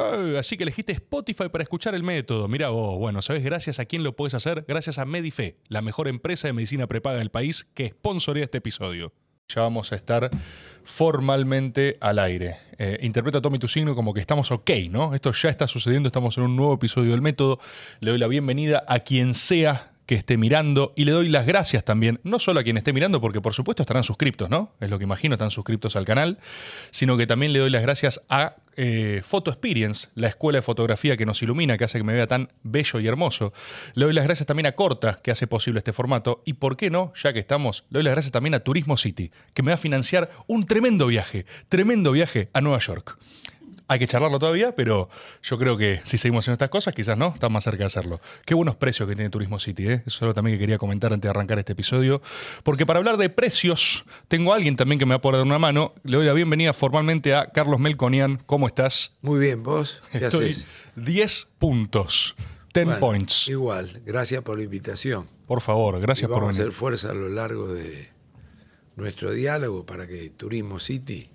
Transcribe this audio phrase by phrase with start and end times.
[0.00, 2.48] Ah, así que elegiste Spotify para escuchar el método.
[2.48, 4.64] Mira vos, bueno, ¿sabes gracias a quién lo puedes hacer?
[4.66, 9.12] Gracias a Medife, la mejor empresa de medicina prepaga del país que sponsorea este episodio.
[9.48, 10.30] Ya vamos a estar
[10.84, 12.56] formalmente al aire.
[12.78, 15.14] Eh, interpreta Tommy tu signo como que estamos ok, ¿no?
[15.14, 17.58] Esto ya está sucediendo, estamos en un nuevo episodio del método.
[18.00, 21.84] Le doy la bienvenida a quien sea que esté mirando y le doy las gracias
[21.84, 24.72] también, no solo a quien esté mirando, porque por supuesto estarán suscriptos, ¿no?
[24.80, 26.38] Es lo que imagino, están suscriptos al canal,
[26.90, 31.16] sino que también le doy las gracias a eh, Photo Experience, la escuela de fotografía
[31.16, 33.52] que nos ilumina, que hace que me vea tan bello y hermoso.
[33.94, 36.42] Le doy las gracias también a Corta, que hace posible este formato.
[36.44, 39.30] Y por qué no, ya que estamos, le doy las gracias también a Turismo City,
[39.54, 43.16] que me va a financiar un tremendo viaje, tremendo viaje a Nueva York.
[43.90, 45.08] Hay que charlarlo todavía, pero
[45.42, 48.20] yo creo que si seguimos haciendo estas cosas, quizás no, estamos más cerca de hacerlo.
[48.46, 50.02] Qué buenos precios que tiene Turismo City, ¿eh?
[50.06, 52.22] Eso es algo también que quería comentar antes de arrancar este episodio.
[52.62, 55.46] Porque para hablar de precios, tengo a alguien también que me va a poder dar
[55.46, 55.92] una mano.
[56.04, 58.36] Le doy la bienvenida formalmente a Carlos Melconian.
[58.46, 59.16] ¿Cómo estás?
[59.22, 60.00] Muy bien, ¿vos?
[60.12, 60.56] ¿Qué Estoy
[60.94, 62.36] 10 puntos.
[62.72, 63.48] 10 points.
[63.48, 65.26] Igual, gracias por la invitación.
[65.48, 66.46] Por favor, gracias por venir.
[66.46, 68.08] Vamos a hacer fuerza a lo largo de
[68.94, 71.28] nuestro diálogo para que Turismo City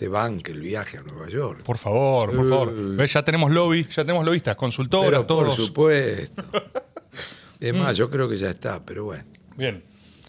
[0.00, 1.62] te banque el viaje a Nueva York.
[1.62, 3.06] Por favor, por favor.
[3.06, 5.54] Ya tenemos lobby, ya tenemos lobistas, consultoras, todos.
[5.54, 6.42] Por supuesto.
[7.60, 9.24] es más, yo creo que ya está, pero bueno.
[9.58, 9.84] Bien.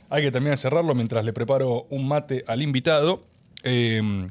[0.09, 3.23] Hay que de cerrarlo mientras le preparo un mate al invitado.
[3.63, 4.29] Eh,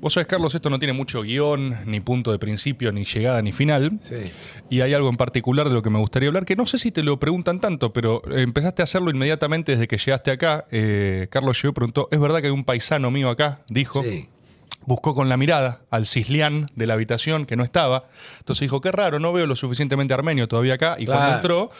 [0.00, 3.52] Vos sabés, Carlos, esto no tiene mucho guion, ni punto de principio, ni llegada, ni
[3.52, 3.98] final.
[4.02, 4.30] Sí.
[4.68, 6.92] Y hay algo en particular de lo que me gustaría hablar, que no sé si
[6.92, 10.66] te lo preguntan tanto, pero empezaste a hacerlo inmediatamente desde que llegaste acá.
[10.70, 13.60] Eh, Carlos llegó y preguntó, ¿es verdad que hay un paisano mío acá?
[13.68, 14.02] Dijo.
[14.02, 14.28] Sí.
[14.84, 18.04] Buscó con la mirada al cislián de la habitación que no estaba.
[18.38, 20.94] Entonces dijo, qué raro, no veo lo suficientemente armenio todavía acá.
[20.96, 21.70] Y cuando entró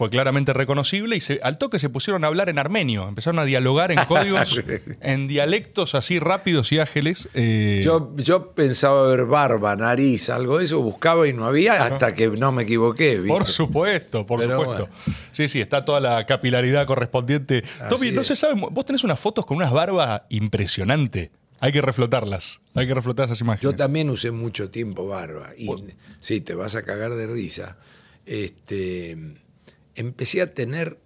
[0.00, 3.44] fue claramente reconocible y se, al toque se pusieron a hablar en armenio, empezaron a
[3.44, 4.58] dialogar en códigos,
[5.02, 7.28] en dialectos así rápidos y ágiles.
[7.34, 7.82] Eh.
[7.84, 12.28] Yo, yo pensaba ver barba, nariz, algo de eso, buscaba y no había hasta que
[12.30, 13.22] no me equivoqué.
[13.28, 14.88] Por supuesto, por supuesto.
[15.32, 17.62] Sí, sí, está toda la capilaridad correspondiente.
[17.90, 21.28] Toby, no se sabe, vos tenés unas fotos con unas barbas impresionantes.
[21.58, 23.70] Hay que reflotarlas, hay que reflotar esas imágenes.
[23.70, 25.68] Yo también usé mucho tiempo barba y
[26.20, 27.76] sí, te vas a cagar de risa.
[28.24, 29.36] Este,
[29.94, 30.98] empecé a tener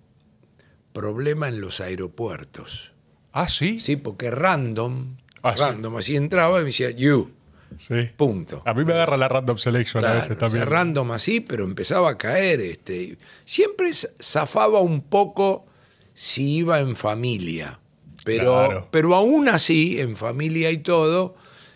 [0.93, 2.93] problema en los aeropuertos.
[3.33, 3.81] Ah, sí.
[3.81, 7.31] Sí, porque random, ah, random, así entraba y me decía, you.
[7.79, 8.09] Sí.
[8.17, 8.63] Punto.
[8.65, 10.67] A mí me agarra la random selection a veces también.
[10.67, 12.61] random así, pero empezaba a caer.
[12.61, 15.67] Este, siempre zafaba un poco
[16.13, 17.81] si iba en familia.
[18.25, 21.35] Pero, pero aún así, en familia y todo,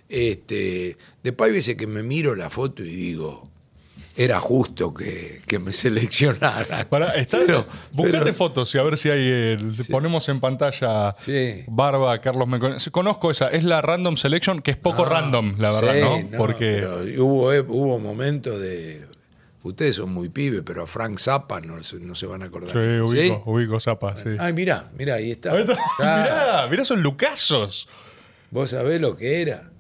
[0.09, 3.48] este, después hay veces que me miro la foto y digo,
[4.19, 6.89] era justo que, me seleccionara.
[6.91, 7.39] Para, está,
[7.93, 9.57] buscate fotos y a ver si hay.
[9.89, 11.15] Ponemos en pantalla
[11.69, 12.49] Barba, Carlos
[12.91, 16.37] Conozco esa, es la random selection, que es poco ah, random, la verdad, ¿no?
[16.37, 16.85] Porque.
[17.19, 19.07] hubo, eh, hubo momentos de.
[19.63, 22.73] Ustedes son muy pibes, pero a Frank Zappa no, se van a acordar.
[22.73, 24.31] Sí, ubico, ubico Zappa, sí.
[24.39, 25.53] Ay, mirá, mirá, ahí está.
[25.99, 27.89] mirá, mirá, son lucazos.
[28.51, 29.71] Vos sabés lo que era.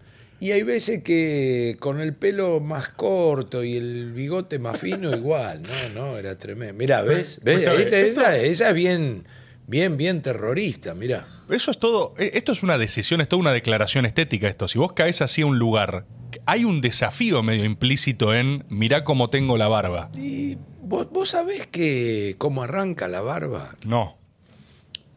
[0.40, 5.62] Y hay veces que con el pelo más corto y el bigote más fino, igual,
[5.62, 6.74] no, no, era tremendo.
[6.74, 7.40] Mirá, ¿ves?
[7.42, 7.66] ¿Ves?
[7.66, 9.24] Esa, esa, es bien,
[9.66, 11.26] bien, bien terrorista, mirá.
[11.50, 14.68] Eso es todo, e, esto es una decisión, es toda una declaración estética esto.
[14.68, 16.06] Si vos caes así a un lugar,
[16.46, 20.10] hay un desafío medio implícito en mirá cómo tengo la barba.
[20.16, 23.74] Y vos, vos sabés que cómo arranca la barba.
[23.84, 24.18] No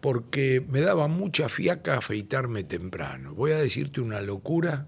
[0.02, 3.36] porque me daba mucha fiaca afeitarme temprano.
[3.36, 4.88] Voy a decirte una locura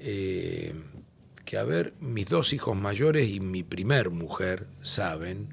[0.00, 0.74] eh,
[1.44, 5.48] que, a ver, mis dos hijos mayores y mi primer mujer saben,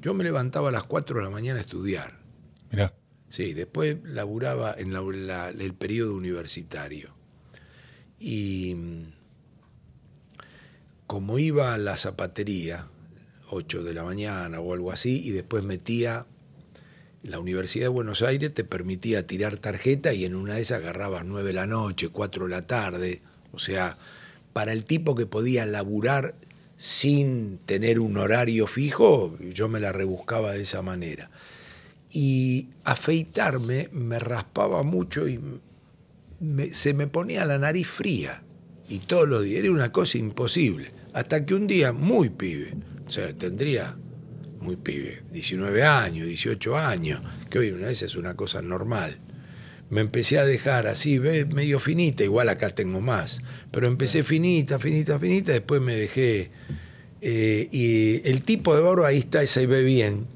[0.00, 2.18] yo me levantaba a las 4 de la mañana a estudiar.
[2.70, 2.94] Mirá.
[3.28, 7.14] Sí, después laburaba en el periodo universitario.
[8.18, 9.06] Y
[11.06, 12.88] como iba a la zapatería,
[13.50, 16.26] 8 de la mañana o algo así, y después metía
[17.22, 21.24] la Universidad de Buenos Aires te permitía tirar tarjeta y en una de esas agarrabas
[21.24, 23.96] 9 de la noche, 4 de la tarde, o sea,
[24.52, 26.34] para el tipo que podía laburar
[26.76, 31.30] sin tener un horario fijo, yo me la rebuscaba de esa manera.
[32.10, 35.40] Y afeitarme me raspaba mucho y
[36.72, 38.42] se me ponía la nariz fría.
[38.88, 40.90] Y todos los días era una cosa imposible.
[41.14, 42.74] Hasta que un día, muy pibe,
[43.06, 43.96] o sea, tendría
[44.60, 49.18] muy pibe, 19 años, 18 años, que hoy una vez es una cosa normal
[49.92, 55.18] me empecé a dejar así, medio finita, igual acá tengo más, pero empecé finita, finita,
[55.18, 56.50] finita, después me dejé.
[57.20, 60.26] Eh, y el tipo de barba ahí está, se ve bien.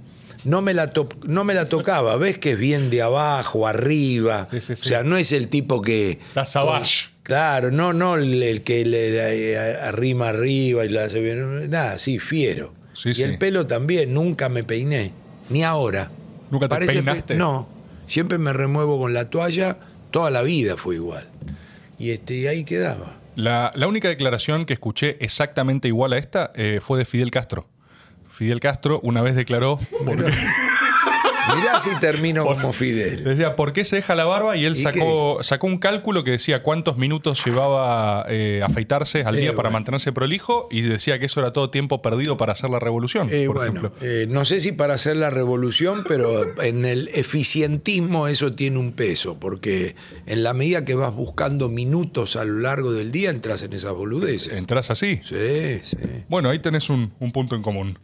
[0.45, 0.93] No me, la
[1.27, 4.47] no me la tocaba, ves que es bien de abajo, arriba.
[4.53, 6.13] O sea, no es el tipo que.
[6.29, 7.07] Está savage.
[7.23, 11.71] Claro, no, no el, el que le, le- arrima arriba y lo hace bien.
[11.71, 12.75] Nada, sí, fiero.
[13.05, 15.13] Y el pelo también, nunca me peiné.
[15.49, 16.11] Ni ahora.
[16.51, 17.35] ¿Nunca te pe- peinaste?
[17.35, 17.69] No,
[18.07, 19.79] siempre me remuevo con la toalla,
[20.11, 21.29] toda la vida fue igual.
[21.99, 23.17] Y este, y ahí quedaba.
[23.35, 27.69] La, la única declaración que escuché exactamente igual a esta eh, fue de Fidel Castro.
[28.29, 30.25] Fidel Castro una vez declaró, porque,
[31.55, 33.23] Mirá si termino como Fidel.
[33.25, 34.57] decía, ¿por qué se deja la barba?
[34.57, 39.37] Y él ¿Y sacó, sacó un cálculo que decía cuántos minutos llevaba eh, afeitarse al
[39.37, 39.75] Eh, día para bueno.
[39.79, 43.47] mantenerse prolijo y decía que eso era todo tiempo perdido para hacer la revolución, Eh,
[43.47, 43.93] por bueno, ejemplo.
[44.01, 48.93] eh, no sé si para hacer la revolución, pero en el eficientismo eso tiene un
[48.93, 49.95] peso, porque
[50.27, 53.93] en la medida que vas buscando minutos a lo largo del día, entras en esas
[53.93, 54.53] boludeces.
[54.53, 55.21] ¿Entrás así?
[55.25, 55.97] Sí, sí.
[56.29, 57.99] Bueno, ahí tenés un, un punto en común.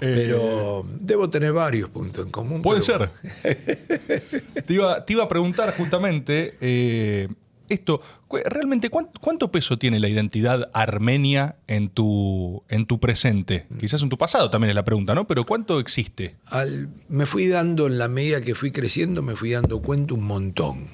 [0.00, 2.62] Eh, Pero debo tener varios puntos en común.
[2.62, 3.08] Puede ser.
[4.66, 7.28] te, iba, te iba a preguntar justamente eh,
[7.68, 8.00] esto.
[8.46, 13.66] ¿Realmente cuán- cuánto, peso tiene la identidad armenia en tu, en tu presente?
[13.78, 15.26] Quizás en tu pasado también es la pregunta, ¿no?
[15.26, 16.36] Pero ¿cuánto existe?
[16.46, 20.24] al- me fui dando, en la medida que fui creciendo, me fui dando cuenta un
[20.24, 20.86] montón.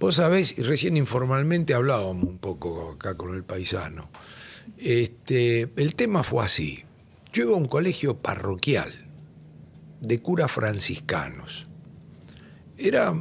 [0.00, 4.08] Vos sabés, y recién informalmente hablábamos un poco acá con el paisano.
[4.78, 6.84] Este, el tema fue así.
[7.32, 8.92] Yo iba a un colegio parroquial
[10.02, 11.68] de curas franciscanos.
[12.76, 13.14] Era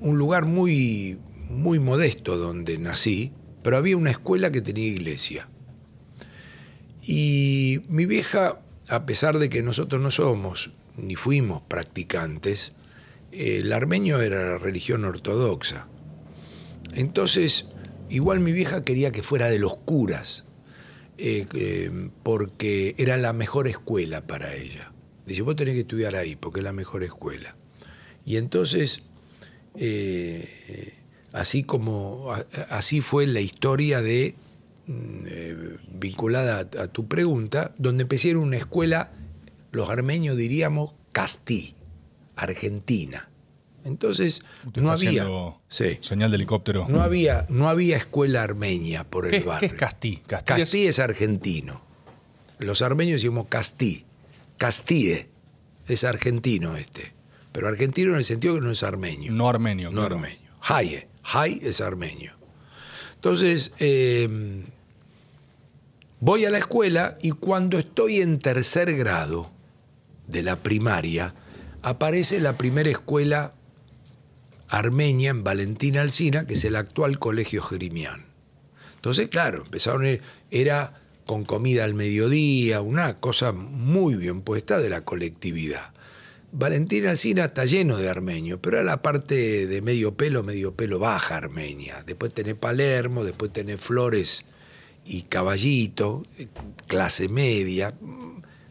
[0.00, 1.18] un lugar muy,
[1.48, 3.32] muy modesto donde nací,
[3.62, 5.48] pero había una escuela que tenía iglesia.
[7.02, 12.72] Y mi vieja, a pesar de que nosotros no somos ni fuimos practicantes,
[13.30, 15.88] el armenio era la religión ortodoxa.
[16.94, 17.66] Entonces,
[18.08, 20.46] igual mi vieja quería que fuera de los curas,
[21.18, 24.92] eh, eh, porque era la mejor escuela para ella.
[25.26, 27.56] Dice, vos tenés que estudiar ahí, porque es la mejor escuela.
[28.24, 29.02] Y entonces,
[29.74, 30.94] eh,
[31.32, 32.32] así como,
[32.70, 34.34] así fue la historia de,
[34.86, 39.10] mm, eh, vinculada a, a tu pregunta, donde empecé en una escuela,
[39.72, 41.74] los armenios diríamos, Castí,
[42.36, 43.28] Argentina.
[43.84, 45.26] Entonces, Usted no había...
[45.68, 45.98] Sí.
[46.00, 46.86] Señal de helicóptero.
[46.88, 49.68] No había, no había escuela armenia por ¿Qué, el barrio.
[49.68, 50.16] qué es Castí?
[50.26, 51.82] Castí es- Castí es argentino.
[52.58, 54.04] Los armenios decimos Castí.
[54.56, 55.28] Castíe
[55.86, 57.12] es argentino este.
[57.52, 59.32] Pero argentino en el sentido que no es armenio.
[59.32, 59.90] no armenio.
[59.90, 60.16] No claro.
[60.16, 60.50] armenio.
[60.62, 61.08] Haye.
[61.24, 62.32] Hay es armenio.
[63.14, 64.62] Entonces, eh,
[66.20, 69.50] voy a la escuela y cuando estoy en tercer grado
[70.28, 71.34] de la primaria,
[71.82, 73.54] aparece la primera escuela
[74.68, 78.26] armenia en Valentina Alsina, que es el actual Colegio Jerimián.
[78.96, 80.18] Entonces, claro, empezaron,
[80.50, 80.94] era
[81.26, 85.92] con comida al mediodía, una cosa muy bien puesta de la colectividad.
[86.52, 90.98] Valentina Alsina está lleno de armenios, pero era la parte de medio pelo, medio pelo
[90.98, 92.02] baja armenia.
[92.06, 94.44] Después tenés Palermo, después tenés Flores
[95.04, 96.22] y Caballito,
[96.86, 97.92] clase media.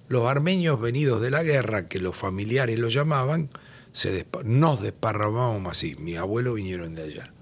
[0.08, 3.50] Los armenios venidos de la guerra, que los familiares lo llamaban,
[3.92, 5.96] se nos desparramábamos así.
[6.00, 7.34] Mis abuelos vinieron de allá.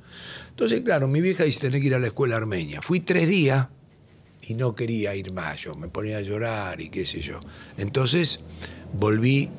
[0.49, 2.81] Entonces, claro, mi vieja dice, tenés que ir a la escuela armenia.
[2.81, 3.67] Fui tres días
[4.47, 7.39] y no quería ir más, yo me ponía a llorar y qué sé yo.
[7.77, 8.39] Entonces
[8.91, 9.51] volví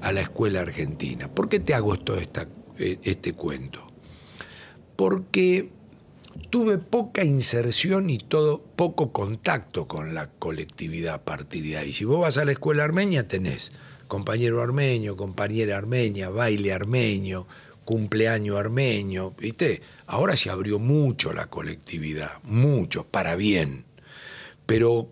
[0.00, 1.28] a la escuela argentina.
[1.28, 2.48] ¿Por qué te hago esto, esta-
[2.78, 3.86] eh, este cuento?
[4.96, 5.70] Porque
[6.50, 11.92] tuve poca inserción y todo poco contacto con la colectividad a partir de ahí.
[11.92, 13.72] Si vos vas a la escuela armenia tenés
[14.08, 17.46] compañero armenio, compañera armenia, baile armenio,
[17.84, 19.80] cumpleaños armenio, ¿viste?
[20.06, 23.84] Ahora se abrió mucho la colectividad, mucho, para bien.
[24.66, 25.08] Pero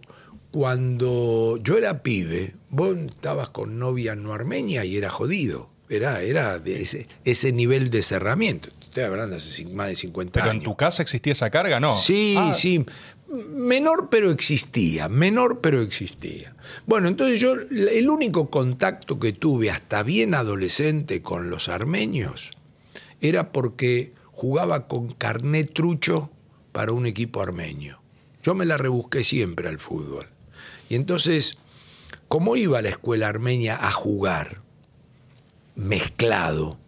[0.50, 5.70] cuando yo era pibe, vos estabas con novia no armenia y era jodido.
[5.88, 8.68] Era, era de ese, ese nivel de cerramiento.
[8.82, 10.56] Estoy hablando hace más de 50 ¿Pero años.
[10.56, 11.80] en tu casa existía esa carga?
[11.80, 11.96] No.
[11.96, 12.84] Sí, Ah, sí.
[13.28, 16.54] Menor pero existía, menor pero existía.
[16.86, 22.50] Bueno, entonces yo el único contacto que tuve hasta bien adolescente con los armenios
[23.20, 26.30] era porque jugaba con carnet trucho
[26.72, 27.99] para un equipo armenio.
[28.42, 30.26] Yo me la rebusqué siempre al fútbol.
[30.88, 31.58] Y entonces,
[32.28, 34.62] como iba a la escuela armenia a jugar,
[35.74, 36.78] mezclado,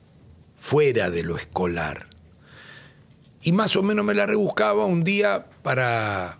[0.56, 2.06] fuera de lo escolar,
[3.42, 6.38] y más o menos me la rebuscaba un día para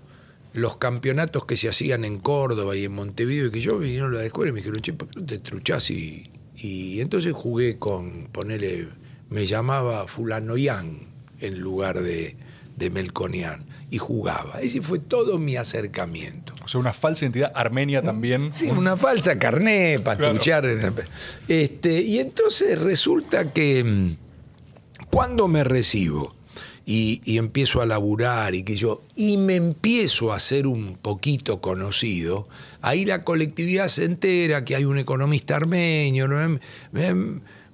[0.53, 4.19] los campeonatos que se hacían en Córdoba y en Montevideo y que yo vinieron a
[4.19, 5.91] la escuela y me dijeron, che, ¿por qué no te truchás?
[5.91, 8.87] Y, y entonces jugué con, ponele,
[9.31, 11.09] me llamaba Fulanoyán
[11.41, 12.37] en lugar de,
[12.83, 14.61] de Melconian y jugaba.
[14.61, 16.53] Ese fue todo mi acercamiento.
[16.65, 18.53] O sea, una falsa identidad armenia también.
[18.53, 20.69] Sí, una falsa carné para Claro.
[21.49, 24.17] Este, y entonces resulta que mm,
[25.11, 26.35] cuando me recibo
[26.87, 32.49] y, empiezo a laburar y que yo, y me empiezo a hacer un poquito conocido,
[32.81, 36.29] ahí la colectividad se entera que hay un economista armenio,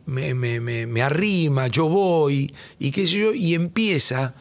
[0.08, 4.34] me, me, arrima, yo voy, y que yo, y empieza,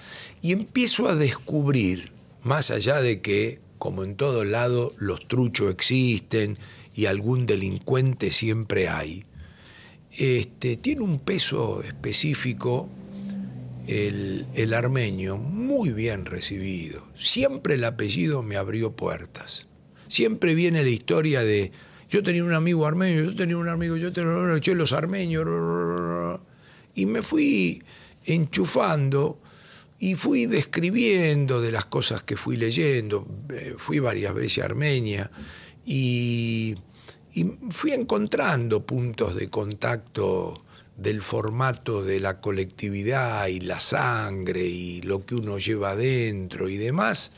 [0.48, 6.58] y empiezo a descubrir, más allá de que, como en todo lado, los truchos existen
[6.96, 9.25] y algún delincuente siempre hay,
[10.18, 12.88] este, tiene un peso específico
[13.88, 17.06] el, armenio muy bien recibido.
[17.18, 19.68] Siempre el apellido me abrió puertas.
[20.08, 21.74] Siempre viene la historia de
[22.10, 26.39] yo tenía un amigo armenio, yo tenía un amigo, yo tenía los armenios.
[26.96, 27.84] Y me fui
[28.24, 29.42] enchufando
[30.00, 33.27] y fui describiendo de las cosas que fui leyendo.
[33.50, 35.32] Eh, fui varias veces a Armenia
[35.86, 36.75] y,
[37.70, 40.63] fui encontrando puntos de contacto
[40.96, 46.77] del formato de la colectividad y la sangre y lo que uno lleva adentro y
[46.77, 47.32] demás,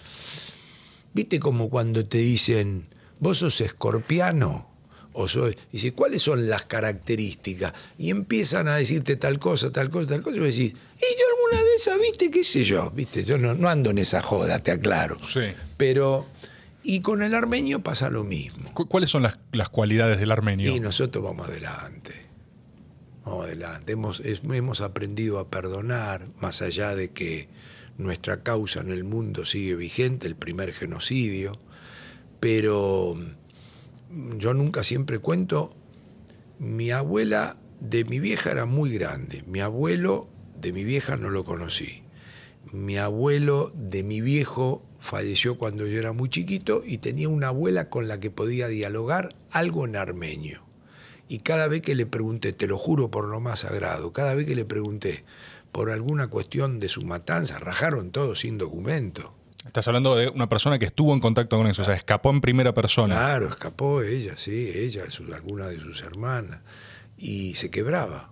[1.13, 2.87] viste como cuando te dicen,
[3.19, 4.68] vos sos escorpiano,
[5.19, 7.73] o soy, dice, ¿cuáles son las características?
[7.97, 11.25] Y empiezan a decirte tal cosa, tal cosa, tal cosa, y vos decís, ¿y yo
[11.35, 12.31] alguna de esas, viste?
[12.31, 12.91] ¿Qué sé yo?
[12.91, 13.23] ¿Viste?
[13.23, 15.17] Yo no, ando en esa joda, te aclaro.
[15.27, 15.51] Sí.
[15.77, 16.25] Pero,
[16.83, 18.73] y con el armenio pasa lo mismo.
[18.73, 20.73] ¿Cuáles son las, las cualidades del armenio?
[20.73, 22.29] Y nosotros vamos adelante
[23.25, 23.93] adelante.
[23.93, 27.47] Hemos, hemos aprendido a perdonar, más allá de que
[27.97, 31.59] nuestra causa en el mundo sigue vigente, el primer genocidio,
[32.39, 33.17] pero
[34.37, 35.71] yo nunca siempre cuento,
[36.57, 40.27] mi abuela de mi vieja era muy grande, mi abuelo
[40.59, 42.03] de mi vieja no lo conocí,
[42.71, 47.89] mi abuelo de mi viejo falleció cuando yo era muy chiquito y tenía una abuela
[47.89, 50.63] con la que podía dialogar algo en armenio.
[51.27, 54.45] Y cada vez que le pregunté, te lo juro por lo más sagrado, cada vez
[54.47, 55.23] que le pregunté
[55.71, 59.35] por alguna cuestión de su matanza, rajaron todo sin documento.
[59.65, 62.39] Estás hablando de una persona que estuvo en contacto con eso, o sea, escapó en
[62.39, 63.15] primera persona.
[63.15, 66.61] Claro, escapó ella, sí, ella, alguna de sus hermanas,
[67.17, 68.31] y se quebraba.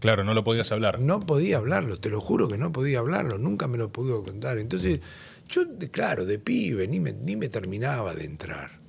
[0.00, 1.00] Claro, no lo podías hablar.
[1.00, 4.58] No podía hablarlo, te lo juro que no podía hablarlo, nunca me lo pudo contar.
[4.58, 5.00] Entonces,
[5.48, 8.82] yo, claro, de pibe, ni me, ni me terminaba de entrar.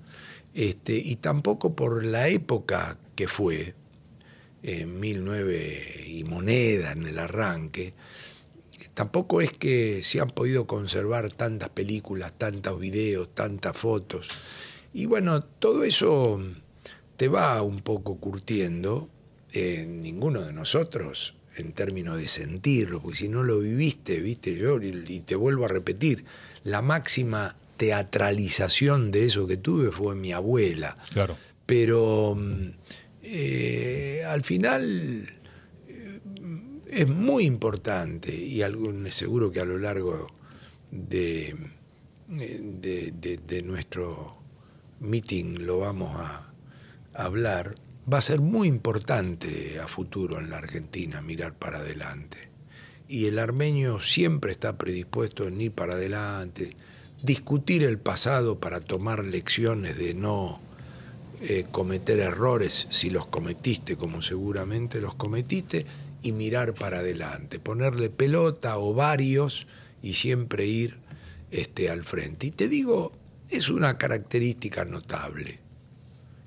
[0.53, 3.75] Este, y tampoco por la época que fue,
[4.63, 7.93] en 1009 y moneda en el arranque,
[8.93, 14.29] tampoco es que se han podido conservar tantas películas, tantos videos, tantas fotos.
[14.93, 16.41] Y bueno, todo eso
[17.17, 19.09] te va un poco curtiendo.
[19.51, 24.81] en ninguno de nosotros en términos de sentirlo, porque si no lo viviste, viste, yo
[24.81, 26.25] y te vuelvo a repetir,
[26.63, 30.97] la máxima teatralización de eso que tuve fue mi abuela.
[31.11, 31.37] Claro.
[31.65, 32.69] Pero mm,
[33.23, 35.42] eh, al final eh,
[36.93, 38.61] es muy importante y
[39.11, 40.27] seguro que a lo largo
[40.91, 41.55] de,
[42.27, 44.37] de, nuestro
[44.99, 46.53] meeting lo vamos a,
[47.13, 47.75] a hablar,
[48.11, 52.49] va a ser muy importante a futuro en la Argentina mirar para adelante.
[53.07, 56.75] Y el armenio siempre está predispuesto en ir para adelante,
[57.21, 60.61] discutir el pasado para tomar lecciones de no
[61.41, 65.85] eh, cometer errores si los cometiste, como seguramente los cometiste,
[66.23, 69.67] y mirar para adelante, ponerle pelota o varios
[70.01, 70.97] y siempre ir
[71.51, 72.47] este, al frente.
[72.47, 73.11] Y te digo,
[73.49, 75.59] es una característica notable.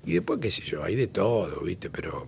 [0.05, 1.89] Y después, qué sé yo, hay de todo, ¿viste?
[1.89, 2.27] Pero,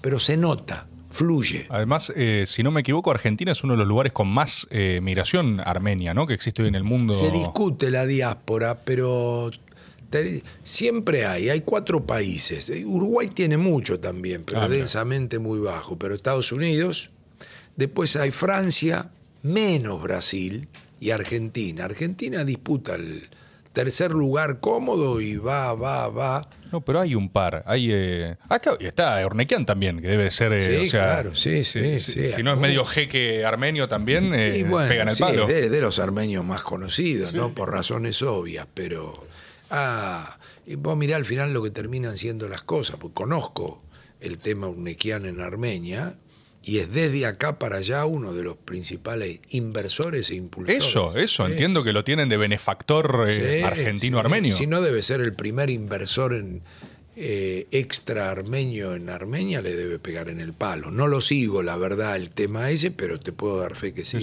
[0.00, 1.66] pero se nota fluye.
[1.68, 5.00] Además, eh, si no me equivoco, Argentina es uno de los lugares con más eh,
[5.02, 6.26] migración armenia, ¿no?
[6.26, 7.12] Que existe hoy en el mundo.
[7.12, 9.50] Se discute la diáspora, pero
[10.62, 12.70] siempre hay, hay cuatro países.
[12.84, 15.98] Uruguay tiene mucho también, pero ah, densamente muy bajo.
[15.98, 17.10] Pero Estados Unidos,
[17.76, 19.10] después hay Francia,
[19.42, 20.68] menos Brasil
[21.00, 21.84] y Argentina.
[21.84, 23.28] Argentina disputa el
[23.72, 26.48] tercer lugar cómodo y va, va, va.
[26.70, 27.62] No, pero hay un par.
[27.66, 30.52] Hay, eh, acá está Ornequian también, que debe ser.
[30.52, 31.98] Eh, sí, claro, sí, sí.
[31.98, 35.46] Si no es medio jeque armenio también, eh, pegan el palo.
[35.46, 37.54] De, de los armenios más conocidos, ¿no?
[37.54, 39.26] Por razones obvias, pero.
[39.74, 43.82] Ah, y vos mirá al final lo que terminan siendo las cosas, porque conozco
[44.20, 46.16] el tema Ornequian en Armenia
[46.62, 50.84] y es desde acá para allá uno de los principales inversores e impulsores.
[50.84, 54.54] Eso, eso, entiendo que lo tienen de benefactor eh, argentino-armenio.
[54.54, 56.62] Si no debe ser el primer inversor en,
[57.16, 60.90] eh, extra armenio en Armenia, le debe pegar en el palo.
[60.90, 64.18] No lo sigo, la verdad, el tema ese, pero te puedo dar fe que sí.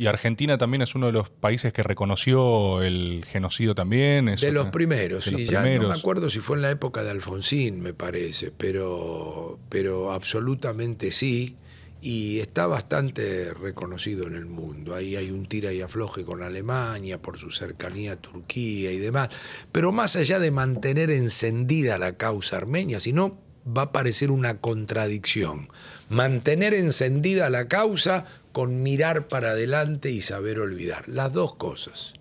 [0.00, 4.34] Y Argentina también es uno de los países que reconoció el genocidio también.
[4.34, 7.82] de los primeros, sí, ya no me acuerdo si fue en la época de Alfonsín,
[7.82, 11.54] me parece, pero, pero absolutamente sí
[12.00, 14.94] y está bastante reconocido en el mundo.
[14.94, 19.28] Ahí hay un tira y afloje con Alemania por su cercanía a Turquía y demás.
[19.70, 24.58] Pero más allá de mantener encendida la causa armenia, si no va a parecer una
[24.58, 25.68] contradicción.
[26.08, 31.08] Mantener encendida la causa con mirar para adelante y saber olvidar.
[31.08, 32.14] Las dos cosas.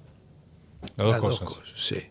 [0.98, 1.74] Las dos cosas.
[1.76, 2.04] sí.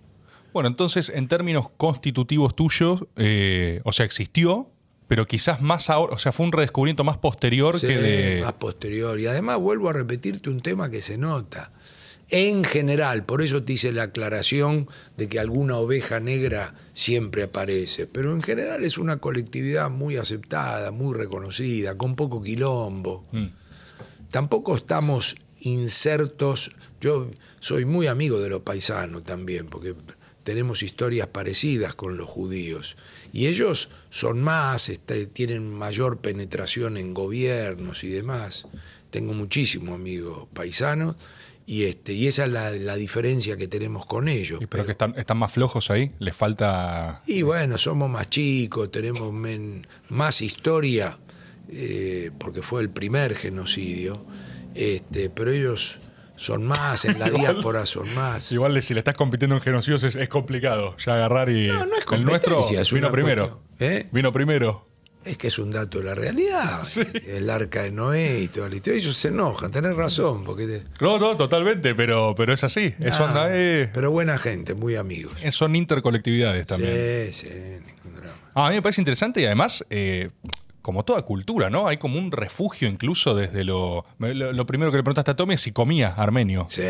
[0.53, 4.69] Bueno, entonces, en términos constitutivos tuyos, eh, o sea, existió,
[5.07, 8.41] pero quizás más ahora, o sea, fue un redescubrimiento más posterior Sí, que de...
[8.43, 9.21] Más posterior.
[9.21, 11.73] Y además vuelvo a repetirte un tema que se nota.
[12.31, 18.07] En general, por eso te hice la aclaración de que alguna oveja negra siempre aparece,
[18.07, 23.23] pero en general es una colectividad muy aceptada, muy reconocida, con poco quilombo.
[23.33, 23.47] Mm.
[24.31, 26.71] Tampoco estamos insertos,
[27.01, 27.31] yo
[27.61, 29.95] soy muy amigo de los paisanos también, porque
[30.43, 32.97] tenemos historias parecidas con los judíos.
[33.33, 38.67] Y ellos son más, este, tienen mayor penetración en gobiernos y demás.
[39.11, 41.17] Tengo muchísimos amigos paisanos
[41.67, 44.63] y, este, y esa es la, la diferencia que tenemos con ellos.
[44.63, 47.21] Y pero que están, están más flojos ahí, les falta...
[47.27, 51.19] Y bueno, somos más chicos, tenemos men- más historia,
[51.71, 54.25] eh, porque fue el primer genocidio,
[54.75, 55.99] este, pero ellos
[56.37, 58.51] son más, en la Igual- diáspora son más.
[58.53, 61.67] Igual si le estás compitiendo en genocidios es, es complicado ya agarrar y...
[61.69, 63.61] No, no es el nuestro es vino primero.
[63.81, 64.07] ¿eh?
[64.13, 64.87] Vino primero.
[65.25, 66.81] Es que es un dato de la realidad.
[66.85, 67.03] Sí.
[67.27, 68.99] El arca de Noé y toda la historia.
[69.01, 70.67] Ellos se enojan, tenés razón, porque...
[70.67, 72.95] te- No, no, totalmente, pero, pero es así.
[73.01, 75.33] Eso Ah, anda, eh, Pero buena gente, muy amigos.
[75.51, 77.33] son intercolectividades también.
[77.33, 78.39] Sí, sí, ningún drama.
[78.55, 80.31] Ah, a mí me parece interesante y además, eh,
[80.89, 81.87] como toda cultura, ¿no?
[81.87, 84.07] Hay como un refugio incluso desde lo...
[84.19, 86.65] Lo, lo primero que le preguntaste a Tommy es si comía armenio.
[86.71, 86.81] Sí,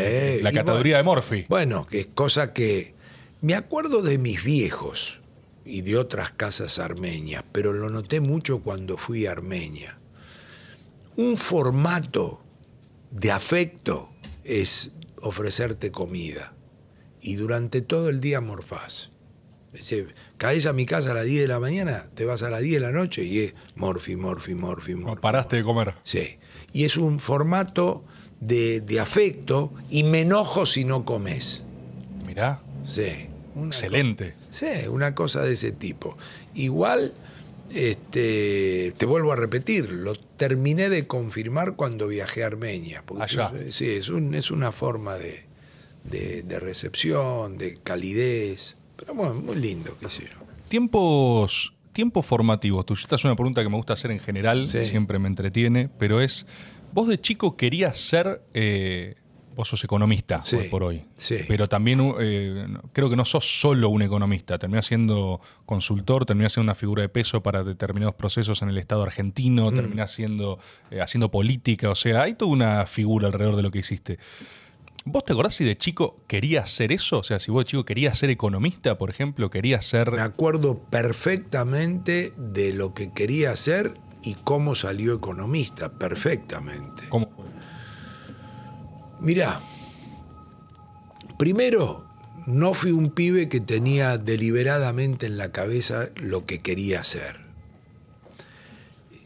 [0.41, 1.45] La categoría de Morphy.
[1.49, 2.93] Bueno, que es cosa que
[3.41, 5.19] me acuerdo de mis viejos
[5.65, 9.97] y de otras casas armenias, pero lo noté mucho cuando fui a Armenia.
[11.17, 12.41] Un formato
[13.11, 14.11] de afecto
[14.45, 14.91] es
[15.21, 16.53] ofrecerte comida
[17.21, 19.11] y durante todo el día morfás.
[19.73, 22.61] Decir, caes a mi casa a las 10 de la mañana, te vas a las
[22.61, 25.21] 10 de la noche y es morfi, morfi, morfi, No morfi.
[25.21, 25.93] paraste de comer.
[26.03, 26.37] Sí.
[26.73, 28.03] Y es un formato
[28.39, 31.61] de, de afecto y me enojo si no comes.
[32.25, 33.27] Mirá, Sí.
[33.55, 34.33] Una excelente.
[34.51, 36.17] Sí, una cosa de ese tipo.
[36.55, 37.13] Igual,
[37.71, 43.03] este, te vuelvo a repetir, lo terminé de confirmar cuando viajé a Armenia.
[43.05, 43.51] porque Allá.
[43.67, 45.43] es- Sí, es, un- es una forma de,
[46.03, 48.75] de- de recepción, de calidez.
[48.99, 50.45] Pero bueno, muy lindo, qué sé yo.
[50.67, 52.85] Tiempos, tiempos formativos.
[52.85, 54.85] Tú, esta es una pregunta que me gusta hacer en general, Sí.
[54.85, 56.45] siempre me entretiene, pero es,
[56.93, 59.15] vos de chico querías ser, eh,
[59.55, 61.37] vos sos economista Sí, hoy por hoy, sí.
[61.47, 66.65] pero también eh, creo que no sos solo un economista, terminás siendo consultor, terminás siendo
[66.71, 69.07] una figura de peso para determinados procesos en el Estado Mm.
[69.07, 70.59] argentino, terminás siendo,
[70.91, 74.17] eh, haciendo política, o sea, hay toda una figura alrededor de lo que hiciste.
[75.11, 77.17] ¿Vos te acordás si de chico querías ser eso?
[77.17, 80.11] O sea, si vos de chico querías ser economista, por ejemplo, querías ser...
[80.11, 87.09] Me acuerdo perfectamente de lo que quería hacer y cómo salió economista, perfectamente.
[87.09, 87.45] ¿Cómo fue?
[89.19, 89.59] Mirá,
[91.39, 92.05] primero,
[92.45, 97.37] no fui un pibe que tenía deliberadamente en la cabeza lo que quería hacer.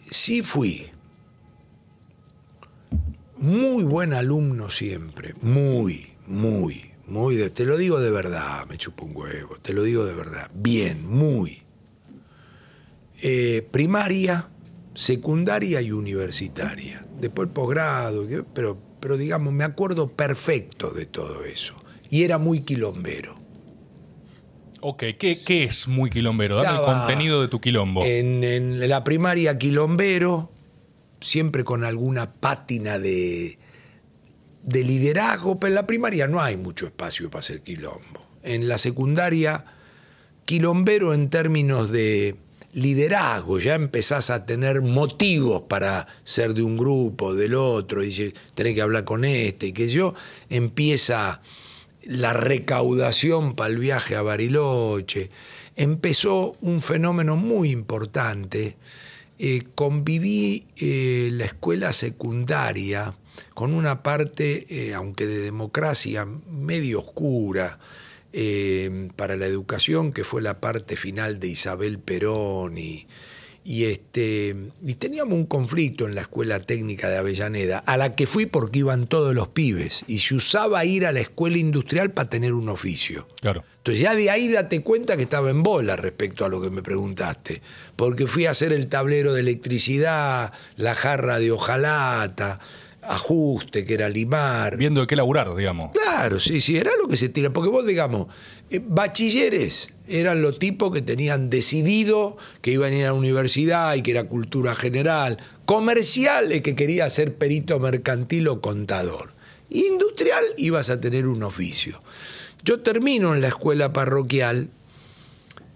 [0.10, 0.93] Sí fui
[3.44, 9.06] muy buen alumno siempre, muy, muy, muy, de- te lo digo de verdad, me chupo
[9.06, 11.62] un huevo, te lo digo de verdad, bien, muy.
[13.22, 14.50] Eh, primaria,
[14.94, 17.06] secundaria y universitaria.
[17.20, 21.74] Después posgrado, pero, pero digamos, me acuerdo perfecto de todo eso.
[22.10, 23.38] Y era muy quilombero.
[24.82, 26.58] Ok, ¿qué, qué es muy quilombero?
[26.58, 28.04] Dame el contenido de tu quilombo.
[28.04, 30.52] En, en la primaria quilombero,
[31.24, 33.58] siempre con alguna pátina de,
[34.64, 38.26] de liderazgo, pero en la primaria no hay mucho espacio para hacer quilombo.
[38.44, 39.66] En la secundaria,
[40.46, 42.36] quilombero en términos de
[42.74, 48.74] liderazgo, ya empezás a tener motivos para ser de un grupo, del otro, y tenés
[48.74, 50.16] que hablar con este, y que yo,
[50.50, 51.42] empieza
[52.04, 55.30] la recaudación para el viaje a Bariloche.
[55.76, 58.76] Empezó un fenómeno muy importante.
[59.40, 63.16] Eh, conviví eh, la escuela secundaria
[63.54, 67.80] con una parte, eh, aunque de democracia, medio oscura
[69.16, 73.06] para la educación, que fue la parte final de Isabel Perón y,
[73.66, 78.28] Y, este, y teníamos un conflicto en la escuela técnica de Avellaneda, a la que
[78.28, 82.30] fui porque iban todos los pibes, y se usaba ir a la escuela industrial para
[82.30, 83.28] tener un oficio.
[83.40, 83.64] Claro.
[83.84, 86.82] Entonces ya de ahí date cuenta que estaba en bola respecto a lo que me
[86.82, 87.62] preguntaste,
[87.98, 92.62] porque fui a hacer el tablero de electricidad, la jarra de hojalata,
[93.02, 94.78] ajuste, que era limar.
[94.78, 95.92] Viendo de qué laburar, digamos.
[95.92, 97.52] Claro, sí, sí, era lo que se tira.
[97.52, 98.28] Porque vos, digamos,
[98.70, 103.96] eh, bachilleres eran los tipos que tenían decidido que iban a ir a la universidad
[103.96, 105.40] y que era cultura general.
[105.66, 109.34] Comerciales que quería ser perito mercantil o contador.
[109.70, 112.00] Industrial ibas a tener un oficio.
[112.64, 114.70] Yo termino en la escuela parroquial,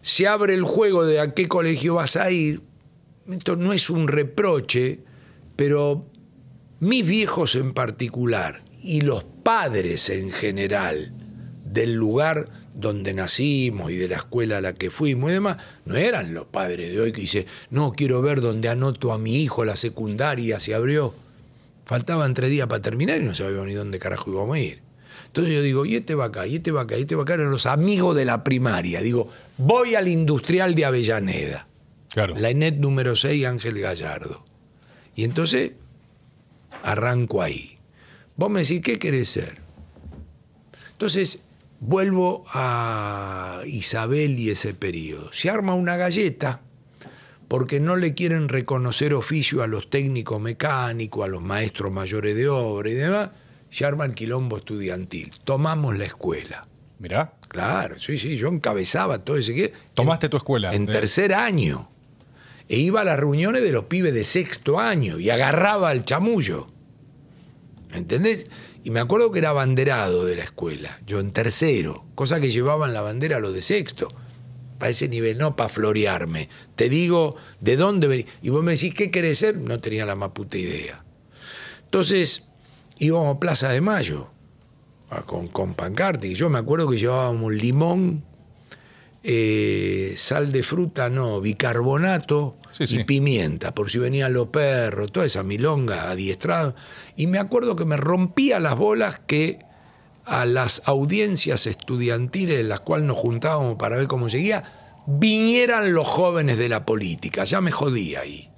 [0.01, 2.61] se abre el juego de a qué colegio vas a ir.
[3.29, 5.01] Esto no es un reproche,
[5.57, 6.05] pero
[6.79, 11.11] mis viejos en particular y los padres en general
[11.65, 15.95] del lugar donde nacimos y de la escuela a la que fuimos y demás, no
[15.95, 19.65] eran los padres de hoy que dice, no, quiero ver dónde anoto a mi hijo
[19.65, 21.13] la secundaria, se abrió.
[21.85, 24.86] Faltaban tres días para terminar y no sabíamos ni dónde carajo íbamos a ir.
[25.37, 27.35] Entonces yo digo, y este va acá, y este va acá, y este va acá,
[27.35, 29.01] eran los amigos de la primaria.
[29.01, 31.67] Digo, voy al industrial de Avellaneda.
[32.09, 32.33] Claro.
[32.35, 34.43] La ENET número 6, Ángel Gallardo.
[35.15, 35.73] Y entonces
[36.81, 37.77] arranco ahí.
[38.35, 39.59] Vos me decís, ¿qué querés ser?
[40.93, 41.43] Entonces,
[41.79, 45.31] vuelvo a Isabel y ese periodo.
[45.33, 46.61] Se arma una galleta
[47.47, 52.49] porque no le quieren reconocer oficio a los técnicos mecánicos, a los maestros mayores de
[52.49, 53.29] obra y demás.
[53.77, 55.31] Se arma el quilombo estudiantil.
[55.43, 56.65] Tomamos la escuela.
[56.97, 57.33] Mirá.
[57.47, 59.71] Claro, sí, sí, yo encabezaba todo ese...
[59.93, 60.73] Tomaste tu escuela.
[60.73, 61.87] En tercer año.
[62.67, 66.65] E iba a las reuniones de los pibes de sexto año y agarraba al chamullo.
[67.93, 68.47] ¿Entendés?
[68.83, 72.95] Y me acuerdo que era abanderado de la escuela, yo en tercero, cosa que llevaban
[72.95, 74.07] la bandera a los de sexto.
[74.79, 76.49] Para ese nivel, no para florearme.
[76.75, 78.25] Te digo de dónde venís.
[78.41, 79.55] Y vos me decís, ¿qué querés ser?
[79.55, 81.03] No tenía la más puta idea.
[81.83, 82.46] Entonces,
[82.99, 84.29] íbamos a Plaza de Mayo
[85.25, 86.27] con, con pancarte.
[86.27, 88.23] Y yo me acuerdo que llevábamos limón,
[89.23, 95.43] eh, sal de fruta, no, bicarbonato y pimienta, por si venían los perros, toda esa
[95.43, 96.75] milonga adiestrada.
[97.15, 99.59] Y me acuerdo que me rompía las bolas que
[100.25, 104.63] a las audiencias estudiantiles en las cuales nos juntábamos para ver cómo seguía,
[105.05, 107.45] vinieran los jóvenes de la política.
[107.45, 108.49] Ya me jodía ahí.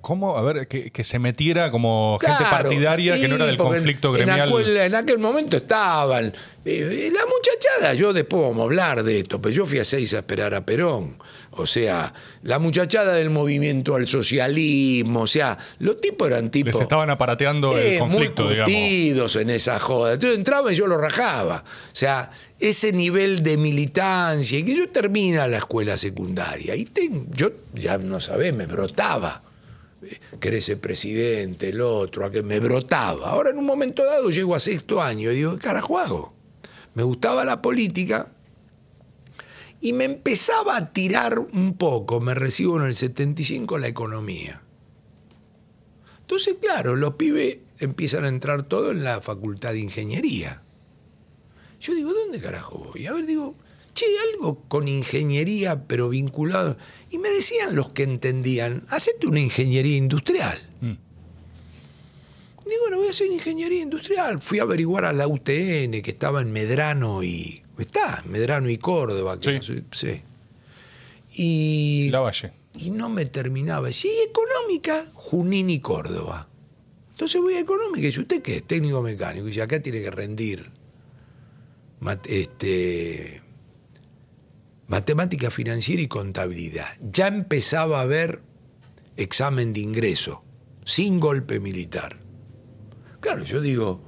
[0.00, 0.36] ¿Cómo?
[0.36, 4.48] A ver, que, se metiera como gente partidaria que no era del conflicto gremial.
[4.78, 6.32] En aquel, momento estaban.
[6.64, 10.14] Eh, la muchachada, yo después vamos a hablar de esto, pero yo fui a seis
[10.14, 11.18] a esperar a Perón.
[11.52, 12.12] O sea,
[12.44, 16.74] la muchachada del movimiento al socialismo, o sea, los tipos eran tipos.
[16.74, 20.14] Les estaban aparateando el eh, conflicto, muy curtidos en esa joda.
[20.14, 21.64] Entonces entraba y yo lo rajaba.
[21.66, 22.30] O sea,
[22.60, 26.88] ese nivel de militancia, y que yo termina la escuela secundaria, y
[27.32, 29.42] yo ya no sabés, me brotaba
[30.40, 33.30] querés ser presidente, el otro, a que me brotaba.
[33.30, 36.34] Ahora en un momento dado llego a sexto año y digo, ¿qué carajo hago?
[36.94, 38.28] Me gustaba la política
[39.80, 44.62] y me empezaba a tirar un poco, me recibo en el 75 la economía.
[46.20, 50.62] Entonces, claro, los pibes empiezan a entrar todo en la facultad de ingeniería.
[51.80, 53.06] Yo digo, ¿dónde carajo voy?
[53.06, 53.54] A ver, digo,
[53.98, 56.76] che, algo con ingeniería, pero vinculado.
[57.10, 60.58] Y me decían los que entendían, hacete una ingeniería industrial.
[60.80, 60.96] Mm.
[62.66, 64.40] Digo, bueno, voy a hacer ingeniería industrial.
[64.40, 67.62] Fui a averiguar a la UTN, que estaba en Medrano y.
[67.78, 69.38] Está, Medrano y Córdoba.
[69.38, 69.82] Que sí.
[69.92, 70.22] sí.
[71.34, 72.10] Y.
[72.10, 72.52] La Valle.
[72.74, 73.90] Y no me terminaba.
[73.90, 76.48] Sí, económica, Junín y Córdoba.
[77.12, 78.06] Entonces voy a económica.
[78.06, 78.64] Y ¿usted qué es?
[78.64, 79.46] Técnico mecánico.
[79.46, 80.70] Y dice, acá tiene que rendir.
[82.26, 83.42] Este
[84.88, 86.88] matemática financiera y contabilidad.
[87.12, 88.40] Ya empezaba a haber
[89.16, 90.42] examen de ingreso,
[90.84, 92.16] sin golpe militar.
[93.20, 94.02] Claro, yo digo,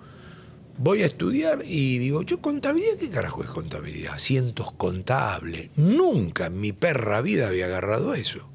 [0.78, 4.18] voy a estudiar y digo, yo contabilidad, ¿qué carajo es contabilidad?
[4.18, 5.70] Cientos contables.
[5.76, 8.48] Nunca en mi perra vida había agarrado eso.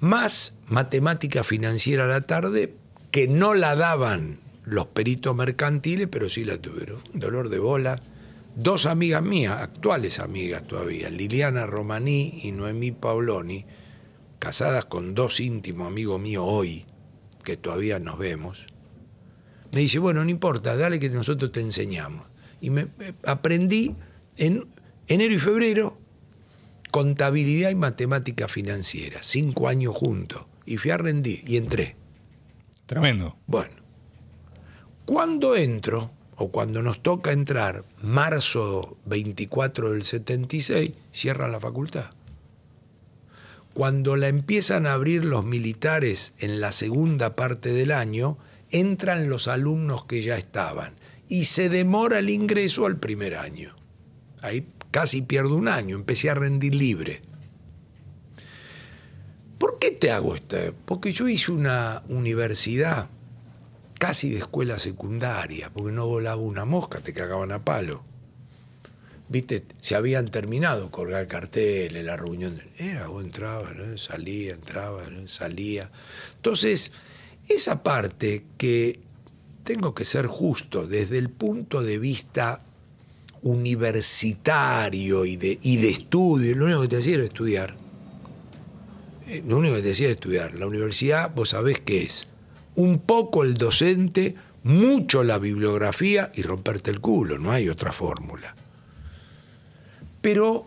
[0.00, 2.74] Más matemática financiera a la tarde,
[3.10, 7.00] que no la daban los peritos mercantiles, pero sí la tuvieron.
[7.14, 8.02] Un dolor de bola
[8.56, 13.66] dos amigas mías, actuales amigas todavía, Liliana Romaní y Noemí Paoloni,
[14.38, 16.84] casadas con dos íntimos amigos míos hoy,
[17.44, 18.66] que todavía nos vemos,
[19.72, 22.26] me dice, bueno, no importa, dale que nosotros te enseñamos.
[22.60, 22.88] Y me,
[23.26, 23.94] aprendí
[24.38, 24.66] en
[25.06, 25.98] enero y febrero
[26.90, 31.96] contabilidad y matemática financiera, cinco años juntos, y fui a rendir y entré.
[32.86, 33.36] Tremendo.
[33.46, 33.74] Bueno,
[35.04, 42.10] cuando entro, o cuando nos toca entrar, marzo 24 del 76, cierra la facultad.
[43.72, 48.38] cuando la empiezan a abrir los militares en la segunda parte del año,
[48.70, 50.94] entran los alumnos que ya estaban
[51.28, 53.76] y se demora el ingreso al primer año.
[54.40, 57.20] Ahí casi pierdo un año, empecé a rendir libre.
[59.58, 60.56] ¿Por qué te hago esto?
[60.86, 63.10] Porque yo hice una universidad
[63.98, 68.04] casi de escuela secundaria, porque no volaba una mosca, te cagaban a palo.
[69.28, 72.60] Viste, se habían terminado colgar carteles, la reunión.
[72.78, 75.90] Era, vos entrabas, salía, entraba, salía.
[76.36, 76.92] Entonces,
[77.48, 79.00] esa parte que
[79.64, 82.62] tengo que ser justo desde el punto de vista
[83.42, 87.76] universitario y de, y de estudio, lo único que te hacía era estudiar.
[89.26, 90.54] Eh, lo único que te decía era estudiar.
[90.54, 92.26] La universidad, vos sabés qué es.
[92.76, 98.54] Un poco el docente, mucho la bibliografía y romperte el culo, no hay otra fórmula.
[100.20, 100.66] Pero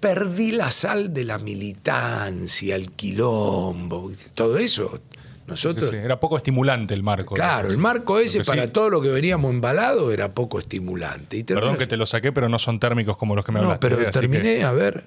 [0.00, 5.00] perdí la sal de la militancia, el quilombo, todo eso
[5.46, 7.34] nosotros, era poco estimulante el marco.
[7.34, 11.44] Claro, el marco ese para todo lo que veníamos embalado era poco estimulante.
[11.44, 14.00] Perdón que te lo saqué, pero no son térmicos como los que me no, pero
[14.00, 14.10] ¿eh?
[14.10, 15.04] terminé, a ver.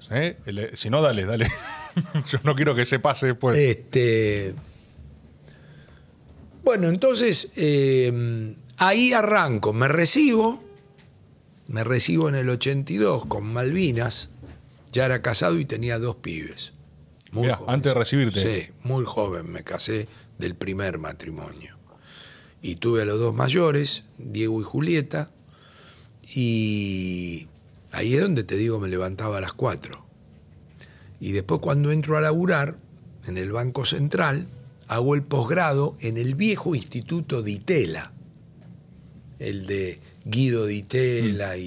[0.74, 1.52] Si no, dale, dale.
[2.28, 3.58] Yo no quiero que se pase después.
[3.58, 4.54] Este,
[6.70, 10.64] bueno, entonces eh, ahí arranco, me recibo,
[11.68, 14.30] me recibo en el 82 con Malvinas,
[14.92, 16.74] ya era casado y tenía dos pibes.
[17.32, 18.42] Muy antes de recibirte.
[18.44, 21.76] Sí, muy joven me casé del primer matrimonio.
[22.62, 25.32] Y tuve a los dos mayores, Diego y Julieta,
[26.36, 27.48] y
[27.92, 30.06] ahí es donde te digo, me levantaba a las cuatro.
[31.20, 32.76] Y después cuando entro a laburar
[33.26, 34.46] en el Banco Central,
[34.90, 38.12] hago el posgrado en el viejo Instituto de Itela,
[39.38, 41.60] el de Guido de Itela mm.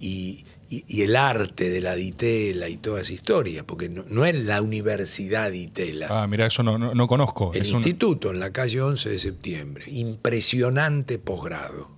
[0.00, 4.60] y, y, el arte de la ditela y toda esa historia, porque no, es la
[4.60, 6.08] Universidad Ditela.
[6.10, 7.52] Ah, mira, eso no, no, conozco.
[7.54, 9.84] El instituto en la calle 11 de septiembre.
[9.88, 11.90] Impresionante posgrado.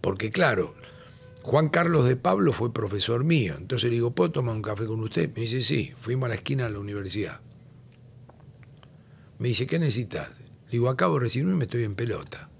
[0.00, 0.74] Porque claro,
[1.42, 3.54] Juan Carlos de Pablo fue profesor mío.
[3.58, 5.30] Entonces le digo, ¿puedo tomar un café con usted?
[5.34, 5.92] Me dice, sí.
[6.00, 7.40] Fuimos a la esquina de la universidad.
[9.40, 10.28] Me dice, ¿qué necesitas?
[10.66, 12.50] Le digo, acabo de recibirme y me estoy en pelota.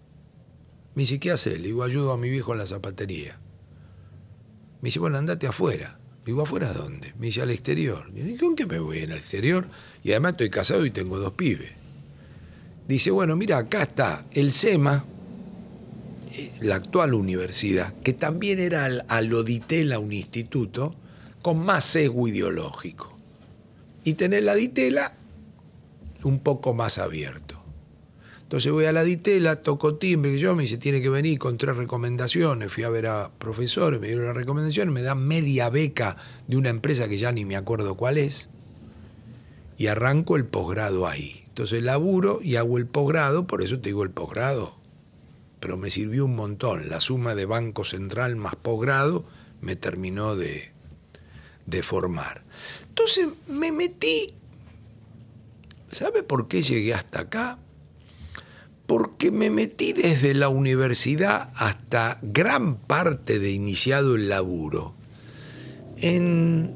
[0.95, 1.61] Me dice, ¿qué haces?
[1.61, 3.39] Le digo, ayudo a mi viejo en la zapatería.
[4.81, 6.01] Me dice, bueno, andate afuera.
[6.25, 7.13] Digo, ¿afuera dónde?
[7.19, 8.11] Me dice, al exterior.
[8.15, 9.69] Digo, ¿con qué me voy al exterior?
[10.03, 11.71] Y además estoy casado y tengo dos pibes.
[12.89, 15.05] Dice, bueno, mira, acá está el SEMA,
[16.33, 20.95] eh, la actual universidad, que también era al un instituto,
[21.43, 23.15] con más sesgo ideológico.
[24.03, 25.20] Y tener la Ditela
[26.25, 27.61] un poco más abierto.
[28.51, 31.57] Entonces voy a la ditela, toco timbre, que yo me dice, tiene que venir con
[31.57, 32.73] tres recomendaciones.
[32.73, 36.17] Fui a ver a profesores, me dieron la recomendación, me dan media beca
[36.49, 38.49] de una empresa que ya ni me acuerdo cuál es.
[39.79, 41.45] Y arranco el posgrado ahí.
[41.47, 44.75] Entonces laburo y hago el posgrado, por eso te digo el posgrado.
[45.61, 46.89] Pero me sirvió un montón.
[46.89, 49.25] La suma de Banco Central más posgrado
[49.61, 50.73] me terminó de,
[51.67, 52.43] de formar.
[52.89, 54.35] Entonces me metí.
[55.93, 57.59] ¿Sabe por qué llegué hasta acá?
[58.91, 64.97] porque me metí desde la universidad hasta gran parte de iniciado el laburo
[65.99, 66.75] en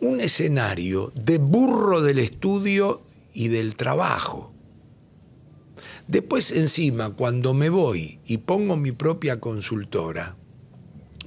[0.00, 3.02] un escenario de burro del estudio
[3.34, 4.54] y del trabajo.
[6.08, 10.36] Después encima, cuando me voy y pongo mi propia consultora,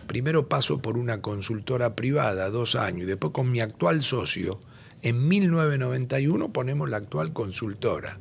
[0.07, 4.59] primero paso por una consultora privada, dos años, y después con mi actual socio,
[5.05, 8.17] en 1991 ponemos la actual consultora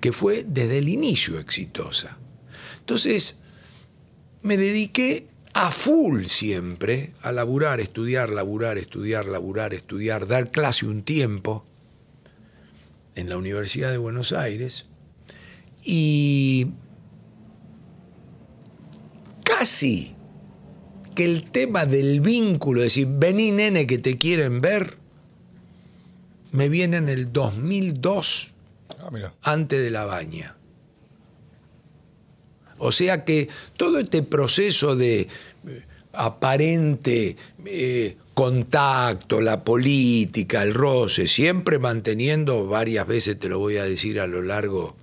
[0.00, 2.16] que fue desde el inicio exitosa.
[2.78, 3.36] Entonces,
[4.42, 11.02] me dediqué a full siempre a laburar, estudiar, laburar, estudiar, laburar, estudiar, dar clase un
[11.02, 11.64] tiempo
[13.16, 14.86] en la Universidad de Buenos Aires
[15.84, 16.68] y
[19.44, 20.14] casi
[21.16, 25.01] que el tema del vínculo, es decir, vení nene que te quieren ver,
[26.52, 28.52] me viene en el 2002
[29.02, 30.56] Ah, antes de la baña.
[32.78, 35.28] O sea que todo este proceso de eh,
[36.12, 43.84] aparente eh, contacto, la política, el roce, siempre manteniendo, varias veces te lo voy a
[43.84, 44.96] decir a lo largo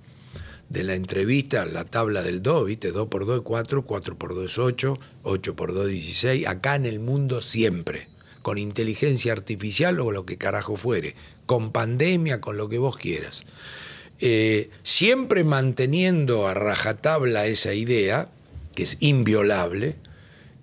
[0.68, 2.92] de la entrevista, la tabla del 2, ¿viste?
[2.92, 6.46] 2 por 2 es 4, 4 por 2 es 8, 8 por 2 es 16,
[6.46, 8.08] acá en el mundo siempre,
[8.42, 11.14] con inteligencia artificial o lo que carajo fuere,
[11.46, 13.44] con pandemia, con lo que vos quieras.
[14.18, 18.28] Eh, siempre manteniendo a rajatabla esa idea,
[18.74, 19.96] que es inviolable,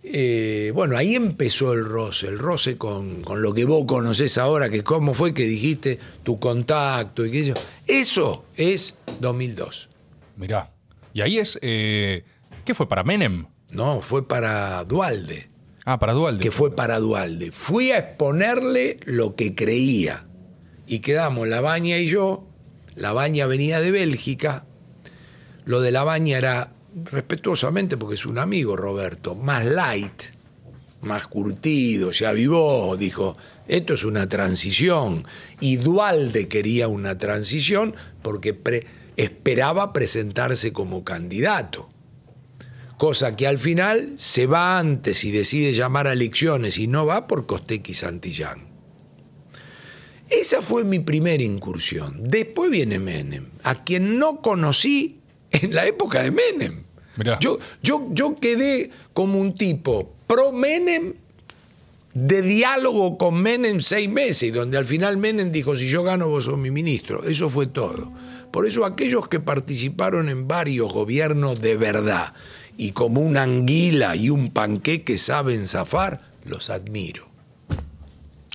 [0.03, 4.69] eh, bueno, ahí empezó el roce, el roce con, con, lo que vos conocés ahora,
[4.69, 7.55] que cómo fue que dijiste tu contacto y qué sé yo.
[7.85, 9.89] Eso es 2002.
[10.37, 10.71] Mirá.
[11.13, 12.23] Y ahí es, eh,
[12.63, 13.47] ¿qué fue para Menem?
[13.71, 15.49] No, fue para Dualde.
[15.89, 16.43] Ah, para Dualde.
[16.43, 17.53] Que fue para Dualde.
[17.53, 20.25] Fui a exponerle lo que creía.
[20.85, 22.45] Y quedamos La Baña y yo.
[22.95, 24.65] La Baña venía de Bélgica.
[25.63, 26.73] Lo de La Baña era
[27.09, 30.23] respetuosamente, porque es un amigo Roberto, más light,
[30.99, 33.37] más curtido, se avivó, dijo,
[33.69, 35.23] esto es una transición.
[35.61, 38.59] Y Dualde quería una transición porque
[39.15, 41.87] esperaba presentarse como candidato.
[42.97, 47.27] Cosa que al final se va antes y decide llamar a elecciones y no va
[47.27, 48.65] por Costequi Santillán.
[50.29, 52.23] Esa fue mi primera incursión.
[52.23, 55.19] Después viene Menem, a quien no conocí
[55.51, 56.83] en la época de Menem.
[57.39, 61.13] Yo, yo, yo quedé como un tipo pro Menem
[62.15, 66.29] de diálogo con Menem seis meses, y donde al final Menem dijo, si yo gano,
[66.29, 67.23] vos sos mi ministro.
[67.23, 68.11] Eso fue todo.
[68.51, 72.33] Por eso aquellos que participaron en varios gobiernos de verdad
[72.77, 77.27] y como una anguila y un panqueque saben zafar, los admiro.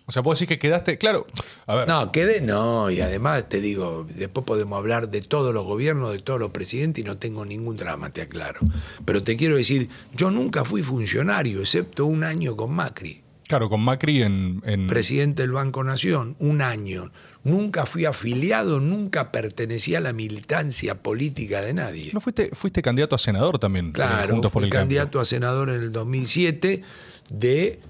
[0.06, 1.26] O sea, puedo decir que quedaste, claro.
[1.66, 1.88] A ver.
[1.88, 6.18] No, quedé no, y además te digo, después podemos hablar de todos los gobiernos, de
[6.18, 8.60] todos los presidentes, y no tengo ningún drama, te aclaro.
[9.04, 13.22] Pero te quiero decir, yo nunca fui funcionario, excepto un año con Macri.
[13.46, 17.12] Claro, con Macri en, Presidente del Banco Nación, un año.
[17.44, 22.10] Nunca fui afiliado, nunca pertenecía a la militancia política de nadie.
[22.12, 23.88] ¿No fuiste, fuiste candidato a senador también?
[23.88, 26.82] Eh, claro, por fui candidato a senador en el 2007
[27.30, 27.80] de,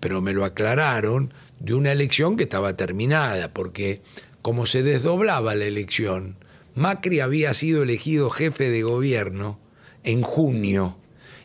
[0.00, 4.02] pero me lo aclararon, de una elección que estaba terminada, porque
[4.42, 6.36] como se desdoblaba la elección,
[6.74, 9.58] Macri había sido elegido jefe de gobierno
[10.04, 10.96] en junio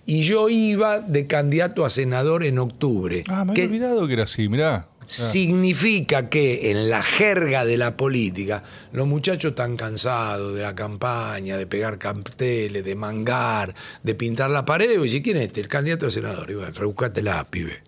[0.06, 3.23] y yo iba de candidato a senador en octubre.
[3.28, 4.88] Ah, me había olvidado que era así, mirá.
[5.08, 11.58] Significa que en la jerga de la política, los muchachos están cansados de la campaña,
[11.58, 15.62] de pegar carteles, de mangar, de pintar la pared, y ¿quién es este?
[15.62, 16.50] El candidato a senador.
[16.50, 17.82] Y bueno, rebuscátela, pibe.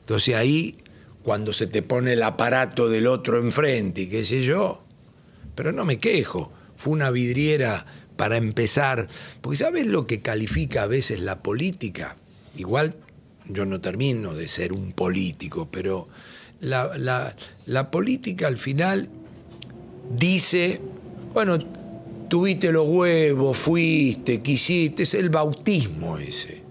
[0.00, 0.76] Entonces ahí
[1.22, 4.82] cuando se te pone el aparato del otro enfrente y qué sé yo.
[5.54, 7.84] Pero no me quejo, fue una vidriera
[8.16, 9.08] para empezar,
[9.40, 12.16] porque ¿sabes lo que califica a veces la política?
[12.56, 12.94] Igual
[13.52, 16.08] yo no termino de ser un político, pero
[16.60, 17.34] la,
[17.66, 19.08] la política al final
[20.16, 20.80] dice,
[21.32, 21.58] bueno,
[22.30, 26.62] tuviste los huevos, fuiste, quisiste, es el bautismo ese.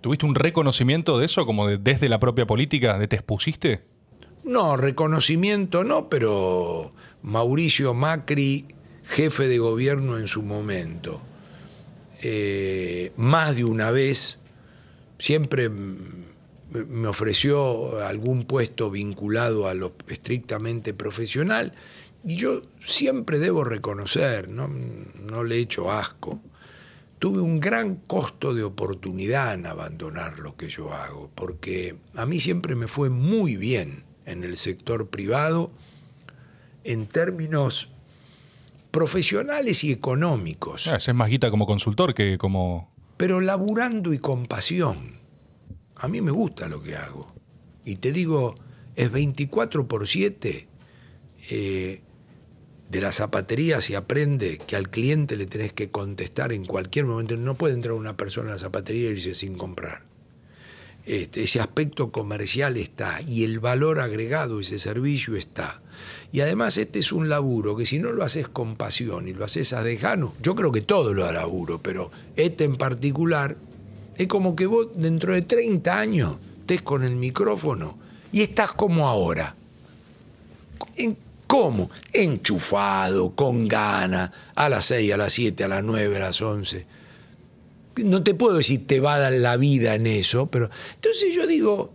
[0.00, 3.82] ¿Tuviste un reconocimiento de eso, como desde la propia política, de te expusiste?
[4.44, 6.90] No, reconocimiento no, pero
[7.22, 8.66] Mauricio Macri,
[9.04, 11.20] jefe de gobierno en su momento,
[12.22, 14.39] eh, más de una vez,
[15.20, 21.72] siempre me ofreció algún puesto vinculado a lo estrictamente profesional
[22.24, 26.40] y yo siempre debo reconocer, no, no le echo asco,
[27.18, 32.40] tuve un gran costo de oportunidad en abandonar lo que yo hago, porque a mí
[32.40, 35.70] siempre me fue muy bien en el sector privado
[36.84, 37.88] en términos
[38.90, 40.86] profesionales y económicos.
[40.88, 42.90] Ah, es más guita como consultor que como...
[43.20, 45.18] Pero laburando y con pasión.
[45.96, 47.34] A mí me gusta lo que hago.
[47.84, 48.54] Y te digo,
[48.96, 50.66] es 24 por 7
[51.50, 57.36] de la zapatería se aprende que al cliente le tenés que contestar en cualquier momento.
[57.36, 60.09] No puede entrar una persona a la zapatería y irse sin comprar.
[61.10, 65.80] Este, ese aspecto comercial está y el valor agregado, ese servicio está.
[66.30, 69.44] Y además este es un laburo que si no lo haces con pasión y lo
[69.44, 73.56] haces a dejano, yo creo que todo lo hará laburo, pero este en particular,
[74.16, 77.98] es como que vos dentro de 30 años estés con el micrófono
[78.30, 79.56] y estás como ahora.
[81.48, 81.90] ¿Cómo?
[82.12, 86.99] Enchufado, con ganas, a las 6, a las 7, a las 9, a las 11.
[88.04, 91.46] No te puedo decir te va a dar la vida en eso, pero entonces yo
[91.46, 91.92] digo,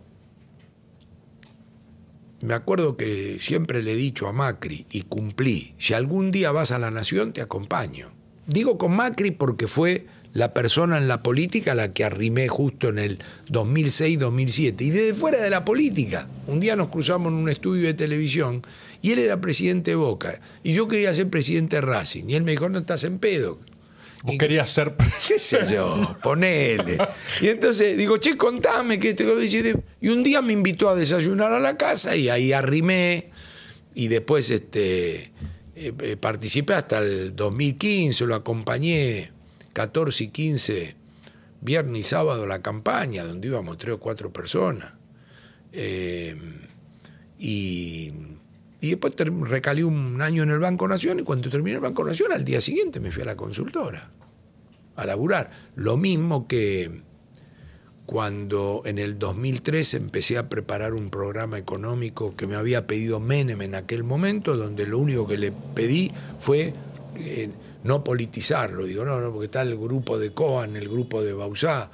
[2.41, 6.71] me acuerdo que siempre le he dicho a Macri y cumplí, si algún día vas
[6.71, 8.11] a la nación te acompaño.
[8.47, 10.05] Digo con Macri porque fue
[10.35, 14.81] la persona en la política a la que arrimé justo en el 2006-2007.
[14.81, 18.61] Y desde fuera de la política, un día nos cruzamos en un estudio de televisión
[19.01, 20.41] y él era presidente de Boca.
[20.61, 22.25] Y yo quería ser presidente de Racing.
[22.27, 23.59] Y él me dijo, no estás en pedo.
[24.25, 24.95] Vos querías ser...
[25.27, 26.17] ¿Qué sé yo?
[26.23, 26.97] Ponele.
[27.41, 29.23] Y entonces digo, che, contame que te
[30.01, 33.29] Y un día me invitó a desayunar a la casa y ahí arrimé.
[33.93, 35.31] Y después este,
[35.75, 39.31] eh, eh, participé hasta el 2015, lo acompañé
[39.73, 40.95] 14 y 15
[41.61, 44.93] viernes y sábado la campaña, donde íbamos tres o cuatro personas.
[45.71, 46.35] Eh,
[47.37, 48.11] y,
[48.81, 52.31] y después recalé un año en el Banco Nación y cuando terminé el Banco Nación,
[52.31, 54.09] al día siguiente me fui a la consultora
[54.95, 55.51] a laburar.
[55.75, 57.01] Lo mismo que
[58.05, 63.61] cuando en el 2003 empecé a preparar un programa económico que me había pedido Menem
[63.61, 66.73] en aquel momento, donde lo único que le pedí fue
[67.17, 67.49] eh,
[67.83, 68.85] no politizarlo.
[68.85, 71.89] Digo, no, no, porque está el grupo de Coan, el grupo de Bausá.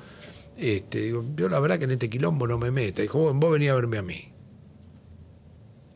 [0.57, 3.01] Este, digo, yo la verdad que en este quilombo no me meta.
[3.01, 4.30] Dijo, vos venía a verme a mí.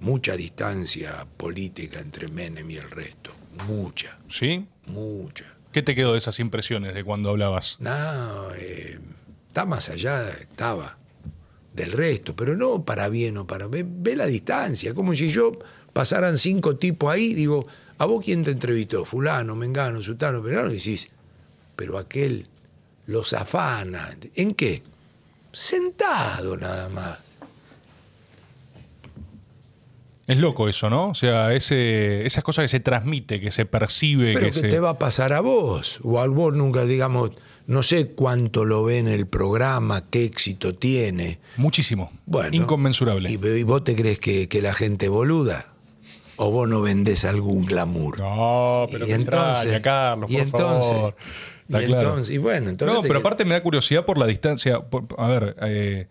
[0.05, 3.31] Mucha distancia política entre Menem y el resto.
[3.67, 4.19] Mucha.
[4.29, 4.63] ¿Sí?
[4.85, 5.45] Mucha.
[5.71, 7.77] ¿Qué te quedó de esas impresiones de cuando hablabas?
[7.79, 8.99] No, eh,
[9.47, 10.95] está más allá, estaba,
[11.73, 13.65] del resto, pero no para bien o para...
[13.65, 15.53] Ve, ve la distancia, como si yo
[15.91, 17.65] pasaran cinco tipos ahí, digo,
[17.97, 19.05] ¿a vos quién te entrevistó?
[19.05, 21.09] Fulano, Mengano, Sutano, Perano, y decís,
[21.75, 22.47] pero aquel
[23.07, 24.15] los afana.
[24.35, 24.83] ¿En qué?
[25.51, 27.17] Sentado nada más.
[30.27, 31.09] Es loco eso, ¿no?
[31.09, 34.33] O sea, ese, esas cosas que se transmite, que se percibe.
[34.33, 34.67] Pero que, que se...
[34.69, 37.31] te va a pasar a vos, o a vos nunca, digamos,
[37.67, 41.39] no sé cuánto lo ve en el programa, qué éxito tiene.
[41.57, 42.11] Muchísimo.
[42.25, 43.29] Bueno, Inconmensurable.
[43.31, 45.67] ¿Y, y vos te crees que, que la gente boluda?
[46.37, 48.19] ¿O vos no vendés algún glamour?
[48.19, 51.15] No, pero Y que entonces- extraña, Carlos, y por entonces- favor.
[51.67, 51.85] Y, claro.
[52.09, 54.81] entonces, y bueno, entonces No, pero aparte me da curiosidad por la distancia.
[54.81, 56.07] Por- a ver, eh,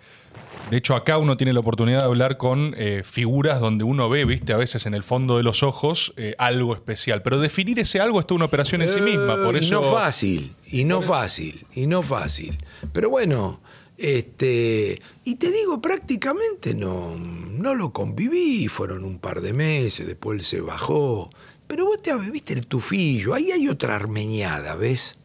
[0.71, 4.25] de hecho acá uno tiene la oportunidad de hablar con eh, figuras donde uno ve,
[4.25, 7.23] viste, a veces en el fondo de los ojos eh, algo especial.
[7.23, 9.37] Pero definir ese algo es toda una operación en sí misma.
[9.37, 9.69] Por Eh, eso.
[9.69, 12.59] Y no fácil, y no fácil, y no fácil.
[12.93, 13.61] Pero bueno,
[13.97, 20.39] este, y te digo, prácticamente no, no lo conviví, fueron un par de meses, después
[20.39, 21.31] él se bajó.
[21.67, 25.17] Pero vos te viste el tufillo, ahí hay otra armeñada, ¿ves?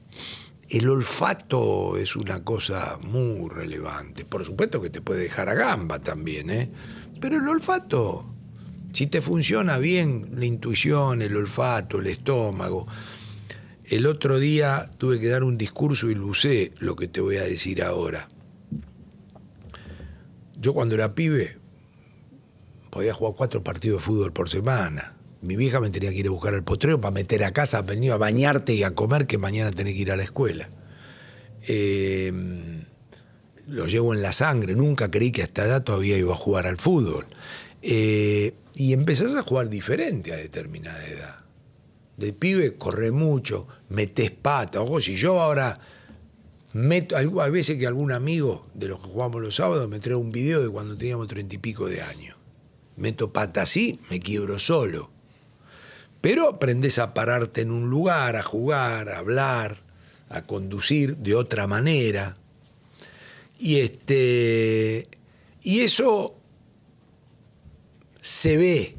[0.70, 4.24] El olfato es una cosa muy relevante.
[4.24, 6.70] Por supuesto que te puede dejar a gamba también, ¿eh?
[7.20, 8.32] Pero el olfato,
[8.94, 12.86] si te funciona bien la intuición, el olfato, el estómago.
[13.84, 17.38] El otro día tuve que dar un discurso y lo usé lo que te voy
[17.38, 18.30] a decir ahora.
[20.56, 21.58] Yo cuando era pibe
[22.92, 25.16] podía jugar cuatro partidos de fútbol por semana.
[25.42, 28.12] Mi vieja me tenía que ir a buscar al potrero para meter a casa, venir
[28.12, 30.70] a bañarte y a comer, que mañana tenés que ir a la escuela.
[31.68, 32.32] Eh,
[33.68, 36.68] lo llevo en la sangre, nunca creí que a esta edad todavía iba a jugar
[36.68, 37.26] al fútbol.
[37.82, 41.40] Eh, y empezás a jugar diferente a determinada edad.
[42.18, 44.82] De pibe corre mucho, metes pata.
[44.82, 45.80] Ojo, si yo ahora
[46.74, 50.32] meto, hay veces que algún amigo de los que jugamos los sábados me trae un
[50.32, 52.36] video de cuando teníamos treinta y pico de años.
[52.98, 55.12] Meto pata así, me quiebro solo.
[56.22, 59.78] Pero aprendes a pararte en un lugar, a jugar, a hablar,
[60.30, 62.38] a conducir de otra manera.
[63.58, 65.08] Y este
[65.62, 66.36] y eso
[68.22, 68.98] se ve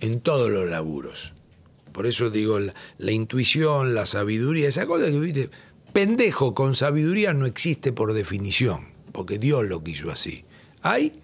[0.00, 1.34] en todos los laburos.
[1.92, 5.50] Por eso digo, la, la intuición, la sabiduría, esa cosa que viste,
[5.92, 10.44] pendejo con sabiduría no existe por definición, porque Dios lo quiso así.
[10.82, 11.20] Hay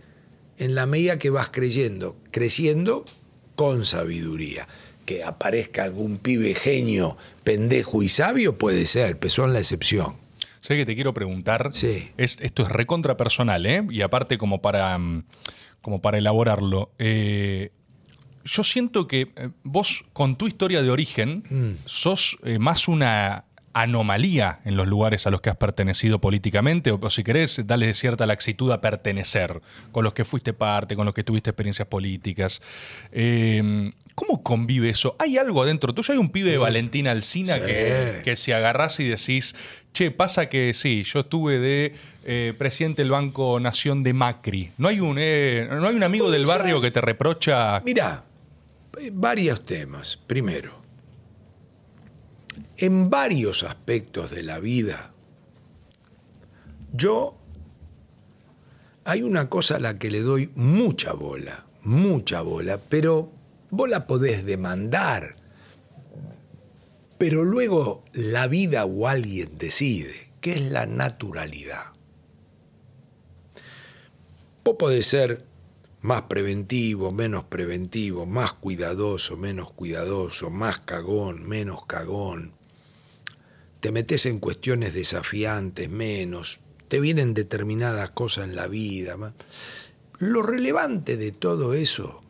[0.59, 3.05] en la medida que vas creyendo, creciendo
[3.55, 4.67] con sabiduría.
[5.07, 10.17] Que aparezca algún pibe genio, pendejo y sabio, puede ser, pero son la excepción.
[10.59, 11.71] Sé que te quiero preguntar.
[11.73, 12.11] Sí.
[12.19, 13.83] Es, esto es recontra personal, ¿eh?
[13.89, 15.25] Y aparte, como para, mm,
[15.81, 16.91] como para elaborarlo.
[16.99, 17.71] eh,
[18.49, 21.73] yo siento que eh, vos, con tu historia de origen, Mm.
[21.85, 23.45] sos eh, más una
[23.83, 27.93] anomalía en los lugares a los que has pertenecido políticamente, o, o si querés, dale
[27.95, 29.61] cierta laxitud a pertenecer,
[29.93, 32.63] con los que fuiste parte, con los que tuviste experiencias políticas.
[33.13, 35.15] Eh, ¿Cómo convive eso?
[35.19, 36.13] ¿Hay algo adentro tuyo?
[36.13, 37.67] ¿Hay un pibe de Valentina Alcina Sí.
[37.67, 39.55] que, que si agarrás y decís,
[39.93, 44.71] che, pasa que sí, yo estuve de eh, presidente del Banco Nación de Macri.
[44.79, 47.81] ¿No hay un, eh, ¿no hay un amigo del barrio que te reprocha?
[47.85, 48.25] Mirá,
[48.99, 50.19] eh, varios temas.
[50.27, 50.76] Primero,
[52.79, 55.13] en varios aspectos de la vida,
[56.93, 57.37] yo
[59.05, 63.31] hay una cosa a la que le doy mucha bola, mucha bola, pero
[63.71, 65.37] vos la podés demandar,
[67.19, 71.93] pero luego la vida o alguien decide, que es la naturalidad.
[74.65, 75.45] Vos podés ser
[76.01, 82.56] más preventivo, menos preventivo, más cuidadoso, menos cuidadoso, más cagón, menos cagón.
[83.81, 86.61] Te metes en cuestiones desafiantes, menos.
[86.89, 89.17] Te vienen determinadas cosas en la vida.
[90.19, 92.23] Lo relevante de todo eso,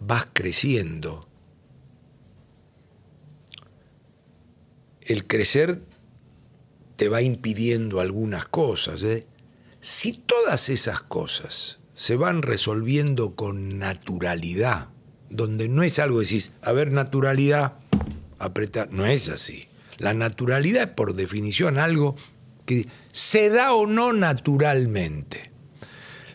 [0.00, 1.26] vas creciendo.
[5.00, 5.82] El crecer
[6.96, 9.02] te va impidiendo algunas cosas.
[9.02, 9.26] ¿eh?
[9.80, 14.88] Si todas esas cosas se van resolviendo con naturalidad,
[15.30, 17.78] donde no es algo decís, a ver, naturalidad,
[18.38, 19.69] apretar, no es así.
[20.00, 22.16] La naturalidad es por definición algo
[22.64, 25.50] que se da o no naturalmente.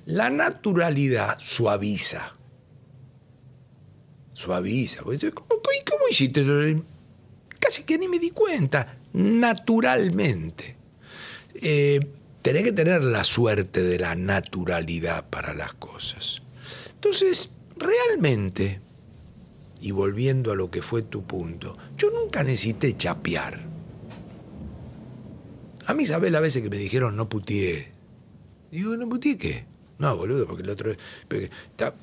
[0.06, 2.32] La naturalidad suaviza.
[4.34, 5.02] Suaviza.
[5.02, 6.46] ¿Cómo, cómo hiciste?
[7.60, 9.00] Casi que ni me di cuenta.
[9.14, 10.78] Naturalmente.
[11.56, 12.00] Eh,
[12.44, 16.44] tenés que tener la suerte de la naturalidad para las cosas.
[16.94, 18.82] Entonces, realmente,
[19.86, 23.60] y volviendo a lo que fue tu punto, yo nunca necesité chapear.
[25.86, 27.92] A mí, ¿sabes la veces que me dijeron no putié?
[28.72, 29.66] Digo, ¿no putié qué?
[30.00, 30.92] No, boludo, porque el otro...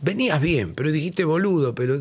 [0.00, 2.00] venías bien, pero dijiste boludo, pero...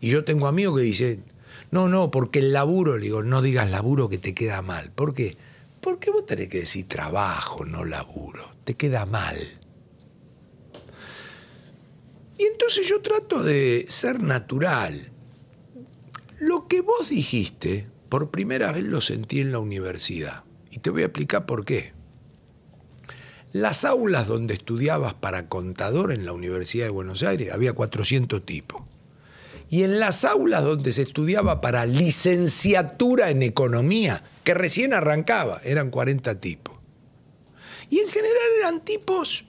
[0.00, 1.24] Y yo tengo amigos que dicen,
[1.72, 4.92] no, no, porque el laburo, le digo, no digas laburo que te queda mal.
[4.92, 5.36] ¿Por qué?
[5.80, 8.48] Porque vos tenés que decir trabajo, no laburo.
[8.62, 9.38] Te queda mal.
[12.42, 15.12] Y entonces yo trato de ser natural.
[16.40, 20.42] Lo que vos dijiste, por primera vez lo sentí en la universidad.
[20.68, 21.92] Y te voy a explicar por qué.
[23.52, 28.82] Las aulas donde estudiabas para contador en la Universidad de Buenos Aires había 400 tipos.
[29.70, 35.90] Y en las aulas donde se estudiaba para licenciatura en economía, que recién arrancaba, eran
[35.90, 36.74] 40 tipos.
[37.88, 39.44] Y en general eran tipos,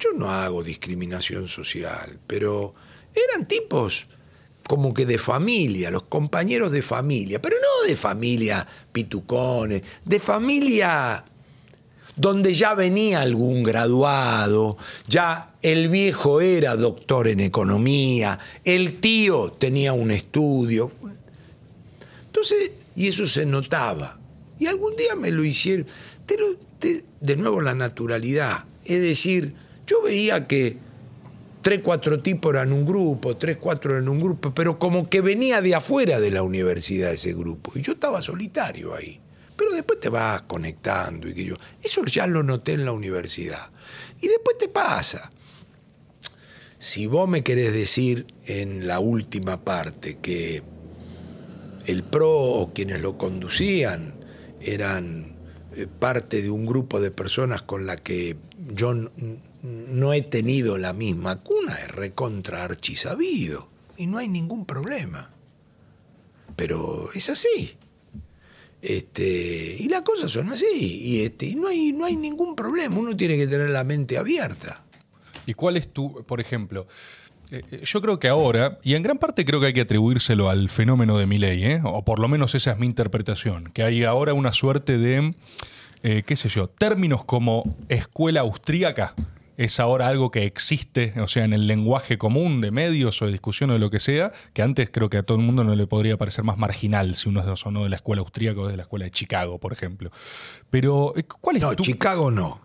[0.00, 2.74] yo no hago discriminación social, pero
[3.14, 4.06] eran tipos
[4.66, 11.24] como que de familia, los compañeros de familia, pero no de familia pitucones, de familia
[12.18, 14.76] donde ya venía algún graduado,
[15.06, 20.90] ya el viejo era doctor en economía, el tío tenía un estudio.
[22.26, 24.18] Entonces, y eso se notaba.
[24.58, 25.86] Y algún día me lo hicieron.
[27.20, 28.64] de nuevo la naturalidad.
[28.84, 29.54] Es decir,
[29.88, 30.76] yo veía que
[31.62, 35.60] tres, cuatro tipos eran un grupo, tres, cuatro eran un grupo, pero como que venía
[35.60, 37.72] de afuera de la universidad ese grupo.
[37.74, 39.20] Y yo estaba solitario ahí
[39.58, 41.56] pero después te vas conectando y que yo.
[41.82, 43.70] Eso ya lo noté en la universidad.
[44.20, 45.32] Y después te pasa.
[46.78, 50.62] Si vos me querés decir en la última parte que
[51.86, 54.14] el PRO o quienes lo conducían
[54.60, 55.34] eran
[55.74, 58.36] eh, parte de un grupo de personas con la que
[58.72, 58.94] yo
[59.62, 65.30] no he tenido la misma cuna, es recontra archisabido y no hay ningún problema.
[66.56, 67.76] Pero es así.
[68.80, 72.96] Este, y las cosas son así, y, este, y no, hay, no hay ningún problema,
[72.96, 74.84] uno tiene que tener la mente abierta.
[75.46, 76.86] ¿Y cuál es tu, por ejemplo,
[77.50, 80.48] eh, eh, yo creo que ahora, y en gran parte creo que hay que atribuírselo
[80.48, 81.80] al fenómeno de Miley, ¿eh?
[81.82, 85.34] o por lo menos esa es mi interpretación, que hay ahora una suerte de,
[86.02, 89.14] qué sé yo, términos como escuela austríaca,
[89.58, 93.32] es ahora algo que existe, o sea, en el lenguaje común de medios o de
[93.32, 95.74] discusión o de lo que sea, que antes creo que a todo el mundo no
[95.74, 98.68] le podría parecer más marginal si uno es o no de la escuela austríaca o
[98.68, 100.12] de la escuela de Chicago, por ejemplo.
[100.70, 102.60] Pero, eh, ¿cuál es no, Chicago no.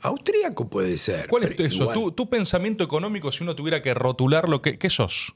[0.00, 1.26] Austríaco puede ser.
[1.26, 2.12] ¿Cuál es eso?
[2.12, 5.34] ¿Tu, pensamiento económico, si uno tuviera que rotular lo que ¿qué sos?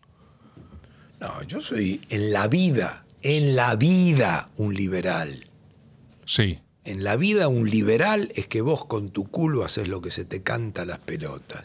[1.18, 5.46] No, yo soy en la vida, en la vida un liberal.
[6.24, 6.60] Sí.
[6.84, 10.24] En la vida un liberal es que vos con tu culo haces lo que se
[10.24, 11.62] te canta a las pelotas.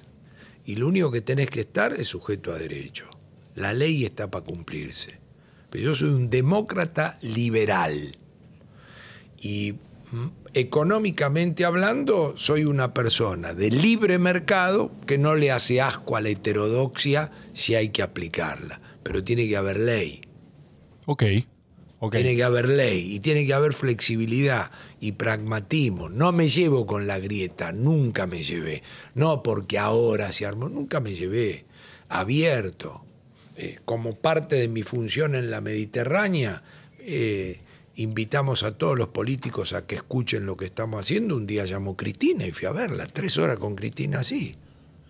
[0.64, 3.10] Y lo único que tenés que estar es sujeto a derecho.
[3.56, 5.18] La ley está para cumplirse.
[5.72, 8.16] Pero yo soy un demócrata liberal.
[9.42, 9.74] Y
[10.12, 16.22] mm, económicamente hablando, soy una persona de libre mercado que no le hace asco a
[16.22, 18.80] la heterodoxia si hay que aplicarla.
[19.02, 20.22] Pero tiene que haber ley.
[21.08, 21.24] Ok.
[22.12, 26.10] Tiene que haber ley y tiene que haber flexibilidad y pragmatismo.
[26.10, 28.84] No me llevo con la grieta, nunca me llevé.
[29.16, 31.66] No porque ahora se armó, nunca me llevé.
[32.10, 33.04] Abierto.
[33.56, 36.62] Eh, como parte de mi función en la Mediterránea,
[37.00, 37.60] eh,
[37.96, 41.36] invitamos a todos los políticos a que escuchen lo que estamos haciendo.
[41.36, 44.56] Un día llamó Cristina y fui a verla, tres horas con Cristina así.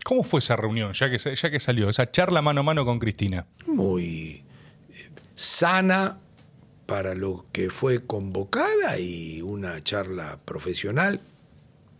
[0.03, 2.97] ¿Cómo fue esa reunión, ya que, ya que salió, esa charla mano a mano con
[2.97, 3.45] Cristina?
[3.65, 4.41] Muy
[4.93, 6.17] eh, sana,
[6.88, 11.21] para lo que fue convocada y una charla profesional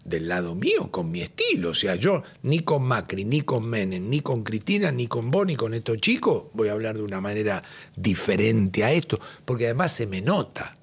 [0.05, 1.71] del lado mío, con mi estilo.
[1.71, 5.53] O sea, yo ni con Macri, ni con Menem, ni con Cristina, ni con Boni,
[5.53, 7.61] ni con estos chicos, voy a hablar de una manera
[7.95, 10.75] diferente a esto, porque además se me nota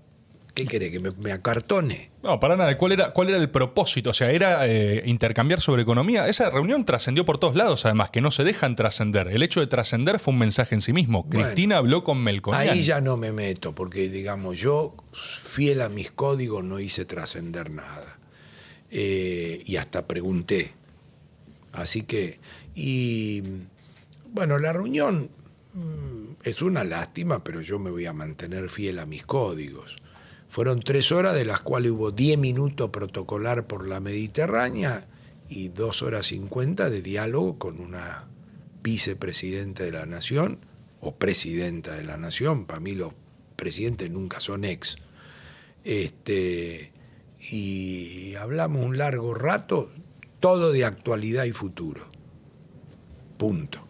[0.55, 0.93] ¿Qué quiere?
[0.93, 2.13] ¿Que me, acartone?
[2.23, 2.79] No, para nada.
[2.79, 4.11] ¿Cuál era, cuál era el propósito?
[4.11, 6.29] O sea, ¿era eh, intercambiar sobre economía?
[6.29, 9.27] Esa reunión trascendió por todos lados, además, que no se dejan trascender.
[9.29, 11.29] El hecho de trascender fue un mensaje en sí mismo.
[11.29, 12.69] Cristina habló con Melconian.
[12.69, 17.71] Ahí ya no me meto, porque, digamos, yo, fiel a mis códigos, no hice trascender
[17.71, 18.19] nada.
[18.93, 20.73] Eh, y hasta pregunté.
[21.73, 22.39] Así que,
[22.77, 23.43] y
[24.33, 25.31] bueno, la reunión
[25.73, 29.97] mm, es una lástima, pero yo me voy a mantener fiel a mis códigos.
[30.55, 35.05] Fueron tres horas, de las cuales hubo diez minutos protocolar por la Mediterránea
[35.49, 38.29] y dos horas cincuenta de diálogo con una
[38.81, 40.61] vicepresidenta de la Nación
[41.01, 42.67] o presidenta de la Nación.
[42.67, 43.13] Para mí los
[43.57, 44.95] presidentes nunca son ex.
[45.83, 46.93] Este,
[47.51, 49.91] y hablamos un largo rato,
[50.39, 52.07] todo de actualidad y futuro.
[53.39, 53.84] Punto.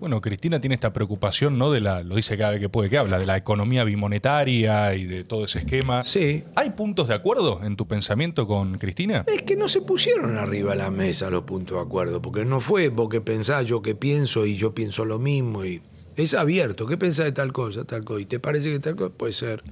[0.00, 1.70] Bueno, Cristina tiene esta preocupación, ¿no?
[1.70, 5.04] De la, lo dice cada vez que puede que habla, de la economía bimonetaria y
[5.04, 6.04] de todo ese esquema.
[6.04, 6.42] Sí.
[6.54, 9.26] ¿Hay puntos de acuerdo en tu pensamiento con Cristina?
[9.26, 12.60] Es que no se pusieron arriba de la mesa los puntos de acuerdo, porque no
[12.60, 15.66] fue vos que pensás, yo que pienso y yo pienso lo mismo.
[15.66, 15.82] y
[16.16, 16.86] Es abierto.
[16.86, 18.22] ¿Qué pensás de tal cosa, tal cosa?
[18.22, 19.14] ¿Y te parece que tal cosa?
[19.14, 19.62] Puede ser.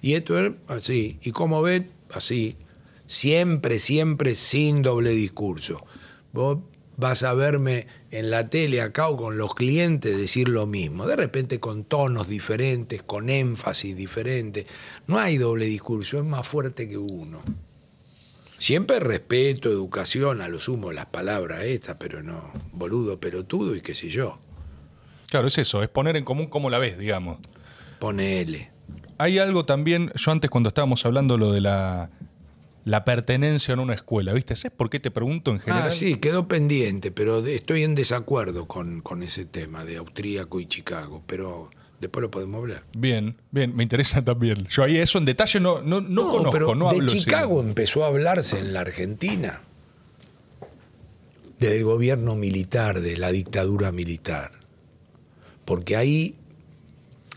[0.00, 1.18] Y esto es así.
[1.20, 1.82] ¿Y cómo ves?
[2.12, 2.56] Así.
[3.06, 5.84] Siempre, siempre sin doble discurso.
[6.32, 6.58] Vos
[6.96, 11.16] vas a verme en la tele acá o con los clientes decir lo mismo, de
[11.16, 14.66] repente con tonos diferentes, con énfasis diferente.
[15.06, 17.42] No hay doble discurso, es más fuerte que uno.
[18.58, 23.94] Siempre respeto, educación, a lo sumo las palabras estas, pero no, boludo, pelotudo y qué
[23.94, 24.38] sé yo.
[25.28, 27.40] Claro, es eso, es poner en común cómo la ves, digamos.
[27.98, 28.70] Ponele.
[29.18, 32.10] Hay algo también, yo antes cuando estábamos hablando lo de la
[32.84, 34.56] la pertenencia en una escuela, ¿viste?
[34.56, 35.88] ¿Sabes por qué te pregunto en general?
[35.88, 40.66] Ah, sí, quedó pendiente, pero estoy en desacuerdo con, con, ese tema de Austríaco y
[40.66, 41.70] Chicago, pero
[42.00, 42.82] después lo podemos hablar.
[42.96, 44.66] Bien, bien, me interesa también.
[44.68, 48.08] Yo ahí eso en detalle no, no, no, conozco, pero no De Chicago empezó a
[48.08, 49.62] hablarse en la Argentina,
[51.58, 54.52] del gobierno militar, de la dictadura militar,
[55.64, 56.34] porque ahí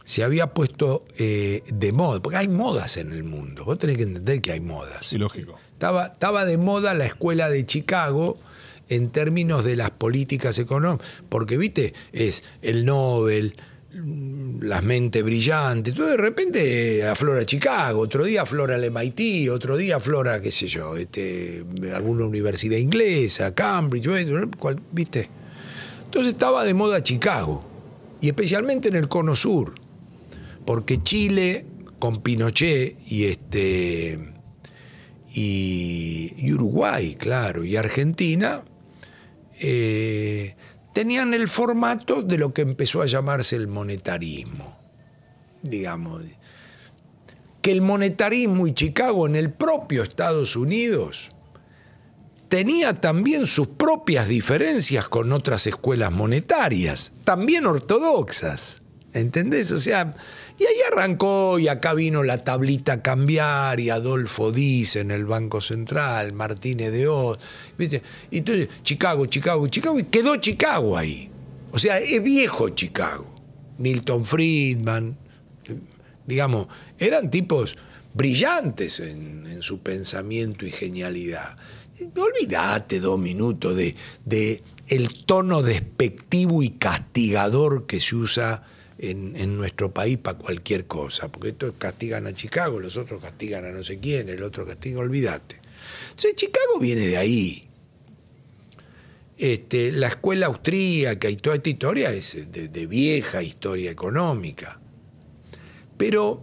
[0.07, 4.03] se había puesto eh, de moda, porque hay modas en el mundo, vos tenés que
[4.03, 5.05] entender que hay modas.
[5.05, 5.59] Sí, lógico.
[5.73, 8.37] Estaba, estaba de moda la escuela de Chicago
[8.87, 13.53] en términos de las políticas económicas, porque, viste, es el Nobel,
[14.61, 19.97] las mentes brillantes, todo de repente aflora Chicago, otro día aflora el MIT, otro día
[19.97, 24.07] aflora, qué sé yo, este, alguna universidad inglesa, Cambridge,
[24.89, 25.29] ¿viste?
[26.05, 27.59] Entonces estaba de moda Chicago,
[28.21, 29.75] y especialmente en el cono sur
[30.67, 31.65] porque Chile
[31.97, 34.33] con Pinochet y este
[35.33, 38.65] y, Uruguay, claro, y Argentina
[39.61, 40.57] eh,
[40.93, 44.77] tenían el formato de lo que empezó a llamarse el monetarismo,
[45.63, 46.23] digamos,
[47.61, 51.29] que el monetarismo y Chicago en el propio Estados Unidos
[52.49, 58.81] tenía también sus propias diferencias con otras escuelas monetarias, también ortodoxas.
[59.19, 59.71] ¿Entendés?
[59.71, 60.13] O sea,
[60.59, 65.61] y ahí arrancó y acá vino la tablita cambiar y Adolfo dice en el Banco
[65.61, 67.37] Central, Martínez de Oz.
[67.77, 71.29] Y entonces, Chicago, Chicago, Chicago, y quedó Chicago ahí.
[71.71, 73.35] O sea, es viejo Chicago.
[73.77, 75.15] Milton Friedman,
[76.25, 77.75] digamos, eran tipos
[78.13, 81.55] brillantes en, en su pensamiento y genialidad.
[82.15, 83.95] Olvídate dos minutos de,
[84.25, 88.63] de el tono despectivo y castigador que se usa
[88.99, 93.71] en, nuestro país para cualquier cosa, porque estos castigan a Chicago, los otros castigan a
[93.71, 95.59] no sé quién, el otro castiga, olvídate.
[96.09, 97.61] Entonces Chicago viene de ahí.
[99.37, 104.79] Este, la escuela austríaca y toda esta historia es de, de vieja historia económica.
[105.95, 106.41] Pero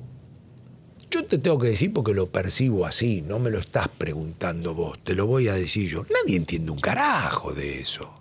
[1.10, 5.02] yo te tengo que decir porque lo percibo así, no me lo estás preguntando vos,
[5.02, 6.04] te lo voy a decir yo.
[6.04, 8.14] Nadie entiende un carajo de eso.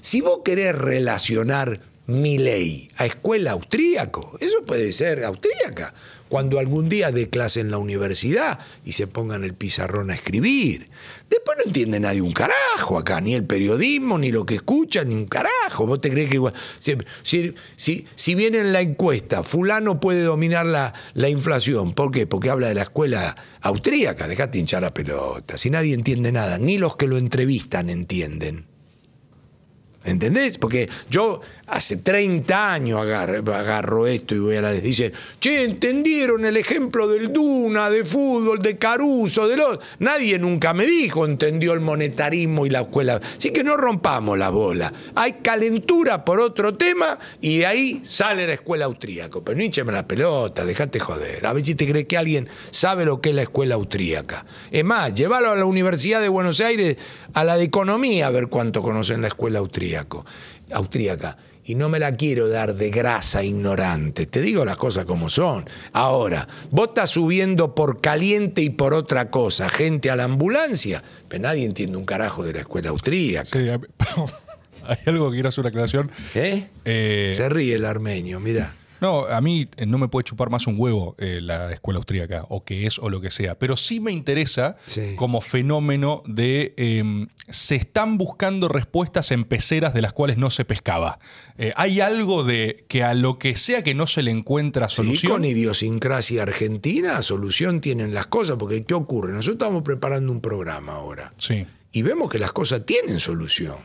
[0.00, 4.38] Si vos querés relacionar mi ley a escuela austríaco.
[4.40, 5.92] Eso puede ser austríaca.
[6.30, 10.86] Cuando algún día dé clase en la universidad y se pongan el pizarrón a escribir.
[11.28, 15.14] Después no entiende nadie un carajo acá, ni el periodismo, ni lo que escucha, ni
[15.14, 15.86] un carajo.
[15.86, 16.54] ¿Vos te crees que igual?
[16.78, 16.96] Si,
[17.76, 21.92] si, si, viene en la encuesta, fulano puede dominar la, la, inflación.
[21.92, 22.26] ¿Por qué?
[22.26, 24.26] Porque habla de la escuela austríaca.
[24.28, 25.58] Dejate hinchar a pelota.
[25.58, 28.77] Si nadie entiende nada, ni los que lo entrevistan entienden.
[30.04, 30.58] ¿Entendés?
[30.58, 34.72] Porque yo hace 30 años agarro, esto y voy a la...
[34.72, 39.78] Dice, che, ¿entendieron el ejemplo del Duna, de fútbol, de Caruso, de los...
[39.98, 43.20] Nadie nunca me dijo, entendió el monetarismo y la escuela.
[43.36, 44.92] Así que no rompamos la bola.
[45.16, 49.40] Hay calentura por otro tema y de ahí sale la escuela austríaca.
[49.44, 51.44] Pero no la pelota, dejate joder.
[51.44, 54.46] A ver si te crees que alguien sabe lo que es la escuela austríaca.
[54.70, 56.96] Es más, llévalo a la Universidad de Buenos Aires,
[57.34, 59.87] a la de Economía, a ver cuánto conocen la escuela austríaca
[60.72, 61.36] austríaca.
[61.64, 64.24] Y no me la quiero dar de grasa ignorante.
[64.24, 65.68] Te digo las cosas como son.
[65.92, 71.42] Ahora, vos estás subiendo por caliente y por otra cosa gente a la ambulancia, pero
[71.42, 73.50] nadie entiende un carajo de la escuela austríaca.
[73.52, 73.68] Sí,
[74.88, 76.10] hay algo que quiero hacer una aclaración.
[76.34, 76.68] ¿Eh?
[76.86, 77.34] ¿Eh?
[77.36, 78.72] Se ríe el armenio, mira.
[79.00, 82.44] No, a mí eh, no me puede chupar más un huevo eh, la escuela austríaca,
[82.48, 84.76] o que es o lo que sea, pero sí me interesa
[85.16, 90.64] como fenómeno de em, se están buscando respuestas en peceras de las cuales no se
[90.64, 91.18] pescaba.
[91.56, 95.18] Eh, hay algo de que a lo que sea que no se le encuentra solución.
[95.20, 99.32] Sí, con idiosincrasia argentina, solución tienen las cosas, porque ¿qué ocurre?
[99.32, 101.32] Nosotros estamos preparando un programa ahora.
[101.36, 101.66] Sí.
[101.92, 103.76] Y vemos que las cosas tienen solución.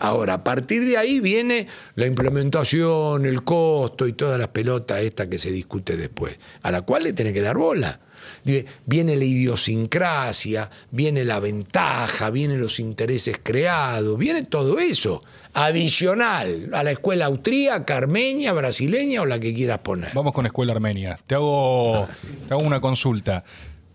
[0.00, 5.28] Ahora, a partir de ahí viene la implementación, el costo y todas las pelotas esta
[5.28, 8.00] que se discute después, a la cual le tiene que dar bola.
[8.86, 15.22] Viene la idiosincrasia, viene la ventaja, vienen los intereses creados, viene todo eso,
[15.52, 20.10] adicional a la escuela austríaca, armenia, brasileña o la que quieras poner.
[20.14, 21.18] Vamos con escuela armenia.
[21.26, 22.08] Te hago,
[22.48, 23.44] te hago una consulta.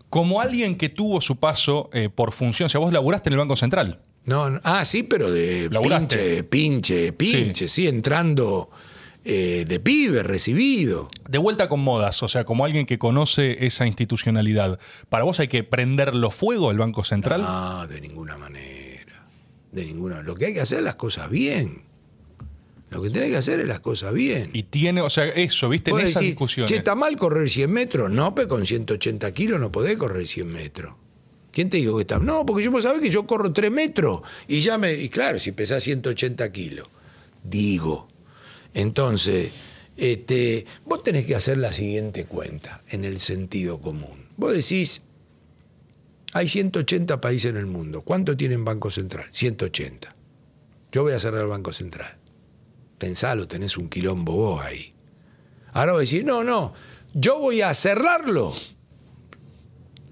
[0.10, 3.39] Como alguien que tuvo su paso eh, por función, o sea, vos laburaste en el
[3.39, 3.99] Banco Central.
[4.26, 8.69] No, ah, sí, pero de pinche, pinche, pinche, sí, entrando
[9.23, 11.07] eh, de pibe, recibido.
[11.28, 14.80] De vuelta con modas, o sea, como alguien que conoce esa institucionalidad.
[15.09, 17.41] ¿Para vos hay que prenderlo fuego el Banco Central?
[17.41, 19.26] No, de ninguna manera.
[19.71, 20.21] De ninguna.
[20.21, 21.84] Lo que hay que hacer es las cosas bien.
[22.91, 24.51] Lo que tiene que hacer es las cosas bien.
[24.53, 25.89] Y tiene, o sea, eso, ¿viste?
[25.89, 26.71] En esa discusión.
[26.71, 28.11] ¿está mal correr 100 metros?
[28.11, 30.93] No, pero con 180 kilos no podés correr 100 metros.
[31.56, 32.20] ¿Quién te dijo que está?
[32.20, 34.93] No, porque yo puedo saber que yo corro 3 metros y ya me.
[34.93, 36.89] Y claro, si pesás 180 kilos.
[37.41, 38.10] Digo.
[38.74, 39.53] Entonces,
[39.95, 44.28] este, vos tenés que hacer la siguiente cuenta en el sentido común.
[44.36, 45.01] Vos decís,
[46.34, 48.01] hay 180 países en el mundo.
[48.01, 49.28] ¿Cuánto tienen Banco Central?
[49.30, 50.14] 180.
[50.91, 52.18] Yo voy a cerrar el Banco Central.
[52.97, 54.93] Pensalo, tenés un quilombo vos ahí.
[55.72, 56.74] Ahora voy a decir, no, no,
[57.14, 58.53] yo voy a cerrarlo.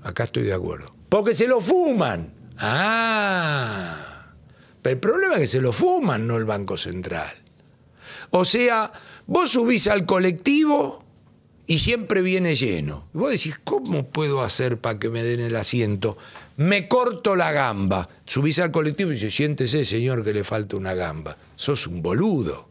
[0.03, 1.02] Acá estoy de acuerdo.
[1.13, 2.33] Porque se lo fuman.
[2.57, 4.33] Ah.
[4.81, 7.31] Pero el problema es que se lo fuman, no el Banco Central.
[8.31, 8.91] O sea,
[9.27, 11.03] vos subís al colectivo
[11.67, 13.09] y siempre viene lleno.
[13.13, 16.17] Y vos decís, ¿cómo puedo hacer para que me den el asiento?
[16.57, 18.09] Me corto la gamba.
[18.25, 21.37] Subís al colectivo y dices, siéntese, señor, que le falta una gamba.
[21.55, 22.69] Sos un boludo.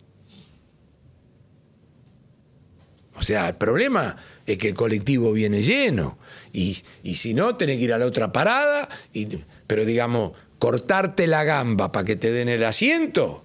[3.23, 6.19] O sea, el problema es que el colectivo viene lleno.
[6.53, 6.83] Y,
[7.15, 9.29] si no, tenés que ir a la otra parada, y,
[9.69, 13.45] pero digamos, cortarte la gamba para que te den el asiento.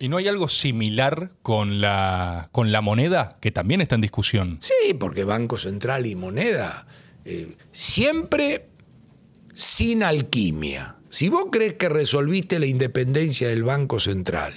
[0.00, 4.58] ¿Y no hay algo similar con la, con la moneda que también está en discusión?
[4.60, 6.88] Sí, porque Banco Central y moneda
[7.24, 8.66] eh, siempre
[9.52, 10.96] sin alquimia.
[11.10, 14.52] Si vos crees que resolviste la independencia del Banco Central,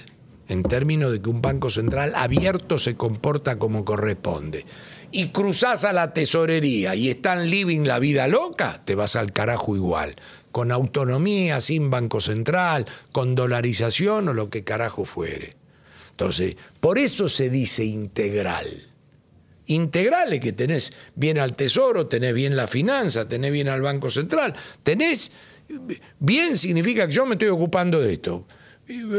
[0.50, 4.66] en términos de que un Banco Central abierto se comporta como corresponde,
[5.12, 9.74] y cruzás a la tesorería y están living la vida loca, te vas al carajo
[9.74, 10.16] igual.
[10.52, 15.54] Con autonomía, sin banco central, con dolarización o lo que carajo fuere.
[16.10, 18.66] Entonces, por eso se dice integral.
[19.66, 24.10] Integral es que tenés bien al tesoro, tenés bien la finanza, tenés bien al banco
[24.10, 25.30] central, tenés
[26.18, 28.46] bien significa que yo me estoy ocupando de esto.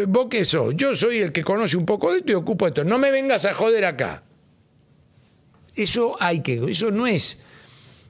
[0.07, 0.75] ¿Vos qué sos?
[0.75, 2.83] Yo soy el que conoce un poco de esto y ocupo esto.
[2.83, 4.23] No me vengas a joder acá.
[5.75, 7.39] Eso hay que, eso no es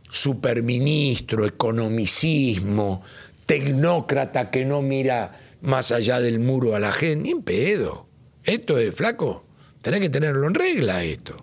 [0.10, 3.04] superministro, economicismo,
[3.46, 8.08] tecnócrata que no mira más allá del muro a la gente, ni en pedo.
[8.44, 9.46] Esto es flaco,
[9.82, 11.38] tenés que tenerlo en regla esto.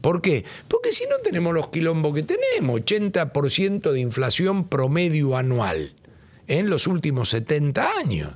[0.00, 0.44] ¿Por qué?
[0.68, 5.94] Porque si no tenemos los quilombos que tenemos, 80% de inflación promedio anual
[6.46, 8.32] en los últimos 70 años.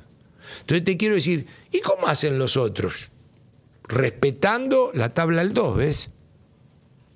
[0.60, 3.10] Entonces te quiero decir, ¿y cómo hacen los otros?
[3.84, 6.10] Respetando la tabla del 2, ¿ves?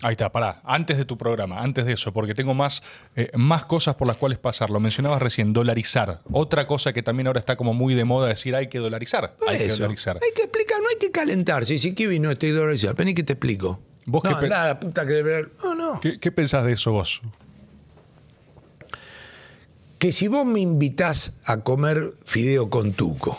[0.03, 0.61] Ahí está, pará.
[0.64, 2.83] Antes de tu programa, antes de eso, porque tengo más,
[3.14, 4.68] eh, más cosas por las cuales pasar.
[4.68, 6.20] Lo mencionabas recién, dolarizar.
[6.33, 9.37] Otra cosa que también ahora está como muy de moda decir hay que dolarizar.
[9.47, 10.18] hay que dolarizar.
[10.20, 11.78] Hay que explicar, no hay que calentarse.
[11.78, 13.80] Si Kiwi no estoy dolarizado, vení que te explico.
[14.05, 16.01] ¿Vos no, qué la puta que no, no.
[16.01, 17.22] ¿Qué, pensás de eso vos?
[20.03, 23.39] Que si vos me invitás a comer fideo con tuco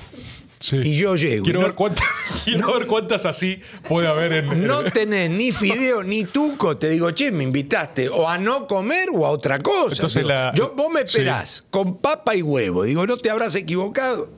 [0.62, 0.78] Sí.
[0.78, 1.44] Y yo llego.
[1.44, 2.08] Quiero, no, ver cuántas,
[2.46, 3.60] quiero ver cuántas así
[3.90, 4.66] puede haber en.
[4.66, 6.78] no tenés ni fideo ni tuco.
[6.78, 9.96] Te digo, che, me invitaste o a no comer o a otra cosa.
[9.96, 11.08] Entonces Digo, la- yo, vos me sí.
[11.08, 12.84] esperás con papa y huevo.
[12.84, 14.30] Digo, no te habrás equivocado.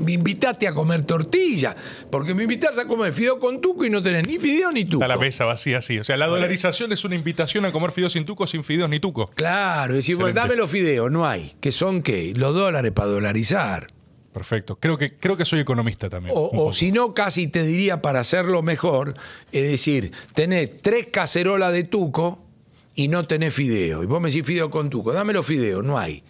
[0.00, 1.74] Me invitaste a comer tortilla.
[2.10, 5.04] Porque me invitás a comer fideo con tuco y no tenés ni fideo ni tuco.
[5.04, 5.98] Está la mesa vacía así.
[5.98, 9.00] O sea, la dolarización es una invitación a comer fideos sin tuco, sin fideos ni
[9.00, 9.30] tuco.
[9.34, 11.52] Claro, decir, bueno, dame los fideos, no hay.
[11.60, 12.32] ¿Que son qué?
[12.34, 13.88] Los dólares para dolarizar.
[14.32, 14.76] Perfecto.
[14.76, 16.34] Creo que, creo que soy economista también.
[16.36, 19.14] O, o si no, casi te diría para hacerlo mejor,
[19.52, 22.44] es decir, tenés tres cacerolas de tuco
[22.96, 24.02] y no tenés fideo.
[24.02, 26.24] Y vos me decís fideo con tuco, dame los fideos, no hay.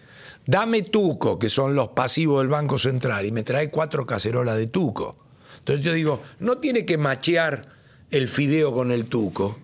[0.47, 4.67] Dame tuco, que son los pasivos del Banco Central, y me trae cuatro cacerolas de
[4.67, 5.17] tuco.
[5.59, 7.67] Entonces yo digo, no tiene que machear
[8.11, 9.57] el fideo con el tuco.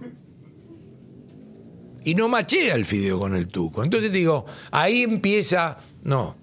[2.04, 3.84] Y no machea el fideo con el tuco.
[3.84, 5.78] Entonces digo, ahí empieza.
[6.04, 6.36] No,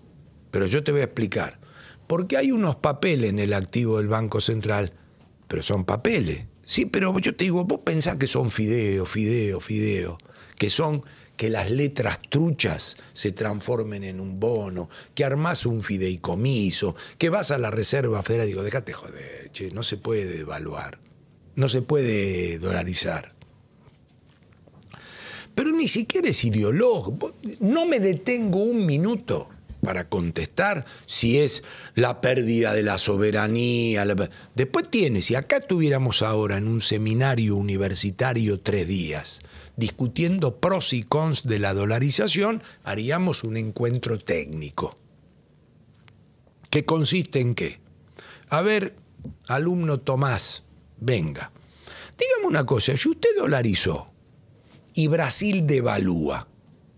[0.50, 1.58] pero yo te voy a explicar.
[2.06, 4.92] Porque hay unos papeles en el activo del Banco Central,
[5.48, 6.46] pero son papeles.
[6.62, 10.18] Sí, pero yo te digo, vos pensás que son fideo, fideo, fideo,
[10.56, 11.02] que son
[11.38, 17.52] que las letras truchas se transformen en un bono, que armás un fideicomiso, que vas
[17.52, 20.98] a la Reserva Federal digo, déjate joder, che, no se puede devaluar,
[21.54, 23.34] no se puede dolarizar.
[25.54, 27.34] Pero ni siquiera es ideológico.
[27.60, 29.48] No me detengo un minuto
[29.80, 31.62] para contestar si es
[31.94, 34.04] la pérdida de la soberanía.
[34.54, 39.40] Después tiene, si acá estuviéramos ahora en un seminario universitario tres días
[39.78, 44.98] discutiendo pros y cons de la dolarización, haríamos un encuentro técnico.
[46.68, 47.78] ¿Que consiste en qué?
[48.48, 48.96] A ver,
[49.46, 50.64] alumno Tomás,
[50.98, 51.52] venga.
[52.18, 54.10] Dígame una cosa, si usted dolarizó
[54.94, 56.48] y Brasil devalúa,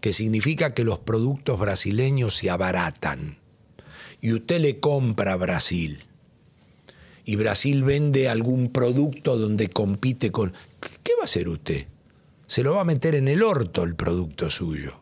[0.01, 3.37] que significa que los productos brasileños se abaratan,
[4.23, 6.05] y usted le compra a Brasil,
[7.27, 10.55] y Brasil vende algún producto donde compite con...
[11.03, 11.87] ¿Qué va a hacer usted?
[12.51, 14.99] Se lo va a meter en el orto el producto suyo.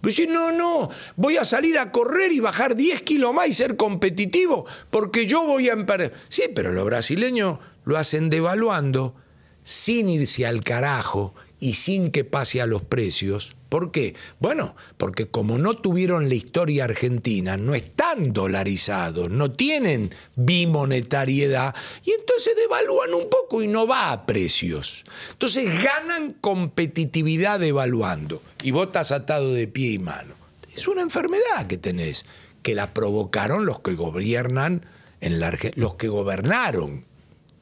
[0.00, 3.52] Pues dice, no, no, voy a salir a correr y bajar 10 kilos más y
[3.52, 5.74] ser competitivo, porque yo voy a...
[5.74, 6.12] emper-".
[6.28, 9.16] Sí, pero los brasileños lo hacen devaluando
[9.64, 13.56] sin irse al carajo y sin que pase a los precios.
[13.74, 14.14] ¿Por qué?
[14.38, 22.12] Bueno, porque como no tuvieron la historia argentina, no están dolarizados, no tienen bimonetariedad, y
[22.12, 25.02] entonces devalúan un poco y no va a precios.
[25.32, 30.36] Entonces ganan competitividad devaluando y vos estás atado de pie y mano.
[30.72, 32.26] Es una enfermedad que tenés,
[32.62, 34.86] que la provocaron los que gobiernan
[35.20, 37.06] en la los que gobernaron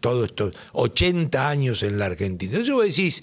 [0.01, 2.53] todos estos 80 años en la Argentina.
[2.53, 3.23] Entonces vos decís,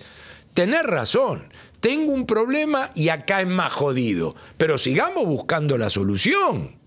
[0.56, 1.44] tenés razón,
[1.80, 6.78] tengo un problema y acá es más jodido, pero sigamos buscando la solución.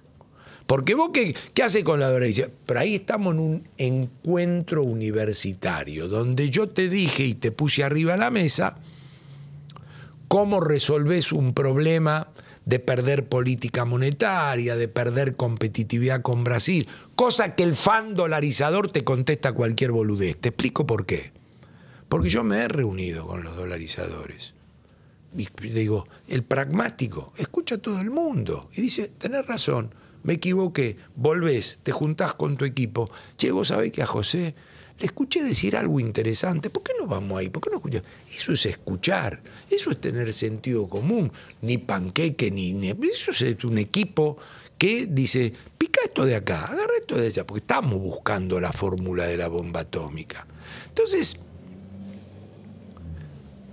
[0.66, 2.52] Porque vos, ¿qué, qué hace con la dolarización?
[2.66, 8.12] Pero ahí estamos en un encuentro universitario, donde yo te dije y te puse arriba
[8.12, 8.78] de la mesa
[10.28, 12.28] cómo resolvés un problema
[12.64, 19.04] de perder política monetaria, de perder competitividad con Brasil, cosa que el fan dolarizador te
[19.04, 20.38] contesta cualquier boludez.
[20.38, 21.32] Te explico por qué.
[22.08, 24.54] Porque yo me he reunido con los dolarizadores.
[25.34, 28.68] Digo, el pragmático, escucha a todo el mundo.
[28.74, 33.10] Y dice, tenés razón, me equivoqué, volvés, te juntás con tu equipo.
[33.36, 34.54] Che, vos sabés que a José
[34.98, 36.70] le escuché decir algo interesante.
[36.70, 37.48] ¿Por qué no vamos ahí?
[37.48, 38.06] ¿Por qué no escuchamos?
[38.32, 41.32] Eso es escuchar, eso es tener sentido común.
[41.62, 44.36] Ni panqueque, ni, ni- Eso es un equipo
[44.78, 49.26] que dice, pica esto de acá, agarra esto de allá, porque estamos buscando la fórmula
[49.26, 50.46] de la bomba atómica.
[50.88, 51.36] Entonces,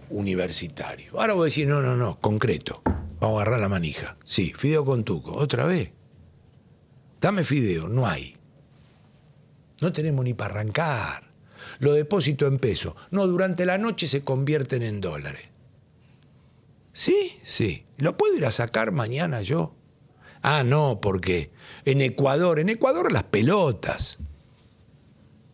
[0.09, 1.19] universitario.
[1.19, 2.81] Ahora voy a decir, no, no, no, concreto.
[3.19, 4.17] Vamos a agarrar la manija.
[4.23, 5.33] Sí, fideo con tuco.
[5.33, 5.91] Otra vez.
[7.19, 8.35] Dame fideo, no hay.
[9.81, 11.29] No tenemos ni para arrancar.
[11.79, 12.95] Los depósitos en pesos.
[13.11, 15.43] No, durante la noche se convierten en dólares.
[16.93, 17.85] Sí, sí.
[17.97, 19.75] ¿Lo puedo ir a sacar mañana yo?
[20.41, 21.51] Ah, no, porque
[21.85, 24.19] en Ecuador, en Ecuador las pelotas.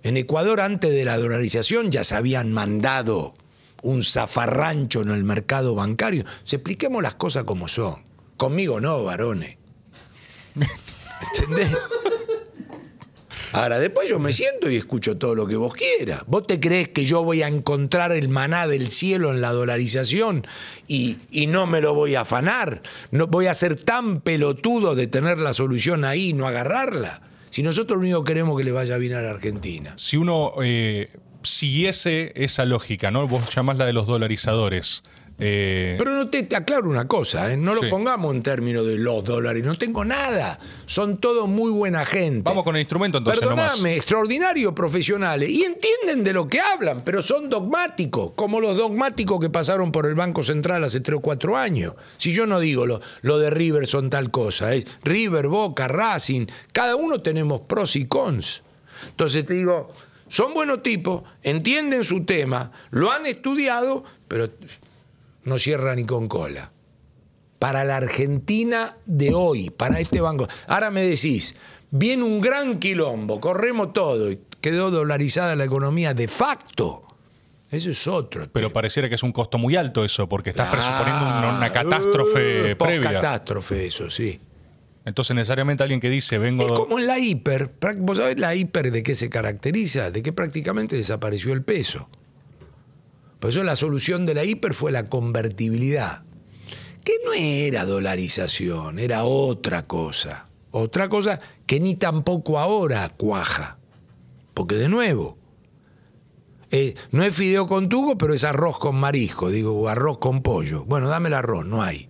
[0.04, 3.34] En Ecuador, antes de la dolarización, ya se habían mandado
[3.86, 6.26] un zafarrancho en el mercado bancario.
[6.44, 8.04] Se expliquemos las cosas como son.
[8.36, 9.58] Conmigo no, varones.
[11.36, 11.72] ¿Entendés?
[13.52, 16.24] Ahora, después yo me siento y escucho todo lo que vos quieras.
[16.28, 20.46] ¿Vos te crees que yo voy a encontrar el maná del cielo en la dolarización
[20.88, 22.82] y, y no me lo voy a afanar?
[23.12, 27.22] ¿No voy a ser tan pelotudo de tener la solución ahí y no agarrarla?
[27.50, 29.94] Si nosotros lo único que queremos que le vaya bien a la Argentina.
[29.96, 31.10] Si uno eh,
[31.46, 33.28] siguiese esa lógica, ¿no?
[33.28, 35.04] Vos llamás la de los dolarizadores.
[35.38, 37.58] Eh, Pero no te, te aclaro una cosa, ¿eh?
[37.58, 37.82] no Sí.
[37.84, 40.58] lo pongamos en términos de los dólares, no tengo nada.
[40.86, 42.44] Son todos muy buena gente.
[42.50, 43.98] vamos con el instrumento entonces Perdóname, nomás.
[43.98, 45.50] extraordinarios profesionales.
[45.50, 50.06] Y entienden de lo que hablan, pero son dogmáticos, como los dogmáticos que pasaron por
[50.06, 51.96] el Banco Central hace tres o cuatro años.
[52.18, 56.46] Si yo no digo lo, lo de River son tal cosa, es River, Boca, Racing,
[56.72, 58.62] cada uno tenemos pros y cons.
[59.10, 59.92] Entonces te digo,
[60.36, 64.50] son buenos tipos, entienden su tema, lo han estudiado, pero
[65.46, 66.72] no cierra ni con cola
[67.58, 70.46] para la Argentina de hoy, para este banco.
[70.68, 71.56] Ahora me decís,
[71.90, 77.04] viene un gran quilombo, corremos todo y quedó dolarizada la economía de facto.
[77.72, 78.42] Eso es otro.
[78.52, 78.74] Pero tema.
[78.74, 82.78] pareciera que es un costo muy alto eso, porque estás presuponiendo una, una catástrofe Uh,
[82.78, 83.14] previa.
[83.14, 84.38] Catástrofe, eso, sí.
[85.06, 86.66] Entonces, necesariamente alguien que dice, vengo.
[86.66, 87.72] Es como en la hiper.
[88.00, 90.10] ¿Vos sabés la hiper de qué se caracteriza?
[90.10, 92.10] De que prácticamente desapareció el peso.
[93.40, 96.24] Por eso la solución de la hiper fue la convertibilidad.
[97.04, 100.48] Que no era dolarización, era otra cosa.
[100.72, 103.78] Otra cosa que ni tampoco ahora cuaja.
[104.56, 105.38] Porque de nuevo,
[106.72, 110.42] eh, no es fideo con tugo, pero es arroz con marisco, digo, o arroz con
[110.42, 110.84] pollo.
[110.86, 112.10] Bueno, dame el arroz, no hay.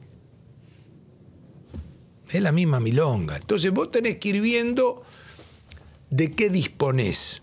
[2.36, 3.38] Es la misma milonga.
[3.38, 5.04] Entonces vos tenés que ir viendo
[6.10, 7.42] de qué disponés.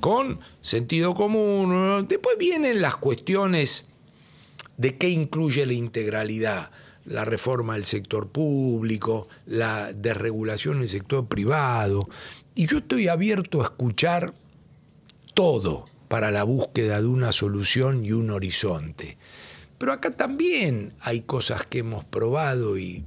[0.00, 2.04] Con sentido común.
[2.08, 3.88] Después vienen las cuestiones
[4.76, 6.72] de qué incluye la integralidad.
[7.04, 12.08] La reforma del sector público, la desregulación del sector privado.
[12.56, 14.34] Y yo estoy abierto a escuchar
[15.32, 19.16] todo para la búsqueda de una solución y un horizonte.
[19.78, 23.04] Pero acá también hay cosas que hemos probado y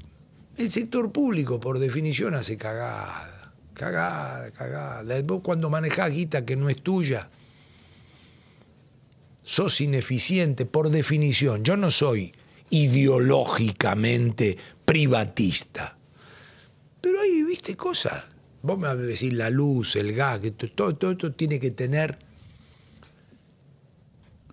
[0.57, 5.21] el sector público por definición hace cagada, cagada, cagada.
[5.23, 7.29] Vos cuando manejás guita que no es tuya,
[9.43, 11.63] sos ineficiente por definición.
[11.63, 12.33] Yo no soy
[12.69, 15.97] ideológicamente privatista.
[17.01, 18.23] Pero ahí, viste, cosas.
[18.63, 22.17] Vos me decir la luz, el gas, que to- todo, todo esto tiene que tener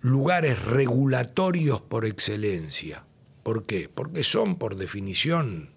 [0.01, 3.03] lugares regulatorios por excelencia.
[3.41, 3.89] ¿Por qué?
[3.89, 5.72] Porque son, por definición,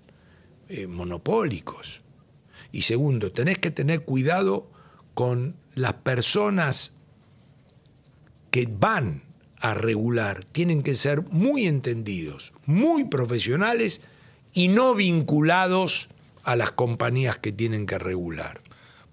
[0.69, 2.03] eh, monopólicos.
[2.73, 4.71] Y segundo, tenés que tener cuidado
[5.14, 6.93] con las personas
[8.51, 9.23] que van
[9.59, 10.45] a regular.
[10.45, 14.01] Tienen que ser muy entendidos, muy profesionales
[14.53, 16.09] y no vinculados
[16.43, 18.61] a las compañías que tienen que regular.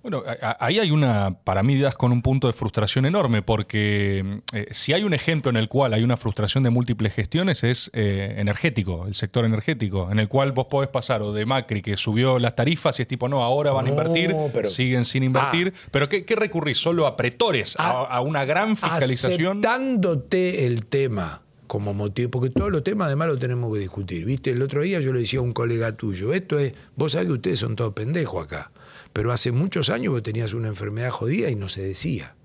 [0.04, 0.22] Bueno,
[0.60, 4.91] ahí hay una, para mí, das con un punto de frustración enorme, porque eh, si
[4.91, 9.08] hay un ejemplo en el cual hay una frustración de múltiples gestiones es eh, energético,
[9.08, 12.54] el sector energético, en el cual vos podés pasar o de Macri que subió las
[12.54, 16.26] tarifas y es tipo, no, ahora van a invertir, pero- siguen sin invertir, pero ¿qué,
[16.26, 16.78] qué recurrís?
[16.80, 17.76] ¿Solo a pretores?
[17.80, 19.60] ¿A, A- a una gran fiscalización?
[19.66, 24.26] Aceptándote el tema como motivo, porque todos los temas además los tenemos que discutir.
[24.26, 24.51] ¿Viste?
[24.51, 27.34] El otro día yo le decía a un colega tuyo, esto es, vos sabés que
[27.34, 28.70] ustedes son todos pendejos acá,
[29.14, 32.36] pero hace muchos años vos tenías una enfermedad jodida y no se decía.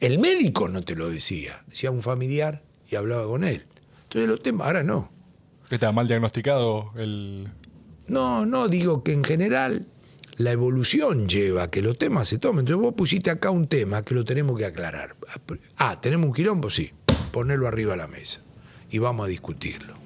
[0.00, 3.66] El médico no te lo decía, decía un familiar y hablaba con él.
[4.02, 5.10] Entonces los temas, ahora no.
[5.70, 7.48] ¿Está mal diagnosticado el...?
[8.06, 9.86] No, no, digo que en general
[10.36, 12.60] la evolución lleva a que los temas se tomen.
[12.60, 15.16] Entonces vos pusiste acá un tema que lo tenemos que aclarar.
[15.78, 16.68] Ah, ¿tenemos un quilombo?
[16.68, 16.92] Sí.
[17.32, 18.40] Ponerlo arriba de la mesa.
[18.90, 20.03] Y vamos a discutirlo.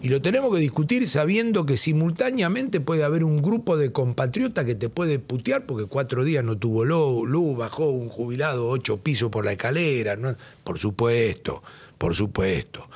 [0.00, 4.76] Y lo tenemos que discutir sabiendo que simultáneamente puede haber un grupo de compatriotas que
[4.76, 9.44] te puede putear porque cuatro días no tuvo luz, bajó un jubilado ocho pisos por
[9.44, 10.14] la escalera.
[10.14, 10.36] ¿no?
[10.62, 11.64] Por supuesto,
[11.98, 12.88] por supuesto.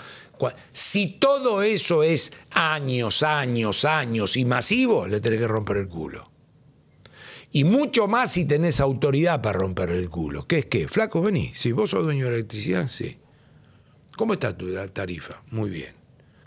[0.73, 6.31] Si todo eso es años, años, años y masivo, le tenés que romper el culo.
[7.51, 10.47] Y mucho más si tenés autoridad para romper el culo.
[10.47, 10.89] ¿Qué es qué?
[10.89, 11.53] Flaco, vení.
[11.55, 13.19] Si vos sos dueño de electricidad, sí.
[14.17, 15.43] ¿Cómo está tu tarifa?
[15.51, 16.02] Muy bien.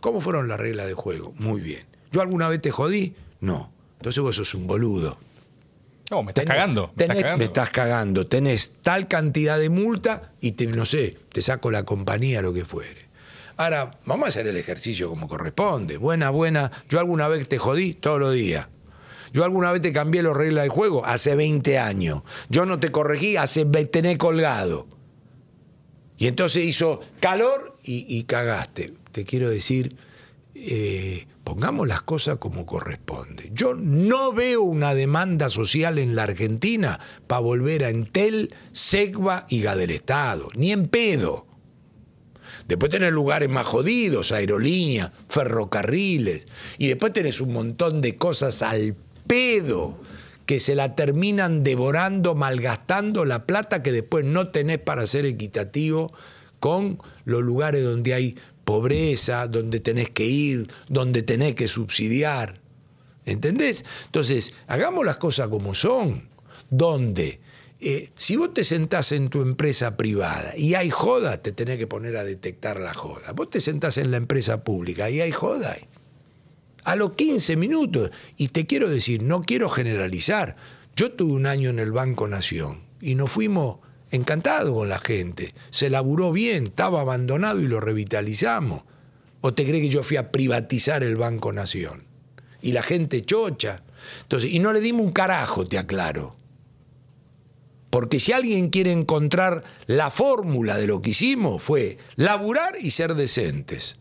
[0.06, 1.34] ¿Cómo fueron las reglas de juego?
[1.40, 1.84] Muy bien.
[2.12, 3.16] ¿Yo alguna vez te jodí?
[3.42, 3.72] No.
[3.98, 5.18] Entonces vos sos un boludo.
[6.12, 6.92] No, me estás Tenés- cagando.
[6.96, 7.38] Me estás cagando.
[7.40, 8.28] me estás cagando.
[8.28, 12.66] Tenés tal cantidad de multa y te, no sé, te saco la compañía, lo que
[12.66, 13.08] fuere.
[13.58, 15.98] Ahora, vamos a hacer el ejercicio como corresponde.
[15.98, 16.72] Buena, buena.
[16.88, 18.68] Yo alguna vez te jodí todos los días.
[19.34, 22.22] Yo alguna vez te cambié las reglas de juego hace 20 años.
[22.50, 24.86] Yo no te corregí hace tenés colgado.
[26.18, 28.94] Y entonces hizo calor y, cagaste.
[29.12, 29.96] Te quiero decir,
[30.54, 33.52] eh, pongamos las cosas como corresponde.
[33.54, 39.62] Yo no veo una demanda social en la Argentina para volver a Entel, Segva y
[39.62, 41.48] Ga del Estado, ni en pedo.
[42.68, 46.46] Después tenés lugares más jodidos, aerolíneas, ferrocarriles,
[46.80, 48.96] y después tenés un montón de cosas al
[49.28, 50.00] pedo
[50.46, 56.14] que se la terminan devorando, malgastando la plata que después no tenés para ser equitativo
[56.60, 62.60] con los lugares donde hay pobreza, donde tenés que ir, donde tenés que subsidiar.
[63.26, 63.86] ¿Entendés?
[64.06, 66.30] Entonces, hagamos las cosas como son.
[66.70, 67.40] Donde,
[67.80, 71.88] eh, si vos te sentás en tu empresa privada y hay joda, te tenés que
[71.88, 73.34] poner a detectar la joda.
[73.34, 75.78] Vos te sentás en la empresa pública y hay joda.
[76.86, 80.56] A los 15 minutos, y te quiero decir, no quiero generalizar,
[80.96, 83.80] yo tuve un año en el Banco Nación y nos fuimos
[84.12, 85.54] encantados con la gente.
[85.72, 88.84] Se laburó bien, estaba abandonado y lo revitalizamos.
[89.42, 92.04] ¿O te crees que yo fui a privatizar el Banco Nación?
[92.62, 93.84] Y la gente chocha.
[94.22, 96.36] Entonces, y no le dimos un carajo, te aclaro.
[97.90, 103.16] Porque si alguien quiere encontrar la fórmula de lo que hicimos, fue laburar y ser
[103.16, 103.98] decentes.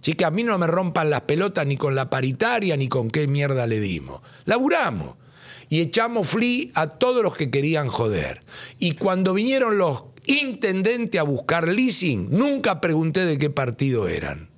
[0.00, 3.10] Así que a mí no me rompan las pelotas ni con la paritaria ni con
[3.10, 4.20] qué mierda le dimos.
[4.44, 5.16] Laburamos
[5.68, 8.42] y echamos fli a todos los que querían joder.
[8.78, 14.50] Y cuando vinieron los intendentes a buscar leasing, nunca pregunté de qué partido eran.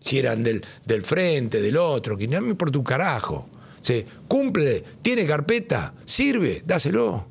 [0.00, 3.48] Si eran del, del frente, del otro, que no me importa un carajo.
[3.80, 7.26] Se cumple, tiene carpeta, sirve, dáselo.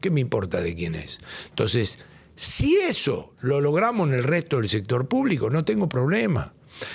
[0.00, 1.18] ¿Qué me importa de quién es?
[1.48, 1.98] Entonces,
[2.36, 6.52] si eso lo logramos en el resto del sector público, no tengo problema.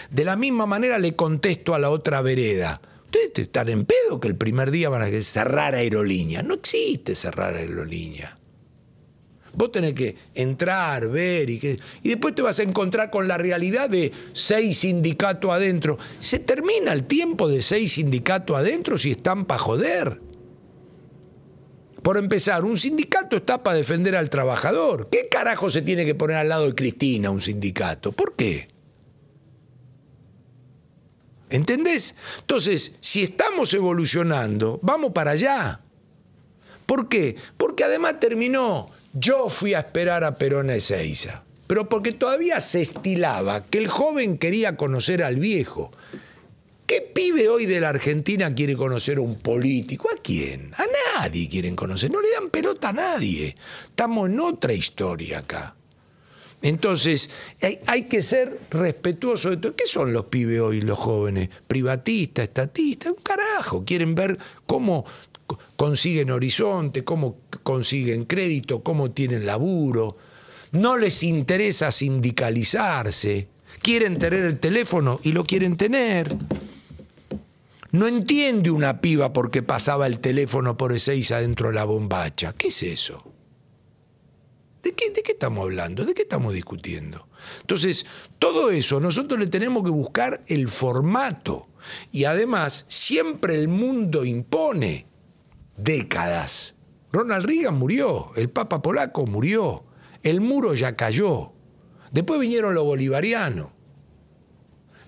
[0.10, 2.82] De la misma manera le contesto a la otra vereda.
[3.06, 6.44] Ustedes están en pedo que el primer día van a cerrar aerolínea.
[6.44, 8.36] No existe cerrar aerolínea.
[9.56, 13.38] Vos tenés que entrar, ver y, que, y después te vas a encontrar con la
[13.38, 15.98] realidad de seis sindicatos adentro.
[16.20, 20.22] Se termina el tiempo de seis sindicatos adentro si están para joder.
[22.02, 25.10] Por empezar, un sindicato está para defender al trabajador.
[25.10, 28.12] ¿Qué carajo se tiene que poner al lado de Cristina un sindicato?
[28.12, 28.68] ¿Por qué?
[31.50, 32.16] ¿Entendés?
[32.39, 35.82] Entonces, si estamos evolucionando, vamos para allá.
[36.86, 37.36] ¿Por qué?
[37.58, 42.82] Porque además terminó, yo fui a esperar a Perón a Ezeiza, pero porque todavía se
[42.82, 45.91] estilaba que el joven quería conocer al viejo.
[46.86, 50.10] ¿Qué pibe hoy de la Argentina quiere conocer a un político?
[50.12, 50.72] ¿A quién?
[50.74, 50.99] A nadie
[51.49, 52.11] quieren conocer.
[52.11, 53.55] No le dan pelota a nadie.
[53.89, 55.76] Estamos en otra historia acá.
[56.61, 57.30] Entonces,
[57.88, 59.76] hay, que ser respetuoso de todo.
[59.76, 61.49] ¿Qué son los pibes hoy, los jóvenes?
[61.67, 63.86] Privatistas, estatistas, un carajo.
[63.86, 65.05] Quieren ver cómo
[65.78, 70.17] consiguen horizonte, cómo consiguen crédito, cómo tienen laburo.
[70.72, 73.47] No les interesa sindicalizarse.
[73.82, 76.36] Quieren tener el teléfono y lo quieren tener.
[77.92, 82.54] No entiende una piba porque pasaba el teléfono por Ezeiza adentro de la bombacha.
[82.54, 83.34] ¿Qué es eso?
[84.84, 86.06] ¿De qué, ¿De qué, estamos hablando?
[86.06, 87.28] ¿De qué estamos discutiendo?
[87.62, 88.06] Entonces,
[88.38, 91.68] todo eso nosotros le tenemos que buscar el formato.
[92.12, 95.08] Y además, siempre el mundo impone
[95.76, 96.76] décadas.
[97.12, 99.84] Ronald Reagan murió, el Papa polaco murió,
[100.22, 101.54] el muro ya cayó.
[102.12, 103.72] Después vinieron los bolivarianos.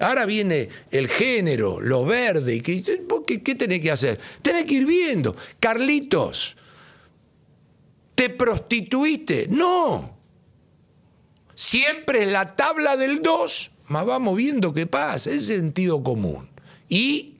[0.02, 2.62] Ahora viene el género, lo verde.
[2.62, 4.20] ¿Qué, qué, qué tenés que hacer?
[4.41, 5.36] Tenés que ir viendo.
[5.60, 6.58] Carlitos,
[8.22, 9.47] ¿Te prostituiste?
[9.49, 10.16] No.
[11.56, 16.47] Siempre es la tabla del 2, más vamos viendo qué pasa, es sentido común.
[16.88, 17.38] Y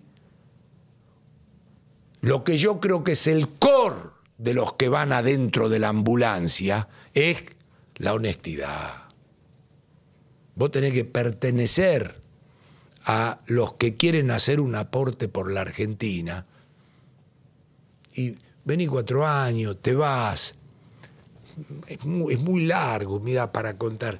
[2.22, 4.09] lo que yo creo que es el core
[4.39, 7.43] de los que van adentro de la ambulancia es
[7.97, 9.03] la honestidad.
[10.55, 12.20] Vos tenés que pertenecer
[13.06, 16.45] a los que quieren hacer un aporte por la Argentina.
[18.14, 18.36] Y
[18.66, 20.56] vení cuatro años, te vas,
[21.88, 24.20] es muy, largo, mira, para contar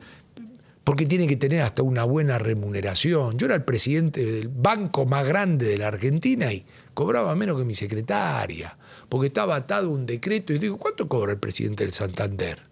[0.84, 3.38] porque tiene que tener hasta una buena remuneración.
[3.38, 6.66] Yo era el presidente del banco más grande de la Argentina y
[6.96, 8.78] cobraba menos que mi secretaria,
[9.08, 12.64] porque estaba atado un decreto y digo, ¿cuánto cobra el presidente del Santander?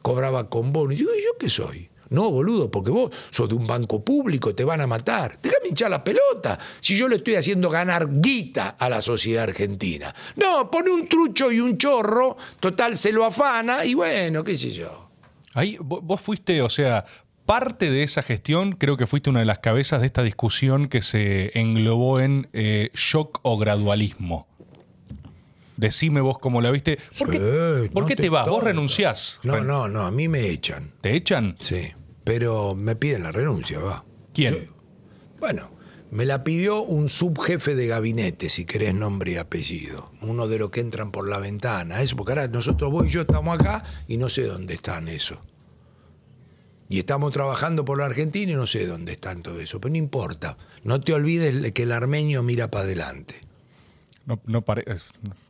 [0.00, 0.92] Cobraba con bono.
[0.92, 1.90] Y digo, ¿y yo qué soy?
[2.12, 5.38] No, boludo, porque vos sos de un banco público, te van a matar.
[5.42, 6.58] Déjame hinchar la pelota.
[6.80, 10.14] Si yo le estoy haciendo ganar guita a la sociedad argentina.
[10.36, 14.70] No, pone un trucho y un chorro, total se lo afana y bueno, qué sé
[14.70, 15.10] yo.
[15.54, 17.04] Ahí vos fuiste, o sea,
[17.46, 21.02] parte de esa gestión, creo que fuiste una de las cabezas de esta discusión que
[21.02, 24.46] se englobó en eh, shock o gradualismo.
[25.76, 26.98] Decime vos cómo la viste.
[27.18, 28.46] ¿Por qué, ¿por qué te, vas?
[28.46, 29.40] ¿Vos renunciás?
[29.42, 30.92] No, no, no, a mí me echan.
[31.00, 31.56] ¿Te echan?
[31.58, 31.92] Sí.
[32.24, 34.04] Pero me piden la renuncia, va.
[34.32, 34.68] ¿Quién?
[35.40, 35.70] bueno,
[36.12, 40.12] me la pidió un subjefe de gabinete, si querés nombre y apellido.
[40.20, 42.02] Uno de los que entran por la ventana.
[42.02, 45.40] Eso, porque ahora nosotros vos y yo estamos acá y no sé dónde están eso.
[46.88, 49.80] Y estamos trabajando por la Argentina y no sé dónde están todo eso.
[49.80, 50.58] Pero no importa.
[50.84, 53.34] No te olvides que el armenio mira para adelante.
[54.26, 54.62] No, no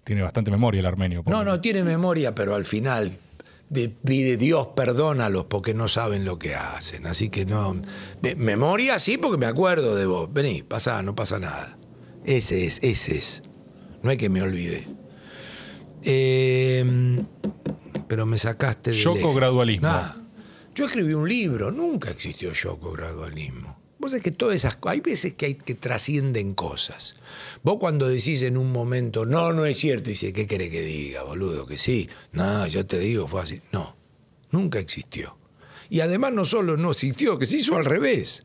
[0.05, 1.24] tiene bastante memoria el armenio.
[1.26, 3.18] No, no, tiene memoria, pero al final
[3.73, 7.07] pide Dios perdónalos porque no saben lo que hacen.
[7.07, 7.81] Así que no.
[8.36, 10.32] memoria sí, porque me acuerdo de vos.
[10.32, 11.78] Vení, pasa, no pasa nada.
[12.24, 13.43] Ese es, ese es.
[14.03, 14.89] No hay que me olvide.
[16.03, 17.24] Em,
[18.09, 18.99] pero me sacaste de.
[18.99, 19.90] Choco gradualismo.
[20.74, 23.81] yo escribí un libro, nunca existió choco gradualismo.
[23.99, 27.15] Vos sabés que todas esas hay veces que hay que trascienden cosas.
[27.62, 31.22] Vos cuando decís en un momento, no, no es cierto, dice, ¿qué quiere que diga,
[31.22, 31.64] boludo?
[31.64, 32.09] Que sí.
[32.32, 33.60] No, yo te digo, fue así.
[33.70, 33.94] No,
[34.51, 35.39] nunca existió.
[35.89, 38.44] Y además no solo no existió, que se hizo al revés.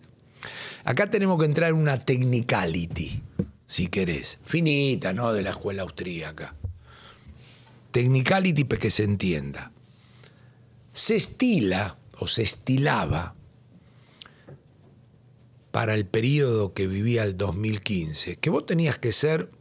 [0.83, 3.23] Acá tenemos que entrar en una technicality,
[3.65, 5.33] si querés, finita, ¿no?
[5.33, 6.55] De la escuela austríaca.
[7.91, 9.71] Technicality para que se entienda.
[10.91, 13.33] Se estila o se estilaba
[15.77, 19.51] para el periodo que vivía el 2015, que vos tenías que ser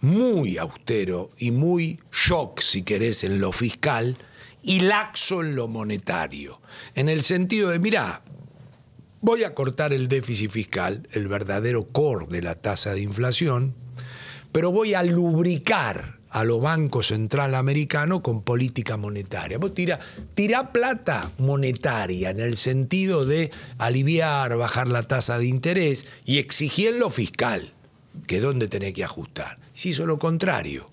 [0.00, 4.16] muy austero y muy shock, si querés, en lo fiscal
[4.62, 6.60] y laxo en lo monetario.
[6.94, 8.22] En el sentido de, mirá,
[9.22, 13.74] voy a cortar el déficit fiscal, el verdadero core de la tasa de inflación,
[14.52, 19.58] pero voy a lubricar a los bancos central americanos con política monetaria.
[19.58, 26.38] Vos tira plata monetaria en el sentido de aliviar, bajar la tasa de interés y
[26.38, 27.72] exigir lo fiscal,
[28.26, 29.58] que es donde tenés que ajustar.
[29.74, 30.90] Se hizo lo contrario.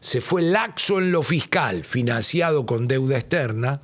[0.00, 3.80] Se fue laxo en lo fiscal, financiado con deuda externa,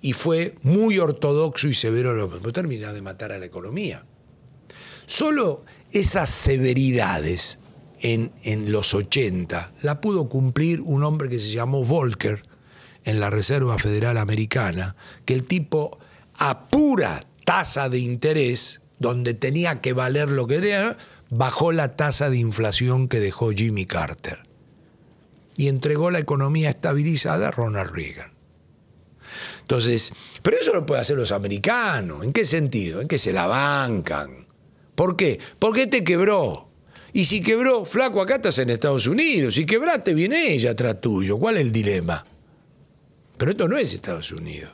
[0.00, 2.14] y fue muy ortodoxo y severo.
[2.14, 4.04] Lo termina de matar a la economía.
[5.06, 7.58] Solo esas severidades
[8.00, 12.42] en, los 80 la pudo cumplir un hombre que se llamó Volcker
[13.04, 15.98] en la Reserva Federal Americana, que el tipo
[16.34, 20.96] a pura tasa de interés, donde tenía que valer lo que era,
[21.30, 24.40] bajó la tasa de inflación que dejó Jimmy Carter
[25.56, 28.32] y entregó la economía estabilizada a Ronald Reagan.
[29.60, 30.12] Entonces,
[30.42, 32.24] pero eso lo pueden hacer los americanos.
[32.24, 33.00] ¿En qué sentido?
[33.00, 34.46] En que se la bancan.
[34.94, 35.40] ¿Por qué?
[35.58, 36.65] Porque te quebró.
[37.16, 39.54] Y si quebró, flaco, acá estás en Estados Unidos.
[39.54, 41.38] Si quebraste, viene ella atrás tuyo.
[41.38, 42.26] ¿Cuál es el dilema?
[43.38, 44.70] Pero esto no es Estados Unidos.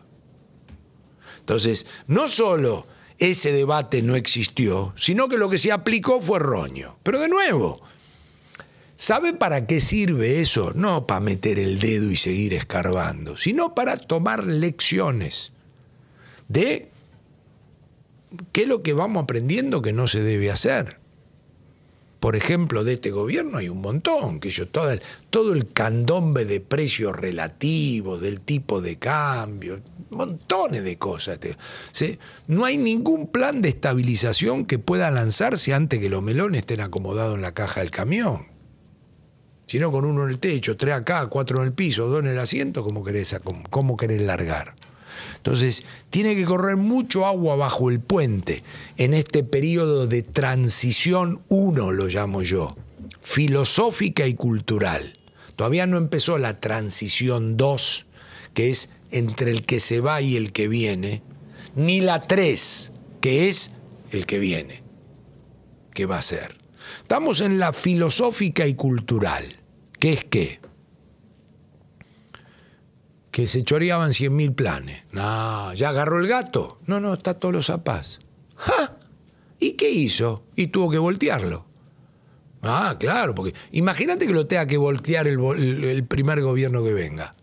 [1.38, 2.84] Entonces, no solo
[3.16, 6.96] ese debate no existió, sino que lo que se aplicó fue roño.
[7.04, 7.80] Pero de nuevo,
[8.96, 10.72] ¿sabe para qué sirve eso?
[10.74, 15.52] No para meter el dedo y seguir escarbando, sino para tomar lecciones
[16.48, 16.90] de
[18.50, 21.01] qué es lo que vamos aprendiendo que no se debe hacer
[22.22, 27.16] por ejemplo, de este gobierno hay un montón, que yo todo el, candombe de precios
[27.16, 29.80] relativos, del tipo de cambio,
[30.10, 31.40] montones de cosas.
[32.46, 37.34] No hay ningún plan de estabilización que pueda lanzarse antes que los melones estén acomodados
[37.34, 38.46] en la caja del camión.
[39.66, 42.28] Si no, con uno en el techo, tres acá, cuatro en el piso, dos en
[42.28, 43.34] el asiento, ¿cómo querés,
[43.68, 44.76] cómo querés largar?
[45.42, 48.62] Entonces, tiene que correr mucho agua bajo el puente
[48.96, 52.76] en este periodo de transición 1, lo llamo yo,
[53.22, 55.14] filosófica y cultural.
[55.56, 58.06] Todavía no empezó la transición 2,
[58.54, 61.24] que es entre el que se va y el que viene,
[61.74, 63.72] ni la 3, que es
[64.12, 64.84] el que viene,
[65.92, 66.54] que va a ser.
[66.98, 69.56] Estamos en la filosófica y cultural,
[69.98, 70.60] que es qué?
[73.32, 75.02] Que se choreaban 100.000 planes.
[75.10, 76.76] No, ¿ya agarró el gato?
[76.86, 78.20] No, no, está todos los zapás.
[78.56, 78.98] ¡Ja!
[79.58, 80.44] ¿Y qué hizo?
[80.54, 81.64] Y tuvo que voltearlo.
[82.60, 87.34] Ah, claro, porque imagínate que lo tenga que voltear el, primer gobierno que venga.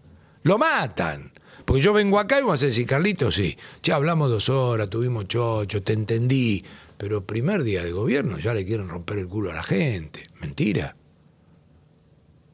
[0.44, 1.34] Lo matan.
[1.66, 5.28] Porque yo vengo acá y vamos a decir, Carlito, sí, ya hablamos dos horas, tuvimos
[5.28, 6.64] chocho, te entendí,
[6.98, 10.24] pero primer día de gobierno ya le quieren romper el culo a la gente.
[10.40, 10.96] Mentira.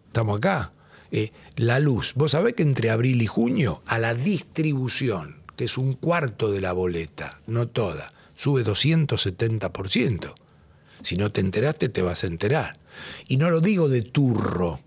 [0.08, 0.72] Estamos acá.
[1.56, 2.14] La luz.
[2.16, 6.62] Vos sabés que entre abril y junio a la distribución, que es un cuarto de
[6.62, 10.34] la boleta, no toda, sube 270%.
[11.02, 12.78] Si no te enteraste, te vas a enterar.
[13.28, 14.80] Y no lo digo de turro.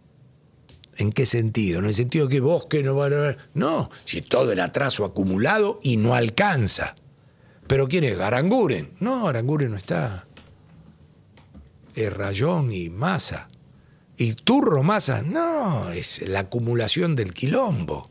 [0.97, 1.79] ¿En qué sentido?
[1.79, 3.37] En el sentido que vos que no van a.
[3.55, 6.97] No, si todo el atraso acumulado y no alcanza.
[7.69, 8.19] ¿Pero quién es?
[8.19, 8.95] Aranguren.
[8.99, 10.27] No, Aranguren no está.
[11.95, 13.49] Es Rayón y Massa.
[14.20, 15.23] ¿Y turro masa?
[15.23, 18.11] No, es la acumulación del quilombo.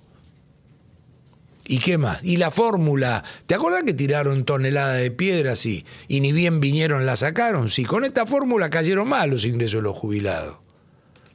[1.65, 2.23] ¿Y qué más?
[2.23, 7.05] Y la fórmula, ¿te acuerdas que tiraron toneladas de piedras y, y ni bien vinieron
[7.05, 7.69] la sacaron?
[7.69, 10.59] Sí, con esta fórmula cayeron mal los ingresos de los jubilados.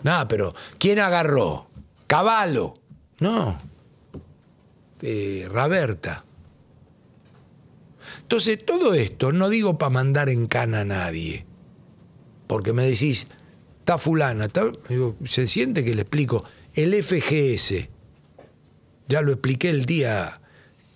[0.03, 1.69] No, pero ¿quién agarró?
[2.07, 2.73] Caballo.
[3.20, 3.59] No.
[5.03, 6.24] Eh, Raberta.
[8.23, 11.44] Entonces, todo esto no digo para mandar en cana a nadie.
[12.47, 13.27] Porque me decís,
[13.98, 14.48] fulana,
[15.24, 16.44] se siente que le explico,
[16.74, 17.89] el FGS,
[19.09, 20.40] Ya lo expliqué el día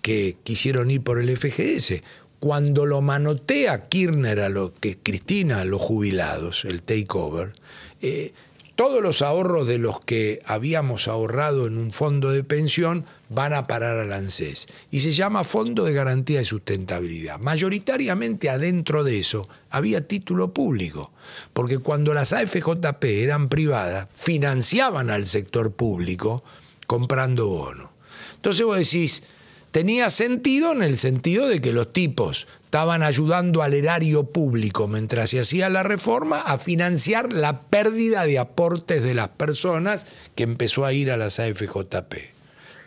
[0.01, 2.01] que quisieron ir por el FGS.
[2.39, 7.53] Cuando lo manotea Kirchner a lo que Cristina a los jubilados, el takeover,
[8.01, 8.33] eh,
[8.77, 13.65] todos los ahorros de los que habíamos ahorrado en un fondo de pensión van a
[13.65, 14.67] parar al ANSES.
[14.91, 17.39] Y se llama Fondo de Garantía de Sustentabilidad.
[17.39, 21.11] Mayoritariamente adentro de eso había título público,
[21.53, 26.43] porque cuando las AFJP eran privadas, financiaban al sector público
[26.85, 27.89] comprando bonos.
[28.35, 29.23] Entonces vos decís,
[29.71, 35.29] tenía sentido en el sentido de que los tipos estaban ayudando al erario público mientras
[35.29, 40.85] se hacía la reforma a financiar la pérdida de aportes de las personas que empezó
[40.85, 42.13] a ir a las AFJP.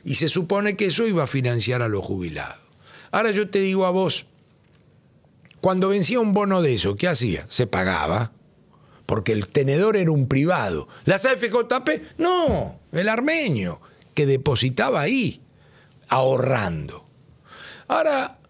[0.04, 2.58] Y se supone que eso iba a financiar a los jubilados.
[3.10, 4.26] Ahora yo te digo a vos,
[5.60, 7.44] cuando vencía un bono de eso, ¿qué hacía?
[7.48, 8.32] Se pagaba,
[9.06, 10.88] porque el tenedor era un privado.
[11.04, 13.80] Las AFJP, no, el armenio,
[14.14, 15.40] que depositaba ahí,
[16.10, 17.06] ahorrando.
[17.88, 18.40] Ahora,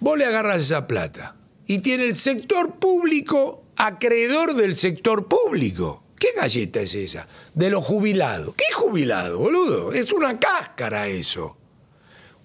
[0.00, 1.34] Vos le agarras esa plata
[1.66, 6.04] y tiene el sector público acreedor del sector público.
[6.16, 7.26] ¿Qué galleta es esa?
[7.54, 8.54] De los jubilados.
[8.56, 9.92] ¿Qué jubilado, boludo?
[9.92, 11.56] Es una cáscara eso.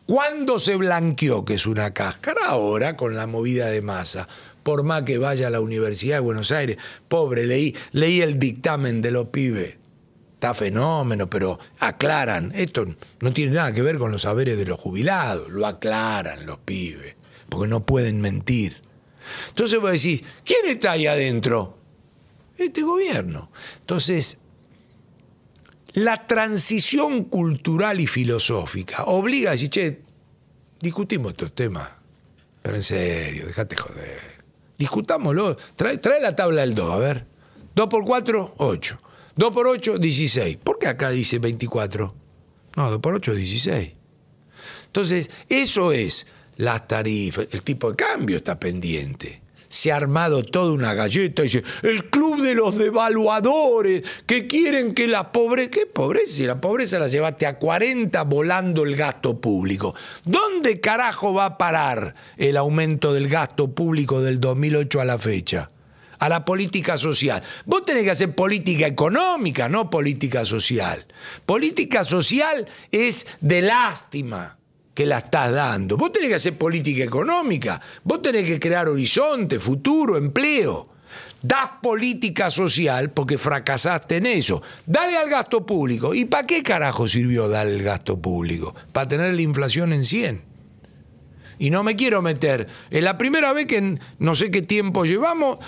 [0.07, 2.45] ¿Cuándo se blanqueó que es una cáscara?
[2.48, 4.27] Ahora, con la movida de masa.
[4.64, 6.77] Por más que vaya a la Universidad de Buenos Aires,
[7.07, 9.76] pobre, leí, leí el dictamen de los pibes.
[10.44, 12.52] Está fenómeno, pero aclaran.
[12.53, 12.86] Esto
[13.22, 15.48] no tiene nada que ver con los saberes de los jubilados.
[15.48, 17.15] Lo aclaran los pibes
[17.48, 18.82] porque no pueden mentir.
[19.48, 21.78] Entonces vos decís, ¿quién está ahí adentro?
[22.57, 23.52] Este gobierno.
[23.80, 24.38] Entonces,
[25.94, 30.02] la transición cultural y filosófica obliga a decir, che,
[30.82, 31.88] discutimos estos temas,
[32.61, 34.44] pero en serio, déjate joder.
[34.78, 35.56] Discutámoslo.
[35.78, 37.26] Trae, trae la tabla del 2, a ver.
[37.76, 38.99] 2 por 4, 8.
[39.36, 40.58] 2 por 8, 16.
[40.58, 42.14] ¿Por qué acá dice 24?
[42.76, 43.94] No, 2 por 8, 16.
[44.86, 46.28] Entonces, eso es
[46.58, 49.42] las tarifas, el tipo de cambio está pendiente.
[49.68, 54.94] Se ha armado toda una galleta y dice, el club de los devaluadores que quieren
[54.94, 55.72] que la pobreza...
[55.72, 56.32] ¿Qué pobreza?
[56.32, 59.96] Si la pobreza la llevaste a 40 volando el gasto público.
[60.26, 65.72] ¿Dónde carajo va a parar el aumento del gasto público del 2008 a la fecha?
[66.24, 67.44] A la política social.
[67.66, 71.06] Vos tenés que hacer política económica, no política social.
[71.45, 74.58] Política social es de lástima
[74.94, 75.98] que la estás dando.
[75.98, 80.94] Vos tenés que hacer política económica, vos tenés que crear horizonte, futuro, empleo.
[81.41, 84.62] Das política social porque fracasaste en eso.
[84.86, 86.14] Dale al gasto público.
[86.14, 88.74] ¿Y para qué carajo sirvió dar el gasto público?
[88.94, 90.54] Para tener la inflación en 100.
[91.60, 92.68] Y no me quiero meter.
[92.90, 95.60] Es la primera vez que no sé qué tiempo llevamos,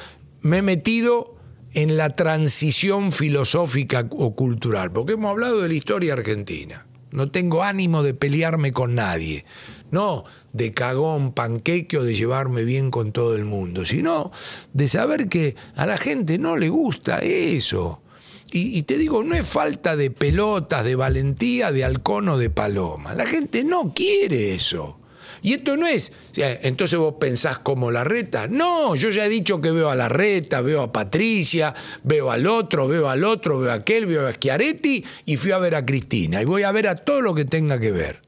[0.46, 1.34] me he metido
[1.74, 6.86] en la transición filosófica o cultural, porque hemos hablado de la historia argentina.
[7.10, 9.44] No tengo ánimo de pelearme con nadie.
[9.90, 10.24] No
[10.54, 14.32] de cagón, panqueque o de llevarme bien con todo el mundo, sino
[14.72, 18.04] de saber que a la gente no le gusta eso.
[18.52, 22.52] Y, y, te digo, no es falta de pelotas, de valentía, de halcón o de
[22.52, 23.16] paloma.
[23.16, 25.00] La gente no quiere eso.
[25.46, 28.48] Y esto no es, entonces vos pensás como la reta.
[28.48, 32.48] No, yo ya he dicho que veo a la reta, veo a Patricia, veo al
[32.48, 35.86] otro, veo al otro, veo a aquel, veo a Schiaretti y fui a ver a
[35.86, 36.42] Cristina.
[36.42, 38.22] Y voy a ver a todo lo que tenga que ver.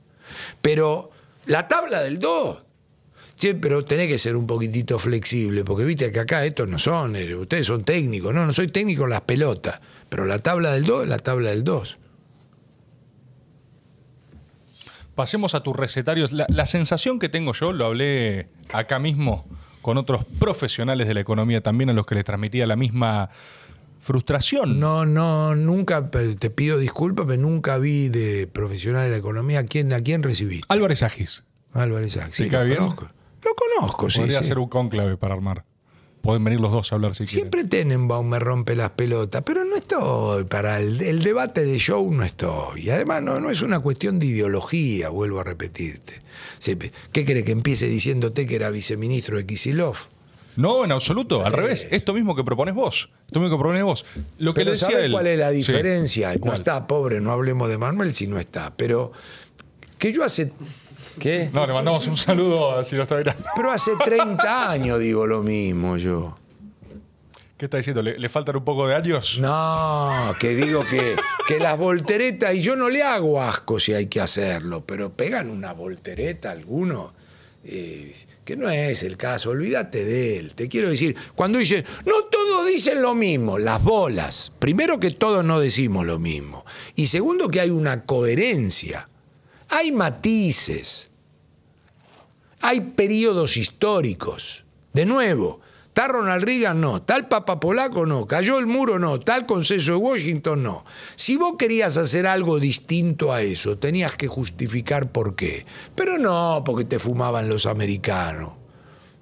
[0.61, 1.09] Pero
[1.47, 2.59] la tabla del 2,
[3.33, 7.15] Sí, pero tenés que ser un poquitito flexible, porque viste que acá estos no son,
[7.15, 9.79] eh, ustedes son técnicos, no, no soy técnico en las pelotas,
[10.09, 11.97] pero la tabla del 2 es la tabla del 2.
[15.17, 16.31] Pasemos a tus recetarios.
[16.31, 19.45] La, sensación que tengo yo, lo hablé acá mismo
[19.81, 23.29] con otros profesionales de la economía también a los que les transmitía la misma
[23.99, 24.79] frustración.
[24.79, 29.63] No, no, nunca, te pido disculpas, pero nunca vi de profesional de la economía a
[29.63, 30.61] quién, a quién recibí.
[30.69, 31.43] Álvarez Agis.
[31.73, 32.35] Álvarez Agis.
[32.35, 33.09] Sí, lo conozco.
[33.43, 34.19] Lo conozco, sí.
[34.19, 35.65] Podría ser un cónclave para armar.
[36.21, 39.77] Pueden venir los dos a hablar si Siempre Tenenbaum me rompe las pelotas, pero no
[39.77, 42.87] estoy para el, debate de show, no estoy.
[42.87, 46.21] Y además no, no es una cuestión de ideología, vuelvo a repetirte.
[47.11, 49.95] ¿Qué cree que empiece diciéndote que era viceministro de Kisilov?
[50.57, 51.87] No, en absoluto, al revés.
[51.91, 53.09] Esto mismo que propones vos.
[53.27, 54.05] Esto mismo que propones vos.
[54.39, 55.11] Lo que le decía él.
[55.11, 56.33] cuál es la diferencia?
[56.43, 58.73] No está, pobre, no hablemos de Manuel si no está.
[58.75, 59.11] Pero
[59.99, 60.51] que yo hace
[61.19, 61.49] ¿Qué?
[61.51, 63.43] No, le mandamos un saludo si lo está mirando.
[63.55, 66.37] Pero hace 30 años digo lo mismo yo.
[67.57, 68.03] ¿Qué está diciendo?
[68.03, 69.39] ¿Le, faltan un poco de años?
[69.39, 71.15] No, que digo que,
[71.47, 75.49] que las volteretas, y yo no le hago asco si hay que hacerlo, pero pegan
[75.49, 77.15] una voltereta a alguno,
[77.63, 78.13] eh,
[78.45, 80.53] que no es el caso, olvídate de él.
[80.53, 84.51] Te quiero decir, cuando dice, no todos dicen lo mismo, las bolas.
[84.59, 86.63] Primero que todos no decimos lo mismo.
[86.93, 89.09] Y segundo que hay una coherencia
[89.69, 91.09] Hay matices,
[92.61, 94.63] hay periodos históricos.
[94.93, 95.61] De nuevo,
[95.97, 96.79] ¿Está Ronald Reagan?
[96.79, 96.97] No.
[96.97, 98.05] ¿Está el Papa Polaco?
[98.05, 98.27] No.
[98.27, 98.99] ¿Cayó el muro?
[98.99, 99.15] No.
[99.15, 100.61] ¿Está el Conceso de Washington?
[100.61, 100.85] No.
[101.15, 105.65] Si vos querías hacer algo distinto a eso, tenías que justificar por qué.
[105.95, 108.51] Pero no porque te fumaban los americanos.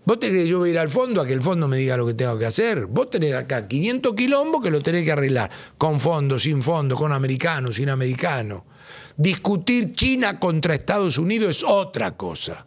[0.03, 2.13] Vos tenés que yo ir al fondo a que el fondo me diga lo que
[2.13, 2.87] tengo que hacer.
[2.87, 5.49] Vos tenés acá 500 quilombos que lo tenés que arreglar.
[5.77, 8.65] Con fondo, sin fondo, con americano, sin americano.
[9.17, 12.65] Discutir China contra Estados Unidos es otra cosa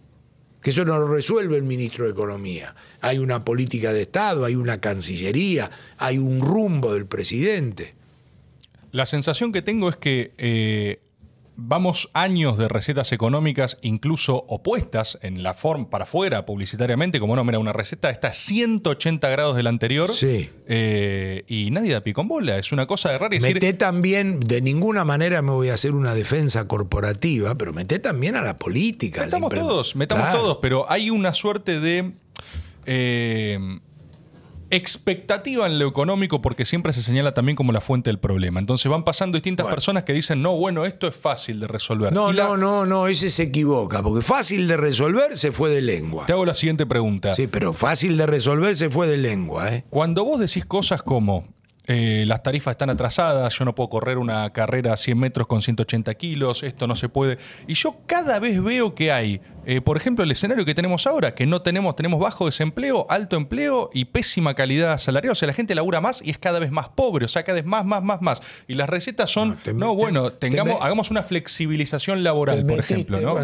[0.63, 2.75] que eso no lo resuelve el ministro de Economía.
[3.01, 7.95] Hay una política de Estado, hay una cancillería, hay un rumbo del presidente.
[8.91, 11.01] La sensación que tengo es que eh,
[11.61, 17.43] vamos años de recetas económicas incluso opuestas en la forma para afuera publicitariamente, como no,
[17.43, 20.51] mira, una receta está a 180 grados de la anterior sí.
[20.69, 23.37] Eh, y nadie da pico en bola, es una cosa de rara.
[23.41, 28.37] Meté también, de ninguna manera me voy a hacer una defensa corporativa, pero meté también
[28.37, 29.25] a la política.
[29.25, 32.13] Metamos todos, metamos todos, pero hay una suerte de...
[32.87, 33.81] Eh,
[34.71, 38.61] expectativa en lo económico porque siempre se señala también como la fuente del problema.
[38.61, 42.13] Entonces van pasando distintas personas que dicen, no, bueno, esto es fácil de resolver.
[42.13, 46.27] No, no, no, no, ese se equivoca, porque fácil de resolver se fue de lengua.
[46.27, 47.35] Te hago la siguiente pregunta.
[47.35, 49.75] Sí, pero fácil de resolver se fue de lengua.
[49.75, 49.85] ¿eh?
[49.91, 51.47] Cuando vos decís cosas como,
[51.91, 55.63] eh, las tarifas están atrasadas, yo no puedo correr una carrera a 100 metros con
[55.63, 57.39] 180 kilos, esto no se puede.
[57.67, 61.35] Y yo cada vez veo que hay, eh, por ejemplo, el escenario que tenemos ahora,
[61.35, 65.33] que no tenemos, tenemos bajo desempleo, alto empleo y pésima calidad salarial.
[65.33, 67.57] O sea, la gente labura más y es cada vez más pobre, o sea, cada
[67.57, 68.43] vez más, más, más, más.
[68.67, 73.19] Y las recetas son, no, bueno, tengamos, hagamos una flexibilización laboral, por ejemplo.
[73.19, 73.35] ¿no?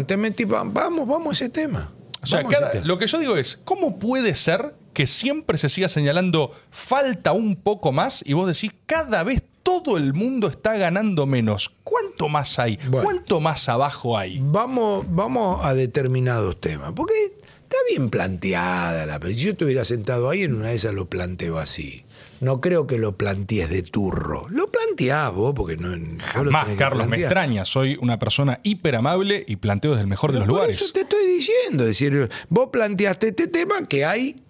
[0.67, 1.91] vamos, vamos a ese tema.
[2.21, 2.43] O sea,
[2.83, 7.55] lo que yo digo es, ¿cómo puede ser que siempre se siga señalando falta un
[7.55, 11.71] poco más y vos decís cada vez todo el mundo está ganando menos?
[11.83, 12.77] ¿Cuánto más hay?
[12.77, 14.39] ¿Cuánto más abajo hay?
[14.41, 17.13] Vamos, vamos a determinados temas, porque
[17.61, 19.19] está bien planteada la...
[19.19, 22.05] Si yo estuviera sentado ahí, en una de esas lo planteo así.
[22.41, 24.45] No creo que lo plantees de turro.
[24.49, 25.95] Lo planteás vos, porque no.
[26.19, 27.65] Jamás, Carlos, me extraña.
[27.65, 30.81] Soy una persona hiper amable y planteo desde el mejor de los lugares.
[30.81, 31.83] Eso te estoy diciendo.
[31.83, 34.44] Es decir, vos planteaste este tema que hay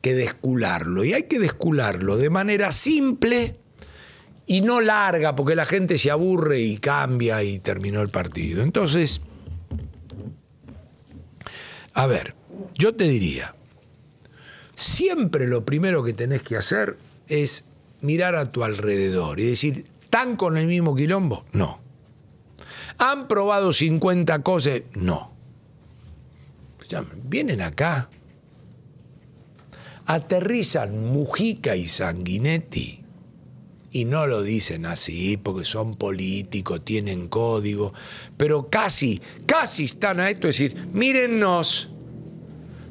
[0.00, 1.04] que descularlo.
[1.04, 3.56] Y hay que descularlo de manera simple
[4.46, 8.62] y no larga, porque la gente se aburre y cambia y terminó el partido.
[8.62, 9.20] Entonces,
[11.94, 12.34] a ver,
[12.74, 13.54] yo te diría,
[14.74, 16.96] siempre lo primero que tenés que hacer
[17.28, 17.64] es
[18.00, 21.44] mirar a tu alrededor y decir, ¿están con el mismo quilombo?
[21.52, 21.80] No.
[22.98, 24.82] ¿Han probado 50 cosas?
[24.94, 25.32] No.
[27.22, 28.10] Vienen acá,
[30.10, 33.00] aterrizan Mujica y Sanguinetti
[33.92, 37.92] y no lo dicen así porque son políticos, tienen código,
[38.36, 41.90] pero casi, casi están a esto, es decir, mírennos,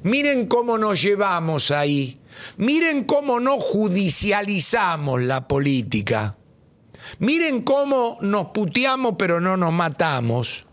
[0.03, 2.15] miren cómo nos llevamos ahí.
[2.55, 6.37] Miren cómo no judicializamos la política.
[7.17, 10.65] Miren cómo nos puteamos pero no nos matamos.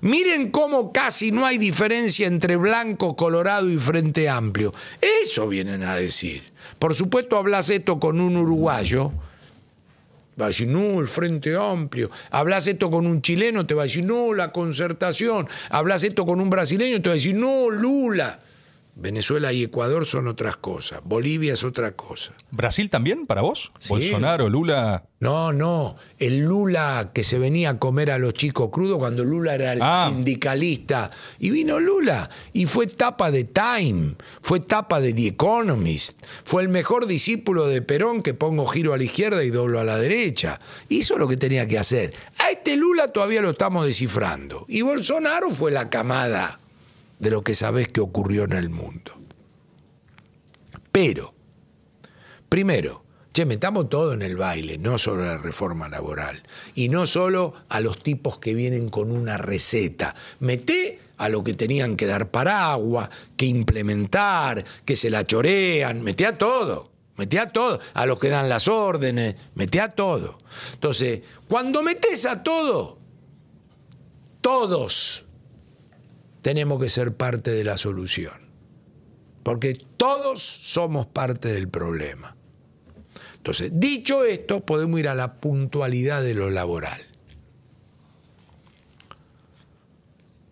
[0.00, 4.72] Miren cómo casi no hay diferencia entre blanco, colorado y frente amplio.
[5.00, 6.42] Eso vienen a decir.
[6.78, 9.12] Por supuesto, hablas esto con un uruguayo.
[10.40, 12.10] Va a decir, no, el Frente Amplio.
[12.30, 15.46] Hablas esto con un chileno, te va a decir, no, la concertación.
[15.68, 18.38] Hablas esto con un brasileño, te va a decir, no, Lula.
[18.94, 21.00] Venezuela y Ecuador son otras cosas.
[21.04, 22.32] Bolivia es otra cosa.
[22.50, 23.72] ¿Brasil también para vos?
[23.88, 25.04] ¿Bolsonaro, Lula?
[25.20, 25.96] No, no.
[26.18, 29.80] El Lula que se venía a comer a los chicos crudos cuando Lula era el
[29.82, 30.06] ah.
[30.08, 31.10] sindicalista.
[31.38, 32.28] Y vino Lula.
[32.52, 34.16] Y fue tapa de Time.
[34.40, 36.18] Fue tapa de The Economist.
[36.44, 39.84] Fue el mejor discípulo de Perón que pongo giro a la izquierda y doblo a
[39.84, 40.60] la derecha.
[40.88, 42.14] Hizo lo que tenía que hacer.
[42.38, 44.64] A este Lula todavía lo estamos descifrando.
[44.68, 46.60] Y Bolsonaro fue la camada
[47.20, 49.12] de lo que sabes que ocurrió en el mundo.
[50.90, 51.34] Pero,
[52.48, 56.42] primero, che, metamos todo en el baile, no solo la reforma laboral,
[56.74, 60.14] y no solo a los tipos que vienen con una receta.
[60.40, 66.26] Mete a lo que tenían que dar paraguas, que implementar, que se la chorean, mete
[66.26, 66.90] a todo.
[67.16, 70.38] Mete a todo, a los que dan las órdenes, mete a todo.
[70.72, 72.98] Entonces, cuando metes a todo,
[74.40, 75.26] todos
[76.42, 78.50] tenemos que ser parte de la solución.
[79.42, 82.36] Porque todos somos parte del problema.
[83.36, 87.00] Entonces, dicho esto, podemos ir a la puntualidad de lo laboral.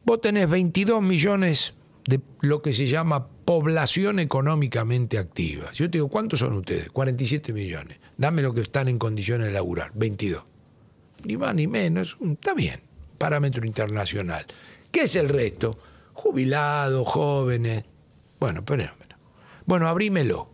[0.05, 1.74] Vos tenés 22 millones
[2.06, 5.70] de lo que se llama población económicamente activa.
[5.73, 6.89] Yo te digo, ¿cuántos son ustedes?
[6.89, 7.98] 47 millones.
[8.16, 10.43] Dame lo que están en condiciones de laburar, 22.
[11.24, 12.81] Ni más ni menos, está bien.
[13.19, 14.47] parámetro internacional.
[14.90, 15.78] ¿Qué es el resto?
[16.12, 17.85] Jubilados, jóvenes.
[18.40, 18.85] Bueno, pero
[19.66, 20.51] Bueno, abrímelo.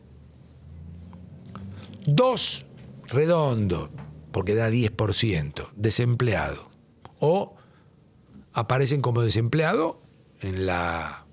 [2.07, 2.67] Dos
[3.07, 3.91] redondo,
[4.33, 6.71] porque da 10%, desempleado.
[7.21, 7.57] O
[8.53, 10.03] aparecen como desempleado
[10.41, 11.27] en la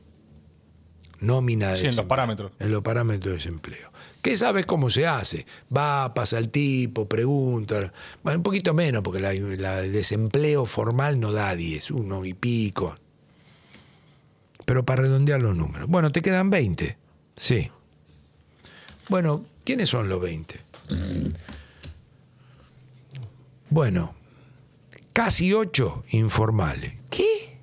[1.19, 2.51] nómina de sí, en los parámetros.
[2.59, 3.90] En los parámetros de desempleo.
[4.21, 5.45] ¿Qué sabes cómo se hace?
[5.75, 7.91] Va, pasa el tipo, pregunta.
[8.23, 12.95] Bueno, un poquito menos, porque el desempleo formal no da 10, uno y pico.
[14.65, 15.87] Pero para redondear los números.
[15.87, 16.97] Bueno, te quedan 20.
[17.35, 17.71] Sí.
[19.09, 20.59] Bueno, ¿quiénes son los 20?
[23.69, 24.13] Bueno,
[25.13, 26.93] casi 8 informales.
[27.09, 27.57] ¿Qué?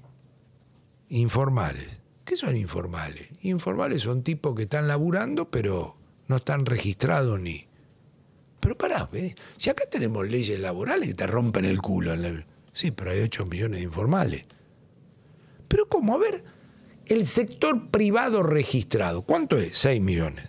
[1.11, 1.99] Informales.
[2.25, 3.29] ¿Qué son informales?
[3.43, 5.98] Informales son tipos que están laburando, pero
[6.29, 7.67] no están registrados ni.
[8.61, 9.09] Pero pará,
[9.57, 12.15] si acá tenemos leyes laborales que te rompen el culo.
[12.73, 14.43] Sí, pero hay 8 millones de informales.
[15.67, 16.15] Pero ¿cómo?
[16.15, 16.45] A ver,
[17.07, 19.77] el sector privado registrado, ¿cuánto es?
[19.79, 20.49] 6 millones.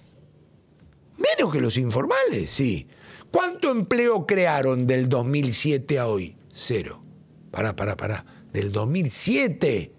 [1.17, 2.87] Menos que los informales, sí.
[3.31, 6.37] ¿Cuánto empleo crearon del 2007 a hoy?
[6.51, 7.03] Cero.
[7.51, 8.25] Pará, pará, pará.
[8.51, 9.93] Del 2007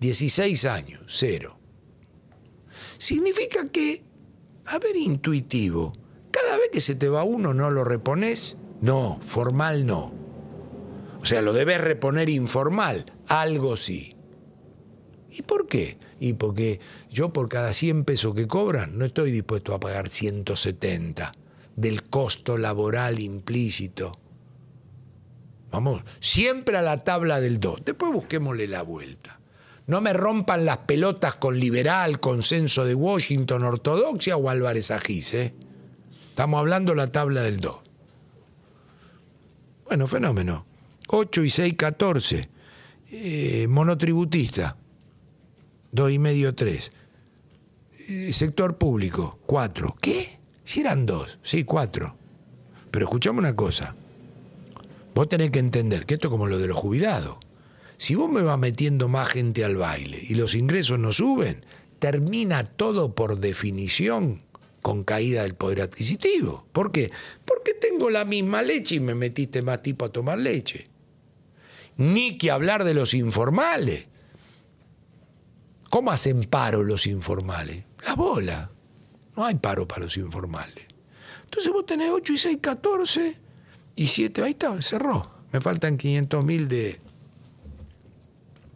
[0.00, 1.58] 16 años, cero.
[2.96, 4.02] Significa que,
[4.70, 5.92] a ver, intuitivo,
[6.30, 10.12] cada vez que se te va uno no lo repones, no, formal no.
[11.20, 14.14] O sea, lo debes reponer informal, algo sí.
[15.28, 15.98] ¿Y por qué?
[16.20, 16.78] Y porque
[17.10, 21.32] yo por cada 100 pesos que cobran no estoy dispuesto a pagar 170
[21.74, 24.12] del costo laboral implícito.
[25.72, 27.84] Vamos, siempre a la tabla del 2.
[27.84, 29.39] Después busquémosle la vuelta.
[29.90, 35.34] No me rompan las pelotas con liberal, consenso de Washington, ortodoxia o Álvarez Agís.
[35.34, 35.52] ¿eh?
[36.28, 37.76] Estamos hablando de la tabla del 2.
[39.86, 40.64] Bueno, fenómeno.
[41.08, 42.48] 8 y 6, 14.
[43.10, 44.76] Eh, monotributista.
[45.90, 46.92] 2 y medio, 3.
[48.06, 49.96] Eh, sector público, 4.
[50.00, 50.38] ¿Qué?
[50.62, 52.14] Si eran 2, sí, 4.
[52.92, 53.96] Pero escuchame una cosa.
[55.16, 57.38] Vos tenés que entender que esto es como lo de los jubilados.
[58.00, 61.66] Si vos me vas metiendo más gente al baile y los ingresos no suben,
[61.98, 64.40] termina todo por definición
[64.80, 66.64] con caída del poder adquisitivo.
[66.72, 67.12] ¿Por qué?
[67.44, 70.88] Porque tengo la misma leche y me metiste más tipo a tomar leche.
[71.98, 74.06] Ni que hablar de los informales.
[75.90, 77.84] ¿Cómo hacen paro los informales?
[78.06, 78.70] La bola.
[79.36, 80.86] No hay paro para los informales.
[81.44, 83.36] Entonces vos tenés 8 y 6, 14
[83.94, 85.30] y 7, ahí está, cerró.
[85.52, 86.98] Me faltan 500 mil de,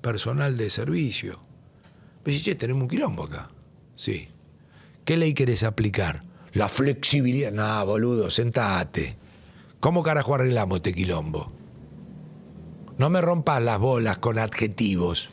[0.04, 1.40] personal de servicio.
[2.24, 3.48] Me dice, che, tenemos un quilombo acá.
[3.96, 4.28] Sí.
[5.06, 6.20] ¿Qué ley querés aplicar?
[6.52, 7.50] La flexibilidad.
[7.50, 9.16] No, boludo, sentate.
[9.80, 11.50] ¿Cómo carajo arreglamos este quilombo?
[12.98, 15.30] No me rompas las bolas con adjetivos.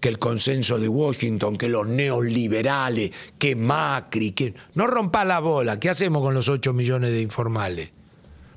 [0.00, 4.54] Que el consenso de Washington, que los neoliberales, que Macri, que.
[4.74, 5.78] No rompas la bola.
[5.78, 7.90] ¿Qué hacemos con los 8 millones de informales?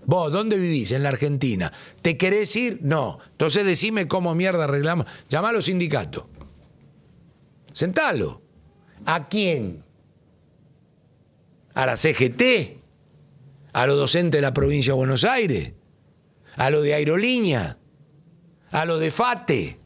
[0.10, 0.92] Vos, ¿dónde vivís?
[0.92, 1.72] En la Argentina.
[2.02, 2.80] ¿Te querés ir?
[2.82, 3.20] No.
[3.30, 5.06] Entonces decime cómo mierda arreglamos.
[5.30, 6.24] Llama a los sindicatos.
[7.74, 8.42] Sentalo.
[9.06, 9.84] ¿A quién?
[11.76, 12.42] ¿A la CGT?
[13.72, 15.74] ¿A los docentes de la provincia de Buenos Aires?
[16.56, 17.78] ¿A lo de Aerolínea?
[18.72, 19.80] ¿A lo de FATE?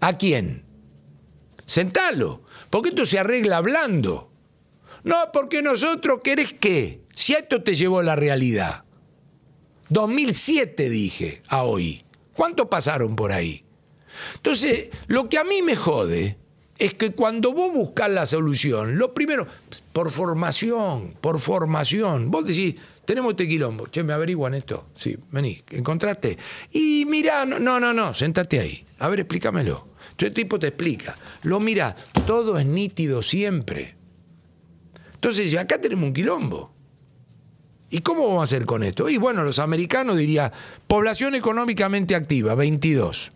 [0.00, 0.64] ¿A quién?
[1.66, 2.44] Sentalo.
[2.70, 4.32] Porque esto se arregla hablando.
[5.02, 7.02] No, porque nosotros querés qué.
[7.14, 8.83] Si a esto te llevó la realidad.
[9.94, 12.02] 2007 dije a hoy.
[12.34, 13.64] ¿Cuánto pasaron por ahí?
[14.34, 16.36] Entonces, lo que a mí me jode
[16.76, 19.46] es que cuando vos buscas la solución, lo primero,
[19.92, 24.88] por formación, por formación, vos decís, tenemos este quilombo, che, ¿me averiguan esto?
[24.96, 26.36] Sí, vení, ¿encontraste?
[26.72, 29.84] Y mira, no, no, no, sentate ahí, a ver, explícamelo.
[30.10, 31.94] Entonces el tipo te explica, lo mira,
[32.26, 33.94] todo es nítido siempre.
[35.14, 36.73] Entonces, acá tenemos un quilombo.
[37.94, 39.08] ¿Y cómo vamos a hacer con esto?
[39.08, 40.50] Y bueno, los americanos dirían,
[40.88, 43.30] población económicamente activa, 22.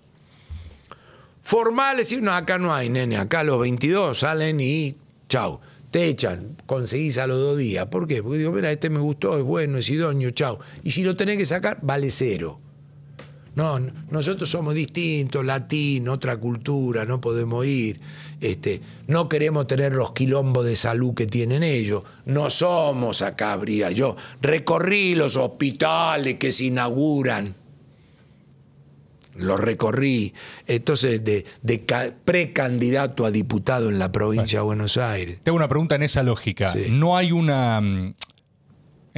[1.43, 4.97] Formales, no, acá no hay, nene, acá los 22 salen y
[5.29, 5.61] chau,
[5.93, 7.87] te echan, conseguís a los dos días.
[7.87, 8.21] ¿Por qué?
[8.21, 10.59] Porque digo, mira, este me gustó, es bueno, es idóneo, chau.
[10.83, 12.59] Y si lo tenés que sacar, vale cero.
[13.59, 13.81] No,
[14.13, 17.99] nosotros somos distintos, latinos, otra cultura, no podemos ir.
[18.41, 22.05] Este, no queremos tener los quilombos de salud que tienen ellos.
[22.25, 24.15] No somos acá, habría yo.
[24.41, 27.57] Recorrí los hospitales que se inauguran.
[29.35, 30.35] Los recorrí.
[30.69, 31.45] Entonces, de,
[32.25, 35.41] precandidato a diputado en la provincia de Buenos Aires.
[35.43, 36.77] Tengo una pregunta en esa lógica.
[36.91, 38.15] ¿No hay una mm,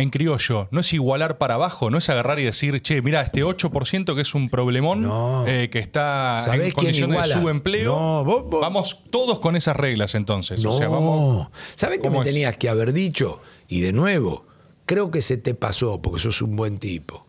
[0.01, 3.43] en criollo, no es igualar para abajo, no es agarrar y decir, che, mira, este
[3.45, 5.47] 8% que es un problemón, No.
[5.47, 7.95] eh, que está ¿Sabés en condiciones de subempleo.
[7.95, 10.63] No, vos- vos- Vamos todos con esas reglas entonces.
[10.63, 11.49] No, O sea, vamos.
[11.77, 12.33] ¿sabes qué ¿Cómo me es?
[12.33, 13.41] tenías que haber dicho?
[13.69, 14.47] Y de nuevo,
[14.87, 17.27] creo que se te pasó porque sos un buen tipo.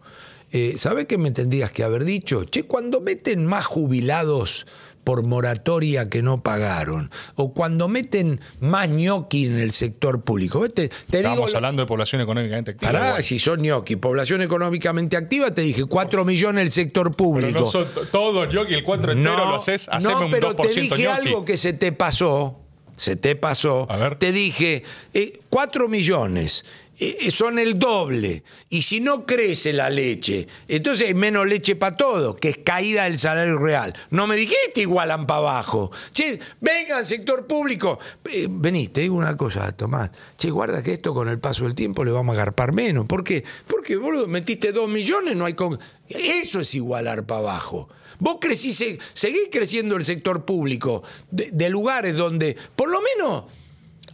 [0.53, 2.43] Eh, ¿Sabes qué me tendrías que haber dicho?
[2.43, 4.65] Che, cuando meten más jubilados
[5.03, 10.67] por moratoria que no pagaron, o cuando meten más ñoqui en el sector público.
[10.69, 12.91] Te, digo lo- hablando de población económicamente activa.
[12.91, 17.59] Pará, si son ñoqui, población económicamente activa, te dije 4 millones el sector Pero público.
[17.61, 20.67] no son todos ñoqui, el 4 entero lo haces, haceme no, un pero 2% te
[20.81, 21.05] dije ñoqui.
[21.05, 22.60] algo que se te pasó.
[23.01, 23.87] Se te pasó.
[23.89, 24.15] A ver.
[24.17, 24.83] Te dije,
[25.15, 26.63] eh, 4 millones.
[26.99, 28.43] eh, eh, son el doble.
[28.69, 33.05] Y si no crece la leche, entonces hay menos leche para todo, que es caída
[33.05, 33.91] del salario real.
[34.11, 35.89] No me dijiste igualan para abajo.
[36.13, 37.97] Che, vengan, sector público.
[38.25, 40.11] Eh, vení, te digo una cosa, Tomás.
[40.37, 43.07] Che, guarda que esto con el paso del tiempo le vamos a agarpar menos.
[43.07, 43.43] ¿Por qué?
[43.65, 45.55] Porque, boludo, metiste 2 millones, no hay...
[45.55, 47.89] con- Eso es igualar para abajo.
[48.21, 53.45] Vos crecís, se- seguís creciendo el sector público de, de lugares donde, por lo menos,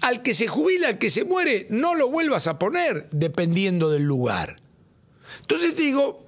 [0.01, 4.03] al que se jubila, al que se muere, no lo vuelvas a poner dependiendo del
[4.03, 4.55] lugar.
[5.41, 6.25] Entonces te digo,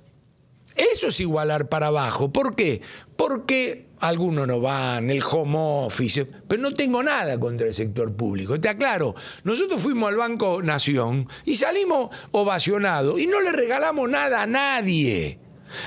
[0.75, 2.33] eso es igualar para abajo.
[2.33, 2.81] ¿Por qué?
[3.15, 8.59] Porque algunos no van, el home office, pero no tengo nada contra el sector público.
[8.59, 9.15] Te aclaro,
[9.45, 15.39] nosotros fuimos al Banco Nación y salimos ovacionados y no le regalamos nada a nadie.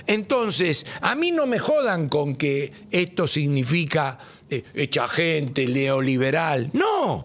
[0.07, 4.19] Entonces, a mí no me jodan con que esto significa
[4.51, 6.71] eh, echa gente, neoliberal.
[6.73, 7.25] No,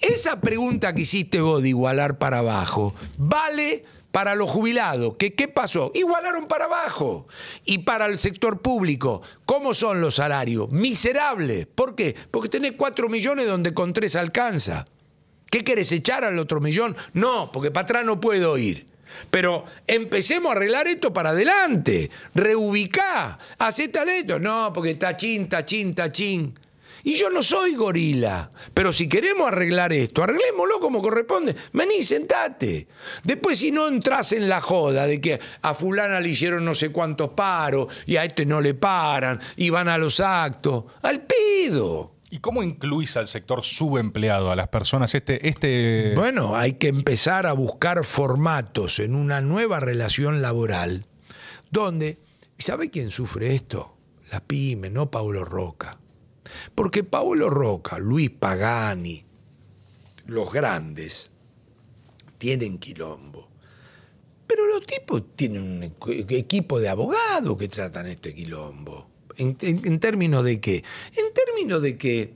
[0.00, 5.16] esa pregunta que hiciste vos de igualar para abajo, vale para los jubilados.
[5.16, 5.90] ¿Que, ¿Qué pasó?
[5.94, 7.26] Igualaron para abajo.
[7.64, 10.70] Y para el sector público, ¿cómo son los salarios?
[10.70, 11.66] Miserables.
[11.66, 12.14] ¿Por qué?
[12.30, 14.84] Porque tenés 4 millones donde con 3 alcanza.
[15.50, 16.96] ¿Qué querés echar al otro millón?
[17.12, 18.86] No, porque para atrás no puedo ir.
[19.30, 22.10] Pero empecemos a arreglar esto para adelante.
[22.34, 23.38] Reubicá.
[23.58, 24.38] Hacé tal esto.
[24.38, 26.54] No, porque tachín, tachín, tachín.
[27.04, 28.48] Y yo no soy gorila.
[28.72, 31.54] Pero si queremos arreglar esto, arreglémoslo como corresponde.
[31.72, 32.86] Vení, sentate.
[33.24, 36.90] Después, si no entras en la joda de que a fulana le hicieron no sé
[36.90, 40.84] cuántos paros y a este no le paran y van a los actos.
[41.02, 42.11] Al pedo.
[42.34, 45.14] ¿Y cómo incluís al sector subempleado, a las personas?
[45.14, 51.04] Este, este Bueno, hay que empezar a buscar formatos en una nueva relación laboral
[51.70, 52.18] donde,
[52.56, 53.98] ¿y ¿sabe quién sufre esto?
[54.30, 55.98] La pyme, no Paulo Roca.
[56.74, 59.26] Porque Paulo Roca, Luis Pagani,
[60.24, 61.30] los grandes,
[62.38, 63.50] tienen quilombo.
[64.46, 69.11] Pero los tipos tienen un equ- equipo de abogados que tratan este quilombo.
[69.42, 70.76] ¿En, términos de qué?
[71.16, 72.32] En términos de que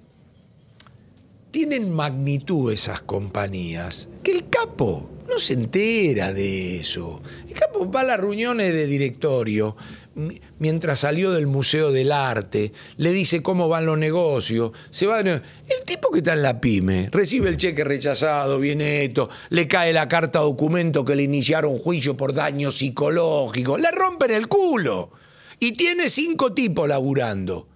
[1.51, 7.23] tienen magnitud esas compañías, que el capo no se entera de eso.
[7.49, 9.77] El capo va a las reuniones de directorio,
[10.15, 15.23] mi- mientras salió del Museo del Arte, le dice cómo van los negocios, se va
[15.23, 15.31] de.
[15.33, 19.93] El tipo que está en la pyme, recibe el cheque rechazado, viene esto, le cae
[19.93, 25.11] la carta documento que le iniciaron juicio por daño psicológico, le rompen el culo.
[25.59, 27.69] Y tiene cinco tipos laburando.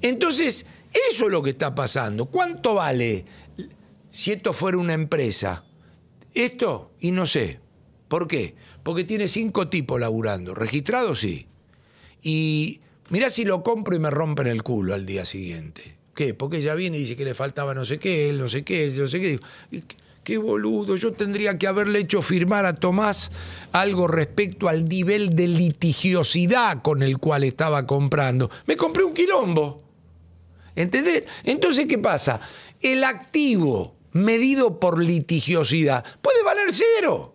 [0.00, 0.64] Entonces,
[1.10, 2.26] eso es lo que está pasando.
[2.26, 3.24] ¿Cuánto vale
[4.10, 5.64] si esto fuera una empresa?
[6.34, 7.60] Esto, y no sé.
[8.08, 8.54] ¿Por qué?
[8.82, 10.54] Porque tiene cinco tipos laburando.
[10.54, 11.46] Registrados sí.
[12.22, 12.80] Y
[13.10, 15.96] mirá si lo compro y me rompen el culo al día siguiente.
[16.14, 16.34] ¿Qué?
[16.34, 19.06] Porque ella viene y dice que le faltaba no sé qué, no sé qué, no
[19.06, 19.40] sé qué.
[20.28, 23.30] Qué boludo, yo tendría que haberle hecho firmar a Tomás
[23.72, 28.50] algo respecto al nivel de litigiosidad con el cual estaba comprando.
[28.66, 29.82] Me compré un quilombo.
[30.76, 31.26] ¿Entendés?
[31.44, 32.40] Entonces, ¿qué pasa?
[32.78, 37.34] El activo medido por litigiosidad puede valer cero.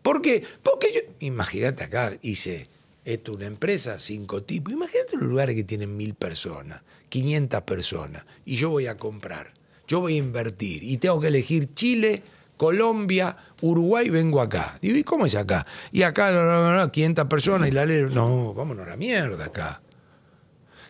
[0.00, 0.44] ¿Por qué?
[0.62, 2.68] Porque yo, imagínate acá, hice
[3.04, 8.54] esto una empresa, cinco tipos, imagínate los lugares que tienen mil personas, 500 personas, y
[8.54, 9.54] yo voy a comprar,
[9.88, 12.22] yo voy a invertir, y tengo que elegir Chile,
[12.56, 14.78] Colombia, Uruguay, vengo acá.
[14.82, 15.66] ¿y cómo es acá?
[15.90, 19.46] Y acá, no, no, no, 500 personas, y la ley, no, vámonos a la mierda
[19.46, 19.80] acá.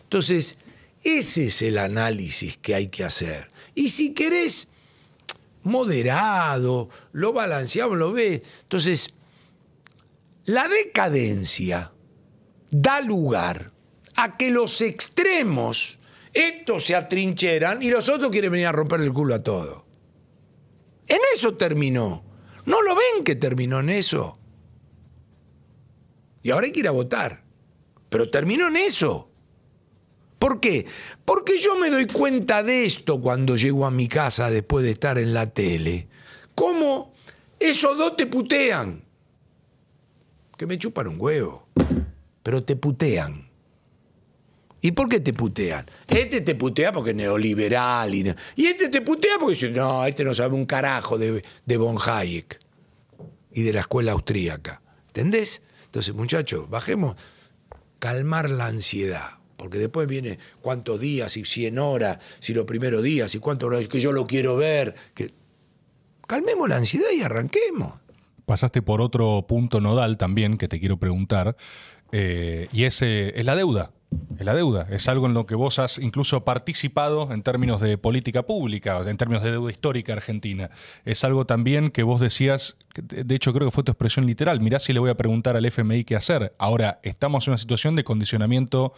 [0.03, 0.57] Entonces,
[1.03, 3.49] ese es el análisis que hay que hacer.
[3.73, 4.67] Y si querés
[5.63, 8.41] moderado, lo balanceamos, lo ves.
[8.63, 9.13] Entonces,
[10.45, 11.91] la decadencia
[12.71, 13.71] da lugar
[14.15, 15.98] a que los extremos,
[16.39, 19.85] estos se atrincheran y los otros quieren venir a romper el culo a todo.
[21.07, 22.23] En eso terminó.
[22.65, 24.37] ¿No lo ven que terminó en eso?
[26.43, 27.43] Y ahora hay que ir a votar.
[28.09, 29.29] Pero terminó en eso.
[30.37, 30.85] ¿Por qué?
[31.25, 35.17] Porque yo me doy cuenta de esto cuando llego a mi casa después de estar
[35.17, 36.07] en la tele.
[36.55, 37.13] Cómo
[37.59, 39.03] Esos dos te putean.
[40.57, 41.67] Que me chupan un huevo.
[42.41, 43.48] Pero te putean.
[44.81, 45.85] ¿Y por qué te putean?
[46.07, 48.13] Este te putea porque es neoliberal.
[48.13, 51.97] Y, este te putea porque dice, no, este no sabe un carajo de, de von
[52.03, 52.59] Hayek
[53.51, 54.81] y de la escuela austríaca.
[55.07, 55.61] ¿Entendés?
[55.85, 57.15] Entonces, muchachos, bajemos,
[57.99, 59.39] calmar la ansiedad.
[59.57, 63.87] Porque después viene cuántos días, y 100 horas, si los primeros días, y cuántos horas,
[63.89, 64.95] que yo lo quiero ver.
[65.13, 65.33] Que...
[66.25, 67.99] Calmemos la ansiedad y arranquemos.
[68.45, 71.57] Pasaste por otro punto nodal también que te quiero preguntar,
[72.13, 73.91] eh, y ese es la deuda.
[74.39, 74.87] Es la deuda.
[74.89, 79.17] Es algo en lo que vos has incluso participado en términos de política pública, en
[79.17, 80.69] términos de deuda histórica argentina.
[81.05, 84.79] Es algo también que vos decías, de hecho creo que fue tu expresión literal, mirá
[84.79, 86.55] si le voy a preguntar al FMI qué hacer.
[86.57, 88.93] Ahora, estamos en una situación de condicionamiento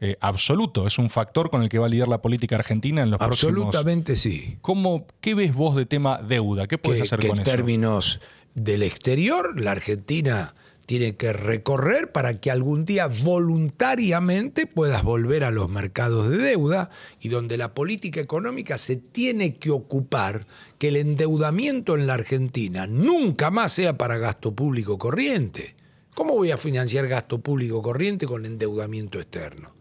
[0.00, 0.86] eh, absoluto.
[0.86, 4.12] Es un factor con el que va a lidiar la política argentina en los Absolutamente
[4.12, 4.40] próximos...
[4.40, 4.58] sí.
[4.62, 6.66] ¿Cómo, ¿Qué ves vos de tema deuda?
[6.66, 7.50] ¿Qué puedes hacer con eso?
[7.50, 8.20] En términos
[8.54, 10.54] del exterior, la Argentina
[10.86, 16.90] tiene que recorrer para que algún día voluntariamente puedas volver a los mercados de deuda
[17.20, 20.46] y donde la política económica se tiene que ocupar
[20.78, 25.74] que el endeudamiento en la Argentina nunca más sea para gasto público corriente.
[26.14, 29.74] ¿Cómo voy a financiar gasto público corriente con endeudamiento externo?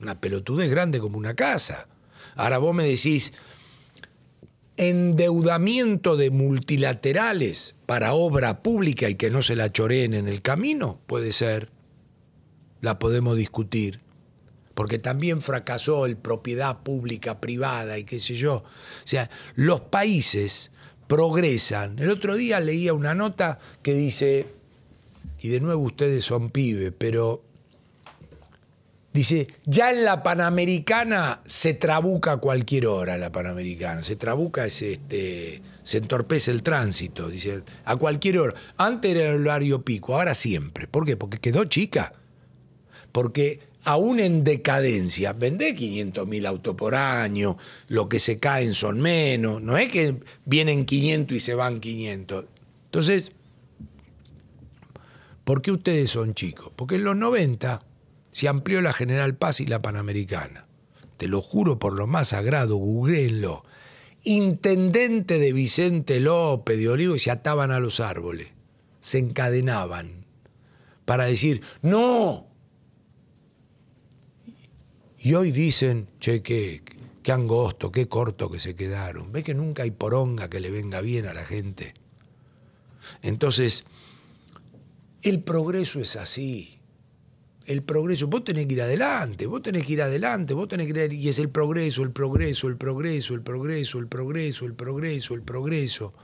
[0.00, 1.88] Una pelotudez grande como una casa.
[2.36, 3.32] Ahora vos me decís,
[4.78, 11.00] endeudamiento de multilaterales para obra pública y que no se la choreen en el camino,
[11.06, 11.70] puede ser,
[12.80, 14.00] la podemos discutir,
[14.74, 18.54] porque también fracasó el propiedad pública privada y qué sé yo.
[18.56, 18.64] O
[19.04, 20.70] sea, los países
[21.08, 21.98] progresan.
[21.98, 24.46] El otro día leía una nota que dice,
[25.40, 27.42] y de nuevo ustedes son pibes, pero
[29.18, 34.04] Dice, ya en la Panamericana se trabuca cualquier hora la Panamericana.
[34.04, 38.54] Se trabuca, es este, se entorpece el tránsito, dice, a cualquier hora.
[38.76, 40.86] Antes era el horario pico, ahora siempre.
[40.86, 41.16] ¿Por qué?
[41.16, 42.12] Porque quedó chica.
[43.10, 47.56] Porque aún en decadencia, vende 500 mil autos por año,
[47.88, 50.14] lo que se caen son menos, no es que
[50.44, 52.44] vienen 500 y se van 500.
[52.84, 53.32] Entonces,
[55.42, 56.70] ¿por qué ustedes son chicos?
[56.76, 57.87] Porque en los 90
[58.30, 60.66] se amplió la General Paz y la Panamericana.
[61.16, 63.64] Te lo juro por lo más sagrado, googleenlo.
[64.22, 68.48] Intendente de Vicente López de Olivo y se ataban a los árboles.
[69.00, 70.26] Se encadenaban
[71.04, 72.46] para decir, no.
[75.18, 76.82] Y hoy dicen, che, qué,
[77.22, 79.32] qué angosto, qué corto que se quedaron.
[79.32, 81.94] ¿Ve que nunca hay poronga que le venga bien a la gente?
[83.22, 83.84] Entonces,
[85.22, 86.77] el progreso es así
[87.68, 91.04] el progreso, vos tenés que ir adelante, vos tenés que ir adelante, vos tenés que
[91.04, 95.34] ir, y es el progreso, el progreso, el progreso, el progreso, el progreso, el progreso,
[95.34, 96.14] el progreso.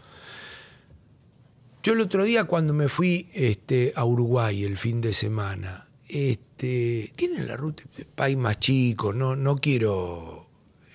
[1.82, 7.12] Yo el otro día cuando me fui este, a Uruguay el fin de semana, este,
[7.14, 7.82] tienen la ruta,
[8.14, 10.46] país más chico, no, no quiero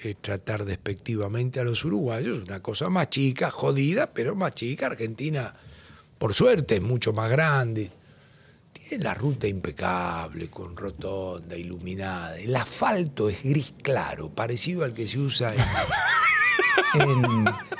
[0.01, 5.53] eh, tratar despectivamente a los uruguayos, una cosa más chica, jodida, pero más chica, Argentina,
[6.17, 7.98] por suerte, es mucho más grande
[8.97, 12.37] la ruta impecable, con rotonda, iluminada.
[12.37, 15.53] El asfalto es gris claro, parecido al que se usa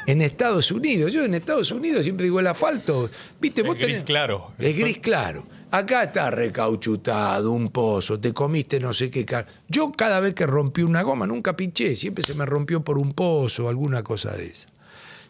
[0.06, 1.12] en, Estados Unidos.
[1.12, 3.10] Yo en Estados Unidos siempre digo el asfalto.
[3.40, 3.62] ¿Viste?
[3.62, 4.52] Es gris claro.
[4.60, 5.46] Es gris claro.
[5.72, 9.26] Acá está recauchutado, un pozo, te comiste no sé qué.
[9.68, 13.12] Yo cada vez que rompí una goma nunca pinché, siempre se me rompió por un
[13.12, 14.68] pozo o alguna cosa de esa.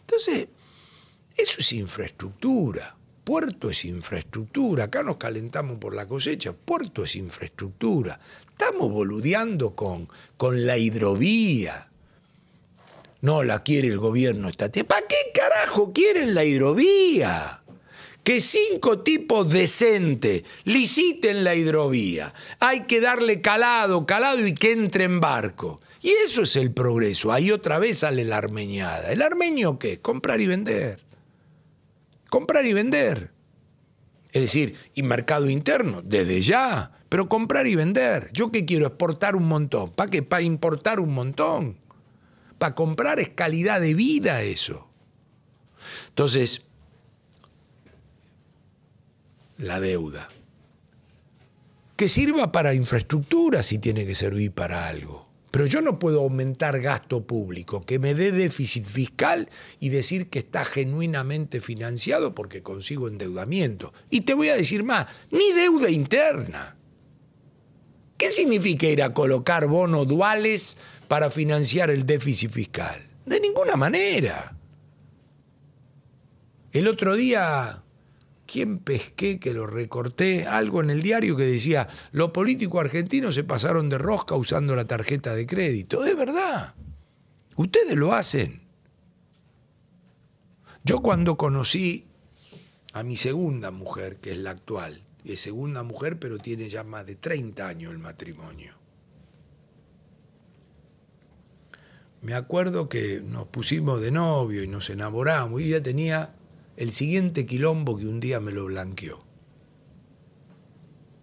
[0.00, 0.48] Entonces,
[1.36, 2.96] eso es infraestructura.
[3.30, 8.18] Puerto es infraestructura, acá nos calentamos por la cosecha, puerto es infraestructura.
[8.50, 11.88] Estamos boludeando con, con la hidrovía.
[13.20, 14.84] No la quiere el gobierno estatal.
[14.84, 17.62] ¿Para qué carajo quieren la hidrovía?
[18.24, 22.34] Que cinco tipos decentes liciten la hidrovía.
[22.58, 25.80] Hay que darle calado, calado y que entre en barco.
[26.02, 27.30] Y eso es el progreso.
[27.30, 29.12] Ahí otra vez sale la armeñada.
[29.12, 30.00] ¿El armenio qué?
[30.00, 31.09] Comprar y vender
[32.30, 33.32] comprar y vender.
[34.32, 38.30] Es decir, y mercado interno, desde ya, pero comprar y vender.
[38.32, 38.86] ¿Yo qué quiero?
[38.86, 39.90] Exportar un montón.
[39.90, 40.22] ¿Para qué?
[40.22, 41.76] Para importar un montón.
[42.58, 44.88] Para comprar es calidad de vida eso.
[46.08, 46.62] Entonces,
[49.58, 50.28] la deuda.
[51.96, 55.19] Que sirva para infraestructura si tiene que servir para algo.
[55.50, 59.48] Pero yo no puedo aumentar gasto público, que me dé déficit fiscal
[59.80, 63.92] y decir que está genuinamente financiado porque consigo endeudamiento.
[64.10, 66.76] Y te voy a decir más, ni deuda interna.
[68.16, 70.76] ¿Qué significa ir a colocar bonos duales
[71.08, 73.00] para financiar el déficit fiscal?
[73.26, 74.56] De ninguna manera.
[76.72, 77.82] El otro día,
[78.50, 80.46] ¿quién pesqué que lo recorté?
[80.46, 84.86] Algo en el diario que decía, los políticos argentinos se pasaron de rosca usando la
[84.86, 86.04] tarjeta de crédito.
[86.04, 86.74] Es verdad.
[87.56, 88.62] Ustedes lo hacen.
[90.82, 92.06] Yo cuando conocí
[92.92, 97.06] a mi segunda mujer, que es la actual, es segunda mujer, pero tiene ya más
[97.06, 98.74] de 30 años el matrimonio.
[102.22, 106.34] Me acuerdo que nos pusimos de novio y nos enamoramos y ella tenía
[106.76, 109.24] el siguiente quilombo que un día me lo blanqueó.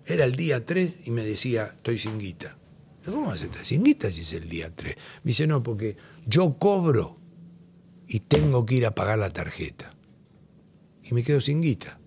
[0.06, 2.58] Era el día 3 y me decía, estoy sin guita.
[3.06, 4.96] ¿Cómo vas a estar sin guita si es el día 3?
[5.24, 7.18] Me dice, no, porque yo cobro
[8.08, 9.94] y tengo que ir a pagar la tarjeta.
[11.04, 12.00] Y me quedo sin guita.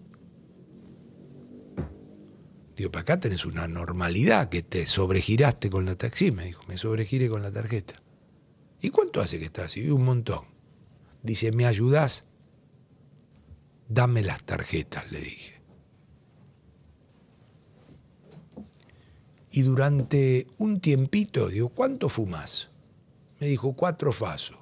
[2.76, 6.32] Digo, para acá tenés una normalidad que te sobregiraste con la taxi.
[6.32, 7.94] Me dijo, me sobregiré con la tarjeta.
[8.80, 9.90] ¿Y cuánto hace que estás así?
[9.90, 10.46] Un montón.
[11.22, 12.24] Dice, ¿me ayudás?
[13.90, 15.60] Dame las tarjetas, le dije.
[19.50, 22.70] Y durante un tiempito, digo, ¿cuánto fumas?
[23.38, 24.58] Me dijo, cuatro fasos.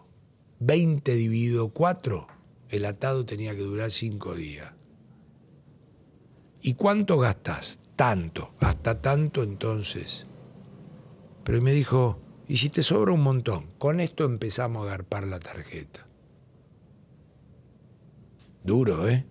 [0.58, 2.26] 20 dividido cuatro,
[2.68, 4.72] el atado tenía que durar cinco días.
[6.60, 7.78] ¿Y cuánto gastás?
[7.98, 10.28] tanto, hasta tanto entonces.
[11.42, 13.72] Pero me dijo, ¿y si te sobra un montón?
[13.76, 16.07] Con esto empezamos a agarpar la tarjeta.
[18.68, 19.24] Duro, ¿eh?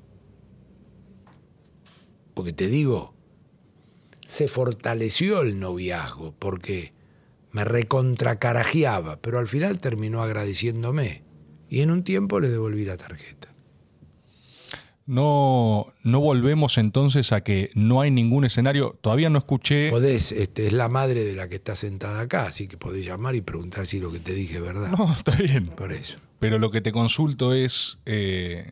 [2.33, 3.13] Porque te digo,
[4.25, 6.91] se fortaleció el noviazgo porque
[7.51, 11.23] me recontracarajeaba, pero al final terminó agradeciéndome
[11.69, 13.53] y en un tiempo le devolví la tarjeta.
[15.05, 18.97] No, no volvemos entonces a que no hay ningún escenario.
[18.99, 19.89] Todavía no escuché.
[19.89, 23.35] Podés, este, es la madre de la que está sentada acá, así que podés llamar
[23.35, 24.91] y preguntar si lo que te dije es verdad.
[24.97, 25.67] No, está bien.
[25.67, 26.17] Por eso.
[26.39, 27.99] Pero lo que te consulto es.
[28.05, 28.71] eh,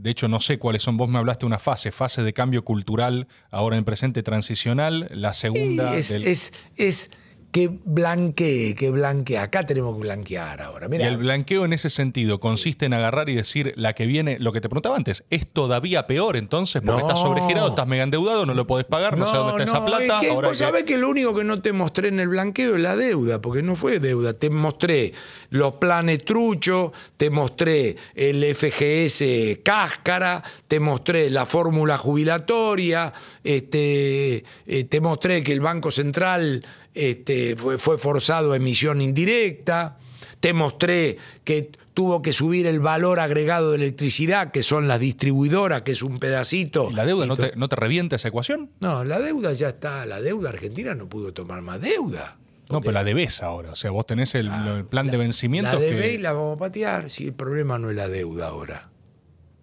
[0.00, 0.96] de hecho, no sé cuáles son.
[0.96, 5.34] Vos me hablaste de una fase, fase de cambio cultural, ahora en presente transicional, la
[5.34, 5.94] segunda.
[5.94, 7.10] Y es, del- es, es
[7.52, 9.36] que blanquee, que blanquee.
[9.38, 10.86] Acá tenemos que blanquear ahora.
[10.86, 14.38] Y Mira, el blanqueo en ese sentido consiste en agarrar y decir la que viene,
[14.38, 17.08] lo que te preguntaba antes, es todavía peor entonces, porque No.
[17.08, 20.16] estás sobregirado, estás mega endeudado, no lo podés pagar, no, sé dónde está esa plata.
[20.16, 22.28] es que ahora vos que- sabés que lo único que no te mostré en el
[22.28, 24.32] blanqueo es la deuda, porque no fue deuda.
[24.34, 25.12] Te mostré
[25.50, 33.12] los planes truchos, te mostré el FGS cáscara, te mostré la fórmula jubilatoria,
[33.42, 36.64] este, eh, te mostré que el Banco Central
[36.94, 39.98] este, fue, fue forzado a emisión indirecta.
[40.40, 45.82] Te mostré que tuvo que subir el valor agregado de electricidad, que son las distribuidoras,
[45.82, 46.88] que es un pedacito.
[46.90, 48.70] ¿Y ¿La deuda no te, no te revienta esa ecuación?
[48.80, 50.06] no, la deuda ya está.
[50.06, 52.38] La deuda argentina no pudo tomar más deuda.
[52.70, 53.72] No, pero la debes ahora.
[53.72, 56.14] O sea, vos tenés el, el plan de vencimiento La debe que...
[56.14, 57.10] y la vamos a patear.
[57.10, 58.88] Si el problema no es la deuda ahora.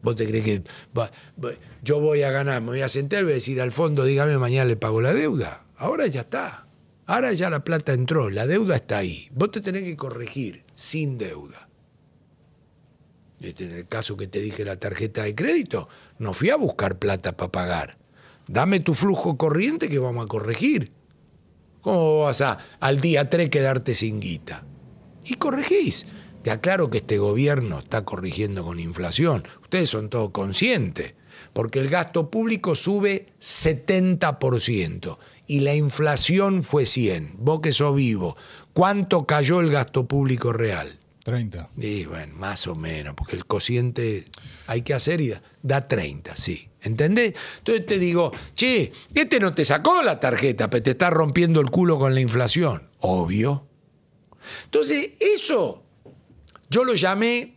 [0.04, 0.62] ¿Vos te crees que
[0.96, 1.10] va-
[1.44, 1.52] va-
[1.82, 4.38] yo voy a ganar, me voy a sentar y voy a decir al fondo, dígame,
[4.38, 5.64] mañana le pago la deuda?
[5.78, 6.67] Ahora ya está.
[7.08, 9.30] Ahora ya la plata entró, la deuda está ahí.
[9.32, 11.70] Vos te tenés que corregir sin deuda.
[13.40, 15.88] Este, en el caso que te dije la tarjeta de crédito,
[16.20, 17.98] no fui a buscar plata para pagar.
[18.48, 20.92] Dame tu flujo corriente que vamos a corregir.
[21.80, 24.66] ¿Cómo vas a al día 3 quedarte sin guita?
[25.24, 26.06] Y corregís.
[26.42, 29.48] Te aclaro que este gobierno está corrigiendo con inflación.
[29.62, 31.14] Ustedes son todos conscientes.
[31.58, 35.18] Porque el gasto público sube 70%
[35.48, 37.34] y la inflación fue 100.
[37.40, 38.38] Vos que sos vivo,
[38.74, 41.00] ¿cuánto cayó el gasto público real?
[41.24, 41.70] 30.
[41.78, 44.26] Y bueno, más o menos, porque el cociente
[44.68, 46.70] hay que hacer y da, da 30, sí.
[46.84, 47.34] ¿Entendés?
[47.58, 51.72] Entonces te digo, che, este no te sacó la tarjeta, pero te está rompiendo el
[51.72, 52.88] culo con la inflación.
[53.00, 53.66] Obvio.
[54.66, 55.84] Entonces, eso
[56.70, 57.56] yo lo llamé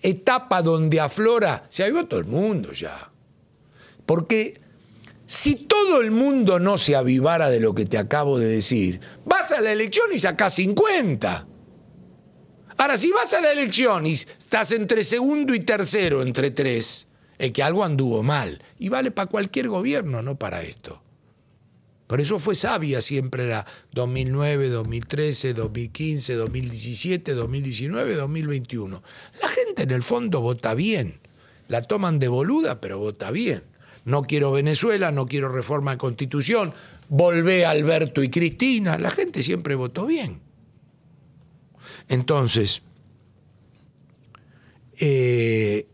[0.00, 3.10] etapa donde aflora, se avivó todo el mundo ya.
[4.06, 4.60] Porque
[5.26, 9.50] si todo el mundo no se avivara de lo que te acabo de decir, vas
[9.52, 11.46] a la elección y sacás 50.
[12.76, 17.06] Ahora, si vas a la elección y estás entre segundo y tercero entre tres,
[17.38, 18.60] es que algo anduvo mal.
[18.78, 21.00] Y vale para cualquier gobierno, no para esto.
[22.06, 29.02] Por eso fue sabia siempre la 2009, 2013, 2015, 2017, 2019, 2021.
[29.40, 31.20] La gente en el fondo vota bien.
[31.68, 33.62] La toman de boluda, pero vota bien.
[34.04, 36.72] No quiero Venezuela, no quiero reforma de constitución,
[37.08, 38.98] volvé Alberto y Cristina.
[38.98, 40.40] La gente siempre votó bien.
[42.08, 42.82] Entonces,
[44.98, 45.86] eh,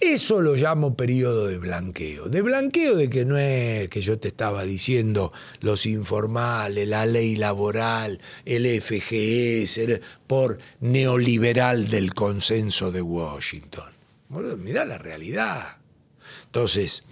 [0.00, 2.28] eso lo llamo periodo de blanqueo.
[2.28, 7.34] De blanqueo de que no es que yo te estaba diciendo los informales, la ley
[7.34, 13.92] laboral, el FGS, por neoliberal del consenso de Washington.
[14.28, 15.77] mirá la realidad.
[16.48, 17.02] Entonces,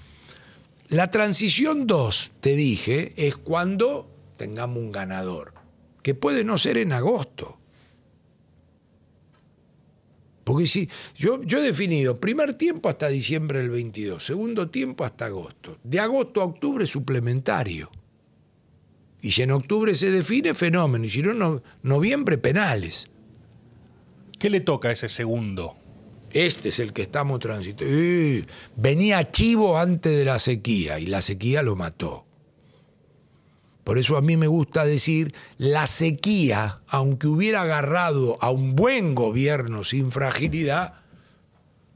[0.88, 4.08] la transición 2, te dije, es cuando
[4.38, 5.52] tengamos un ganador,
[6.02, 7.58] que puede no ser en agosto.
[10.42, 15.78] Porque si yo, he definido primer tiempo hasta diciembre del 22, segundo tiempo hasta agosto,
[15.82, 17.90] de agosto a octubre suplementario.
[19.20, 23.08] Y si en octubre se define, fenómeno, y si no, noviembre, penales.
[24.38, 25.76] ¿Qué le toca a ese segundo?
[26.30, 27.92] Este es el que estamos transitando.
[28.76, 32.26] venía chivo antes de la sequía y la sequía lo mató.
[33.84, 39.14] Por eso a mí me gusta decir, la sequía, aunque hubiera agarrado a un buen
[39.14, 40.94] gobierno sin fragilidad,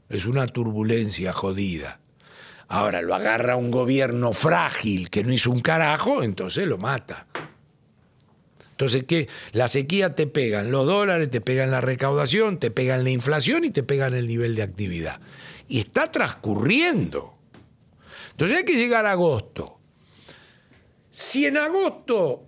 [0.07, 1.99] es una turbulencia jodida.
[2.69, 7.27] Ahora lo agarra un gobierno frágil que no hizo un carajo, entonces lo mata.
[8.81, 9.29] Entonces, ¿qué?
[9.51, 13.71] La sequía te pegan los dólares, te pegan la recaudación, te pegan la inflación y
[13.71, 15.21] te pegan el nivel de actividad.
[15.67, 17.35] Y está transcurriendo.
[18.31, 19.81] Entonces hay que llegar a agosto
[21.11, 22.47] si en agosto,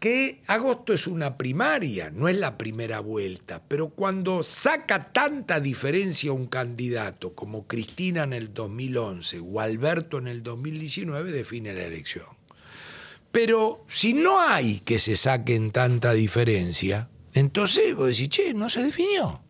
[0.00, 6.32] que agosto es una primaria, no es la primera vuelta, pero cuando saca tanta diferencia
[6.32, 12.37] un candidato como Cristina en el 2011 o Alberto en el 2019, define la elección.
[13.30, 18.82] Pero si no hay que se saquen tanta diferencia, entonces vos decís, che, no se
[18.82, 19.40] definió.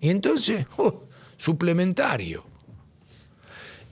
[0.00, 0.92] Y entonces, uh,
[1.36, 2.44] suplementario.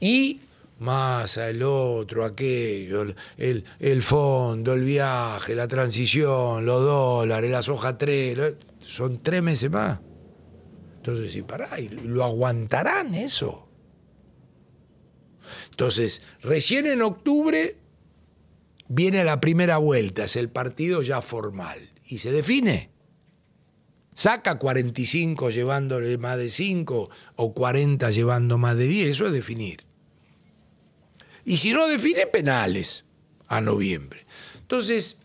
[0.00, 0.40] Y
[0.80, 3.02] más el otro, aquello,
[3.38, 9.70] el, el, fondo, el viaje, la transición, los dólares, la soja 3, son tres meses
[9.70, 10.00] más.
[10.96, 13.68] Entonces, si pará, ¿y lo aguantarán eso?
[15.70, 17.76] Entonces, recién en octubre
[18.94, 22.90] viene la primera vuelta, es el partido ya formal, y se define.
[24.14, 29.84] Saca 45 llevándole más de 5 o 40 llevando más de 10, eso es definir
[31.44, 33.04] y si no define penales
[33.48, 34.26] a noviembre.
[34.60, 35.18] Entonces,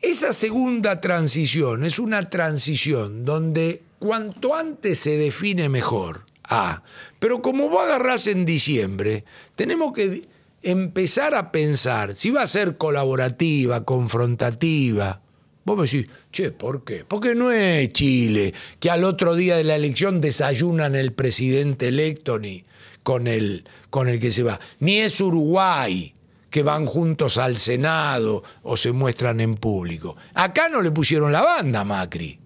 [0.00, 6.24] esa segunda transición es una transición donde cuanto antes se define mejor.
[6.44, 6.82] Ah,
[7.18, 9.24] pero como vos agarrás en diciembre,
[9.56, 10.28] tenemos que
[10.64, 15.20] empezar a pensar si va a ser colaborativa, confrontativa.
[15.64, 17.04] Vos me decís, che, ¿por qué?
[17.06, 22.38] Porque no es Chile, que al otro día de la elección desayunan el presidente electo
[22.38, 22.64] ni,
[23.02, 24.60] con el, con el que se va.
[24.80, 26.14] Ni es Uruguay,
[26.50, 30.16] que van juntos al Senado o se muestran en público.
[30.34, 32.38] Acá no le pusieron la banda a Macri.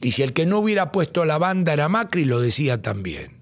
[0.00, 3.37] Y si el que no hubiera puesto la banda era Macri, lo decía también.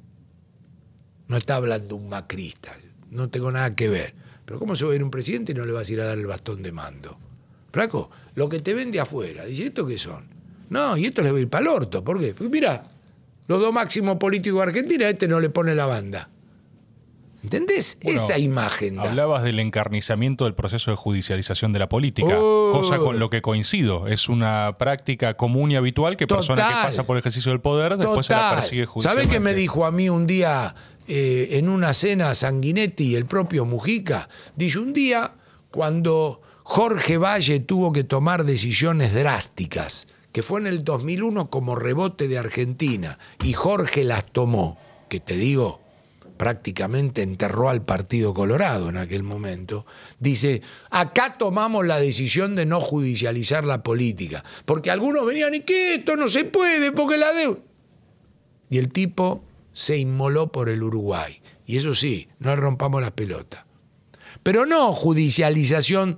[1.28, 2.73] No está hablando un macrista,
[3.11, 4.15] no tengo nada que ver.
[4.44, 6.07] Pero ¿cómo se va a ir un presidente y no le vas a ir a
[6.07, 7.19] dar el bastón de mando?
[7.73, 10.28] Flaco, lo que te vende afuera, dice, ¿esto qué son?
[10.70, 12.03] No, y esto le va a ir para el orto.
[12.03, 12.32] ¿Por qué?
[12.32, 12.85] Porque mira,
[13.48, 16.31] los dos máximos políticos de Argentina, este no le pone la banda.
[17.43, 17.97] ¿Entendés?
[18.01, 18.98] Esa imagen.
[18.98, 22.73] Hablabas del encarnizamiento del proceso de judicialización de la política, oh.
[22.73, 24.09] cosa con lo que coincido.
[24.09, 27.98] Es una práctica común y habitual que persona que pasa por el ejercicio del poder
[27.98, 29.28] después se la persigue judicialmente.
[29.28, 30.74] ¿Sabés qué me dijo a mí un día
[31.08, 34.28] eh, en una cena Sanguinetti y el propio Mujica?
[34.54, 35.32] Dice un día
[35.70, 40.06] cuando Jorge Valle tuvo que tomar decisiones drásticas
[40.36, 44.76] que fue en el 2001 como rebote de Argentina, y Jorge las tomó,
[45.08, 45.80] que te digo,
[46.36, 49.86] prácticamente enterró al Partido Colorado en aquel momento,
[50.20, 50.60] dice,
[50.90, 56.16] acá tomamos la decisión de no judicializar la política, porque algunos venían y que esto
[56.16, 57.60] no se puede, porque la deuda...
[58.68, 59.42] Y el tipo
[59.77, 61.43] se inmoló por el Uruguay.
[61.66, 63.66] Y eso sí, no rompamos las pelotas.
[64.43, 66.16] Pero no judicialización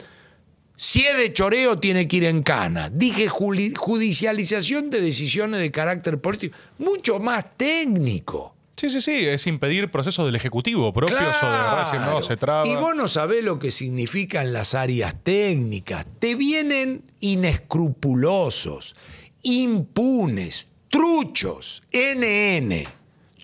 [0.76, 2.88] si es de choreo, tiene que ir en cana.
[2.88, 8.54] Dije judicialización de decisiones de carácter político, mucho más técnico.
[8.76, 11.46] Sí, sí, sí, es impedir procesos del Ejecutivo propios o
[11.92, 12.64] de no se traba.
[12.64, 16.06] Y vos no sabés lo que significan las áreas técnicas.
[16.20, 18.94] Te vienen inescrupulosos,
[19.42, 22.84] impunes, truchos, NN,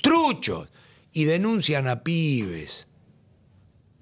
[0.04, 0.68] truchos,
[1.12, 2.86] y denuncian a pibes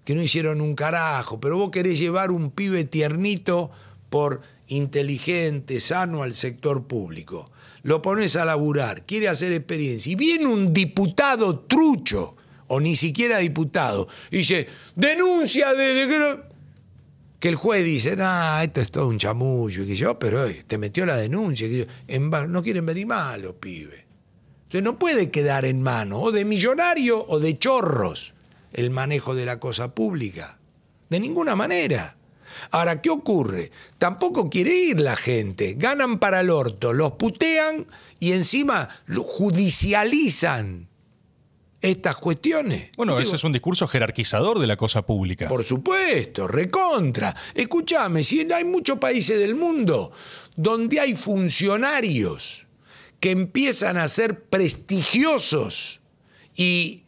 [0.05, 3.71] que no hicieron un carajo, pero vos querés llevar un pibe tiernito
[4.11, 7.51] por inteligente, sano al sector público.
[7.85, 10.11] Lo pones a laburar, quiere hacer experiencia.
[10.11, 12.35] Y viene un diputado trucho,
[12.67, 14.67] o ni siquiera diputado, y dice,
[14.97, 16.41] denuncia de...
[17.39, 20.79] que el juez dice, nah, esto es todo un chamullo, y que yo, pero te
[20.79, 21.69] metió la denuncia,
[22.49, 24.02] no quieren venir mal los pibes.
[24.73, 28.33] Entonces no puede quedar en mano o de millonario o de chorros
[28.73, 30.57] el manejo de la cosa pública.
[31.11, 32.17] De ninguna manera.
[32.71, 33.71] Ahora, ¿qué ocurre?
[33.99, 35.75] Tampoco quiere ir la gente.
[35.77, 37.87] Ganan para el orto, los putean
[38.19, 40.89] y encima judicializan
[41.83, 42.93] estas cuestiones.
[42.97, 45.49] Bueno, ese es un discurso jerarquizador de la cosa pública.
[45.49, 47.37] Por supuesto, recontra.
[47.55, 50.13] Escúchame, si hay muchos países del mundo
[50.57, 52.62] donde hay funcionarios
[53.23, 56.01] que empiezan a ser prestigiosos
[56.57, 57.03] y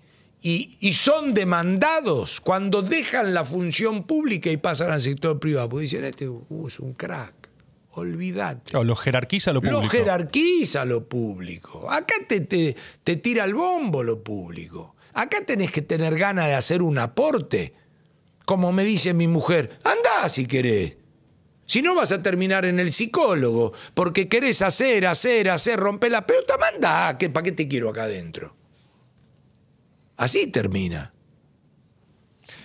[0.47, 5.71] y, son demandados cuando dejan la función pública y pasan al sector privado.
[5.71, 7.49] Pues dicen, este uh, es un crack.
[7.93, 8.73] Olvídate.
[8.85, 9.83] lo jerarquiza lo público.
[9.83, 11.91] Lo jerarquiza lo público.
[11.91, 14.97] Acá te, te, te tira el bombo lo público.
[15.15, 17.73] Acá tenés que tener ganas de hacer un aporte.
[18.45, 20.99] Como me dice mi mujer, anda si querés.
[21.67, 26.27] Si no vas a terminar en el psicólogo, porque querés hacer, hacer, hacer, romper la
[26.27, 28.55] pelota, manda, ¿para qué te quiero acá adentro?
[30.17, 31.15] Así termina.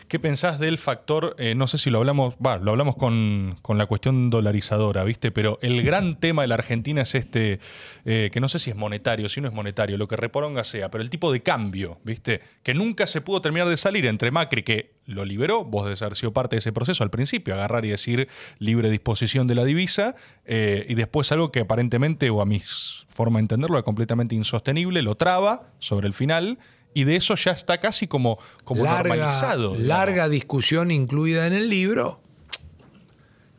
[0.10, 3.86] ¿Qué pensás del factor, eh, no sé si lo hablamos, va, lo hablamos con, la
[3.86, 5.30] cuestión dolarizadora, ¿viste?
[5.30, 7.60] Pero el gran tema de la Argentina es este,
[8.06, 10.90] eh, que no sé si es monetario, si no es monetario, lo que reponga sea,
[10.90, 12.42] pero el tipo de cambio, ¿viste?
[12.64, 16.16] Que nunca se pudo terminar de salir entre Macri, que lo liberó, vos debes haber
[16.16, 18.28] sido parte de ese proceso al principio, agarrar y decir
[18.60, 20.16] libre disposición de la divisa,
[20.46, 22.62] eh, y después algo que aparentemente, o a mi
[23.10, 26.60] forma de entenderlo, es completamente insostenible, lo traba sobre el final
[26.94, 29.76] y de eso ya está casi como, como normalizado.
[29.76, 32.22] Larga discusión incluida en el libro.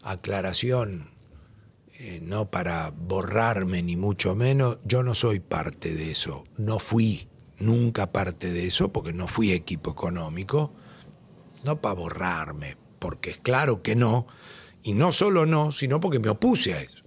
[0.02, 1.10] Aclaración,
[1.98, 7.28] eh, no para borrarme ni mucho menos, yo no soy parte de eso, no fui
[7.58, 10.72] nunca parte de eso porque no fui equipo económico,
[11.64, 14.26] no para borrarme, porque es claro que no,
[14.82, 17.04] y no solo no, sino porque me opuse a eso.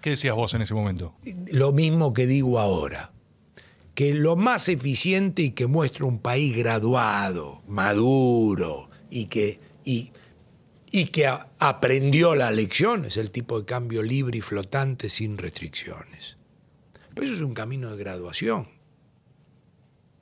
[0.00, 1.14] ¿Qué decías vos en ese momento?
[1.50, 3.12] Lo mismo que digo ahora
[3.96, 9.56] que lo más eficiente y que muestra un país graduado, maduro y que,
[9.86, 10.12] y,
[10.90, 16.36] y que aprendió la lección es el tipo de cambio libre y flotante sin restricciones.
[17.14, 18.68] Pero eso es un camino de graduación.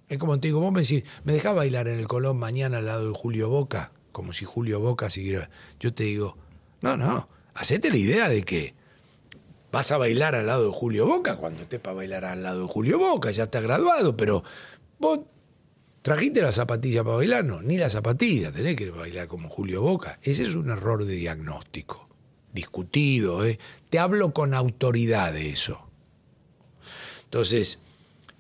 [0.08, 2.86] Es como te digo, vos me decís, ¿me dejás bailar en el Colón mañana al
[2.86, 3.92] lado de Julio Boca?
[4.12, 5.50] Como si Julio Boca siguiera.
[5.80, 6.36] Yo te digo,
[6.82, 8.74] no, no, hacete la idea de que
[9.72, 12.72] vas a bailar al lado de Julio Boca cuando estés para bailar al lado de
[12.72, 14.44] Julio Boca, ya está graduado, pero
[15.00, 15.20] vos
[16.02, 20.18] trajiste la zapatilla para bailar, no, ni la zapatilla, tenés que bailar como Julio Boca.
[20.22, 22.08] Ese es un error de diagnóstico,
[22.52, 23.58] discutido, ¿eh?
[23.90, 25.88] te hablo con autoridad de eso.
[27.24, 27.78] Entonces,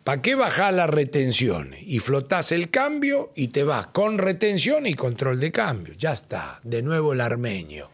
[0.04, 1.82] ¿para qué bajás las retenciones?
[1.82, 5.94] Y flotás el cambio y te vas con retención y control de cambio.
[5.94, 7.90] Ya está, de nuevo el armenio.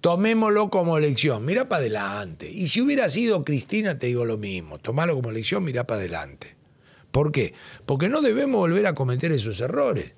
[0.00, 2.50] Tomémoslo como lección, mira para adelante.
[2.50, 6.56] Y si hubiera sido Cristina, te digo lo mismo, tomalo como lección, mira para adelante.
[7.10, 7.54] ¿Por qué?
[7.86, 10.14] Porque no debemos volver a cometer esos errores.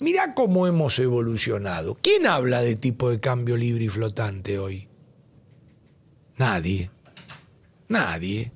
[0.00, 1.96] Mira cómo hemos evolucionado.
[2.02, 4.88] ¿Quién habla de tipo de cambio libre y flotante hoy?
[6.36, 6.90] Nadie.
[7.88, 8.52] Nadie.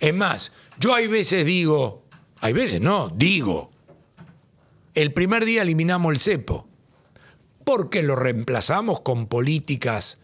[0.00, 2.04] Es más, yo hay veces digo,
[2.40, 3.70] hay veces no, digo,
[4.94, 6.66] el primer día eliminamos el cepo
[7.64, 10.18] porque lo reemplazamos con políticas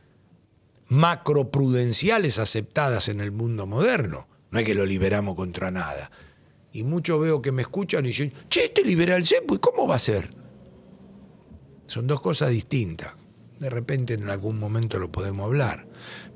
[0.89, 4.29] macroprudenciales aceptadas en el mundo moderno.
[4.51, 6.11] No es que lo liberamos contra nada.
[6.73, 9.89] Y muchos veo que me escuchan y dicen, che, te libera el cepo, ¿y cómo
[9.89, 10.31] va a ser?
[11.87, 13.13] Son dos cosas distintas.
[13.59, 15.87] De repente en algún momento lo podemos hablar.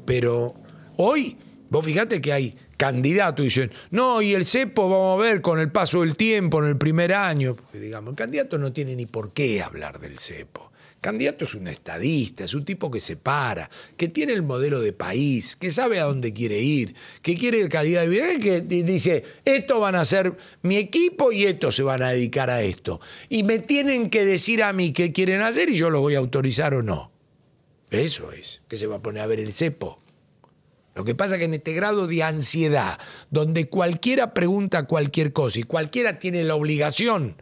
[0.04, 0.54] Pero
[0.96, 1.36] hoy,
[1.70, 5.58] vos fíjate que hay candidatos y dicen, no, y el cepo vamos a ver con
[5.58, 7.56] el paso del tiempo en el primer año.
[7.72, 10.66] digamos, el candidato no tiene ni por qué hablar del cepo
[11.06, 14.92] candidato es un estadista, es un tipo que se para, que tiene el modelo de
[14.92, 19.78] país, que sabe a dónde quiere ir, que quiere calidad de vida, que dice, esto
[19.78, 23.00] van a ser mi equipo y estos se van a dedicar a esto.
[23.28, 26.18] Y me tienen que decir a mí qué quieren hacer y yo lo voy a
[26.18, 27.12] autorizar o no.
[27.88, 30.02] Eso es, que se va a poner a ver el cepo.
[30.96, 32.98] Lo que pasa es que en este grado de ansiedad,
[33.30, 37.36] donde cualquiera pregunta cualquier cosa y cualquiera tiene la obligación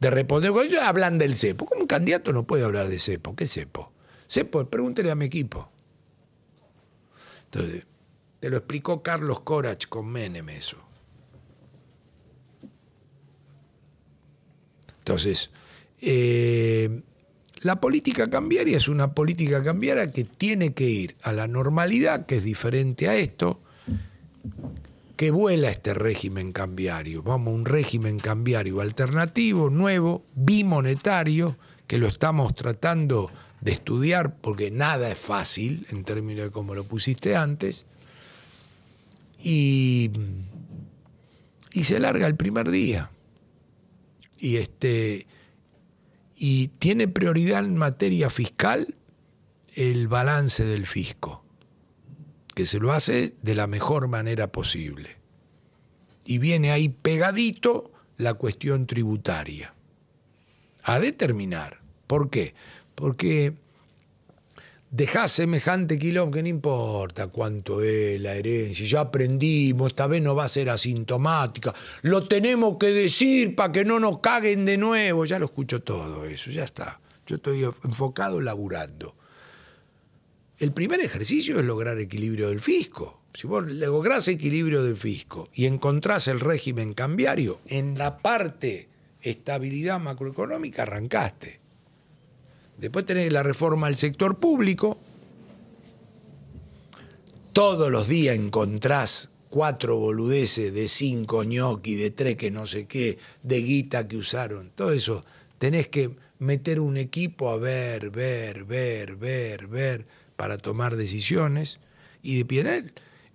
[0.00, 0.50] de responder.
[0.50, 1.66] Ellos hablan del cepo.
[1.66, 3.36] ¿Cómo un candidato no puede hablar de cepo?
[3.36, 3.92] ¿Qué cepo?
[4.28, 5.70] Cepo, pregúntele a mi equipo.
[7.44, 7.86] Entonces,
[8.40, 10.76] te lo explicó Carlos Corach con Menem eso.
[14.98, 15.50] Entonces,
[16.00, 17.02] eh,
[17.62, 22.36] la política cambiaria es una política cambiaria que tiene que ir a la normalidad, que
[22.36, 23.60] es diferente a esto,
[25.16, 27.22] que vuela este régimen cambiario.
[27.22, 31.56] Vamos a un régimen cambiario alternativo, nuevo, bimonetario,
[31.86, 33.30] que lo estamos tratando
[33.62, 37.86] de estudiar porque nada es fácil en términos de cómo lo pusiste antes.
[39.42, 40.10] Y,
[41.72, 43.10] y se larga el primer día.
[44.38, 45.26] Y, este,
[46.36, 48.94] y tiene prioridad en materia fiscal
[49.74, 51.42] el balance del fisco,
[52.54, 55.16] que se lo hace de la mejor manera posible.
[56.24, 59.74] Y viene ahí pegadito la cuestión tributaria.
[60.82, 61.80] A determinar.
[62.06, 62.54] ¿Por qué?
[62.94, 63.54] Porque
[64.90, 70.34] dejás semejante quilombo que no importa cuánto es la herencia, ya aprendimos, esta vez no
[70.34, 75.24] va a ser asintomática, lo tenemos que decir para que no nos caguen de nuevo,
[75.24, 77.00] ya lo escucho todo eso, ya está.
[77.26, 79.16] Yo estoy enfocado laburando.
[80.58, 83.20] El primer ejercicio es lograr equilibrio del fisco.
[83.34, 88.88] Si vos lográs equilibrio del fisco y encontrás el régimen cambiario, en la parte
[89.20, 91.65] estabilidad macroeconómica arrancaste.
[92.78, 94.98] Después tenés la reforma del sector público.
[97.52, 103.18] Todos los días encontrás cuatro boludeces de cinco ñoqui, de tres que no sé qué,
[103.42, 104.70] de guita que usaron.
[104.74, 105.24] Todo eso.
[105.58, 111.80] Tenés que meter un equipo a ver, ver, ver, ver, ver, para tomar decisiones.
[112.22, 112.84] Y de pie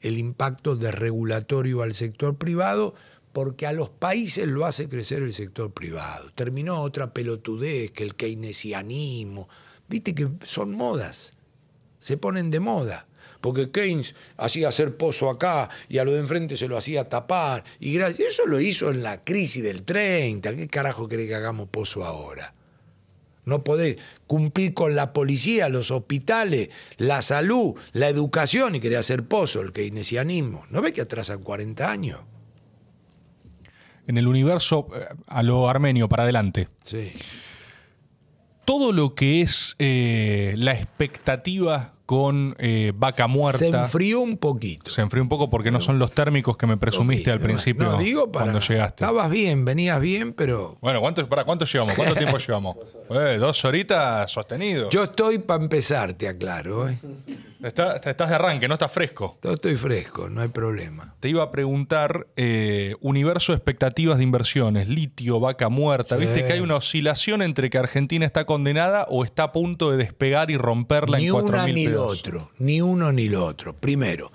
[0.02, 2.94] el impacto desregulatorio al sector privado
[3.34, 6.32] porque a los países lo hace crecer el sector privado.
[6.36, 9.48] Terminó otra pelotudez que el keynesianismo.
[9.88, 11.36] Viste que son modas,
[12.00, 13.08] se ponen de moda.
[13.42, 17.64] Porque Keynes hacía hacer pozo acá y a lo de enfrente se lo hacía tapar.
[17.80, 20.56] Y eso lo hizo en la crisis del 30.
[20.56, 22.54] ¿Qué carajo cree que hagamos pozo ahora?
[23.46, 23.98] No podés
[24.28, 29.74] cumplir con la policía, los hospitales, la salud, la educación y querer hacer pozo, el
[29.74, 30.66] keynesianismo.
[30.70, 32.20] ¿No ves que atrasan 40 años?
[34.12, 36.68] En el universo eh, a lo armenio para adelante.
[36.84, 37.12] Sí.
[38.66, 43.60] Todo lo que es eh, la expectativa con eh, vaca muerta.
[43.60, 44.92] Se enfrió un poquito.
[44.92, 47.98] Se enfrió un poco porque no son los térmicos que me presumiste al principio no,
[47.98, 49.06] digo cuando llegaste.
[49.06, 50.78] Estabas bien, venías bien, pero.
[50.82, 51.96] Bueno, ¿cuánto, para, ¿cuánto llevamos?
[51.96, 52.76] ¿Cuánto tiempo llevamos?
[53.12, 54.90] Eh, dos horitas sostenido.
[54.90, 56.90] Yo estoy para empezar, te aclaro.
[56.90, 56.98] ¿eh?
[57.68, 59.38] Estás de arranque, no estás fresco.
[59.44, 61.16] Estoy fresco, no hay problema.
[61.20, 66.16] Te iba a preguntar, eh, universo de expectativas de inversiones, litio, vaca muerta.
[66.18, 69.98] ¿Viste que hay una oscilación entre que Argentina está condenada o está a punto de
[69.98, 72.20] despegar y romperla en 4.000 pesos?
[72.20, 73.76] otro, ni uno ni lo otro.
[73.76, 74.32] Primero,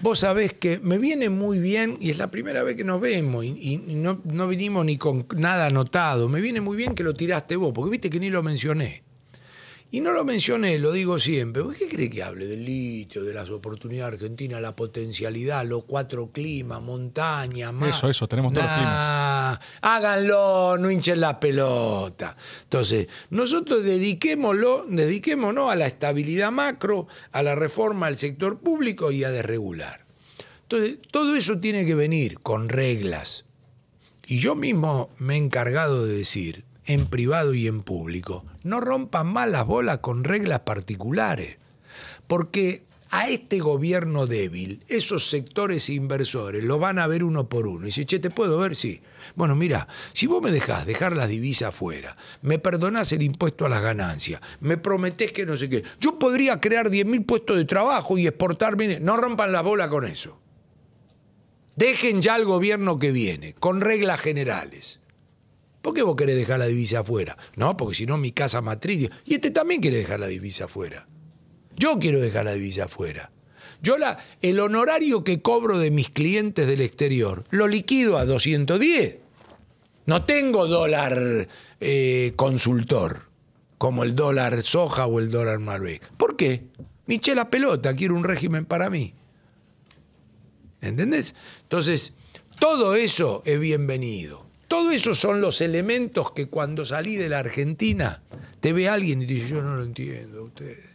[0.00, 3.44] vos sabés que me viene muy bien, y es la primera vez que nos vemos,
[3.44, 7.56] y, no, no, vinimos ni con nada anotado, me viene muy bien que lo tiraste
[7.56, 9.03] vos, porque viste que ni lo mencioné.
[9.90, 11.62] Y no lo mencioné, lo digo siempre.
[11.78, 16.82] qué cree que hable del litio, de las oportunidades argentinas, la potencialidad, los cuatro climas,
[16.82, 17.90] montaña, mar?
[17.90, 19.60] Eso, eso, tenemos todos los climas.
[19.82, 22.36] Háganlo, no hinchen la pelota.
[22.64, 29.22] Entonces, nosotros dediquémoslo, dediquémonos a la estabilidad macro, a la reforma del sector público y
[29.22, 30.04] a desregular.
[30.62, 33.44] Entonces, todo eso tiene que venir con reglas.
[34.26, 38.44] Y yo mismo me he encargado de decir, en privado y en público.
[38.62, 41.58] No rompan más las bolas con reglas particulares,
[42.26, 47.84] porque a este gobierno débil, esos sectores inversores lo van a ver uno por uno.
[47.84, 48.74] Y dice, che, ¿te puedo ver?
[48.74, 49.02] Sí.
[49.36, 53.68] Bueno, mira, si vos me dejás dejar las divisas afuera, me perdonás el impuesto a
[53.68, 58.18] las ganancias, me prometés que no sé qué, yo podría crear 10.000 puestos de trabajo
[58.18, 60.40] y exportar No rompan la bola con eso.
[61.76, 65.00] Dejen ya al gobierno que viene, con reglas generales.
[65.84, 67.36] ¿Por qué vos querés dejar la divisa afuera?
[67.56, 69.10] No, porque si no mi casa matriz...
[69.26, 71.06] Y este también quiere dejar la divisa afuera.
[71.76, 73.30] Yo quiero dejar la divisa afuera.
[73.82, 79.18] Yo la, el honorario que cobro de mis clientes del exterior lo liquido a 210.
[80.06, 81.48] No tengo dólar
[81.80, 83.24] eh, consultor,
[83.76, 86.10] como el dólar soja o el dólar Malbec.
[86.16, 86.64] ¿Por qué?
[87.04, 89.12] Me la pelota, quiero un régimen para mí.
[90.80, 91.34] ¿Entendés?
[91.64, 92.14] Entonces,
[92.58, 94.43] todo eso es bienvenido.
[94.68, 98.22] Todos esos son los elementos que cuando salí de la Argentina
[98.60, 100.94] te ve alguien y dice, yo no lo entiendo ustedes.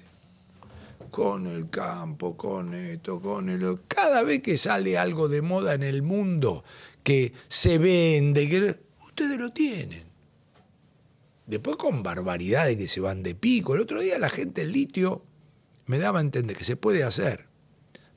[1.11, 3.79] Con el campo, con esto, con el...
[3.87, 6.63] Cada vez que sale algo de moda en el mundo
[7.03, 8.79] que se vende, que...
[9.05, 10.03] ustedes lo tienen.
[11.45, 13.73] Después con barbaridades que se van de pico.
[13.73, 15.23] El otro día la gente el litio
[15.87, 17.47] me daba a entender que se puede hacer.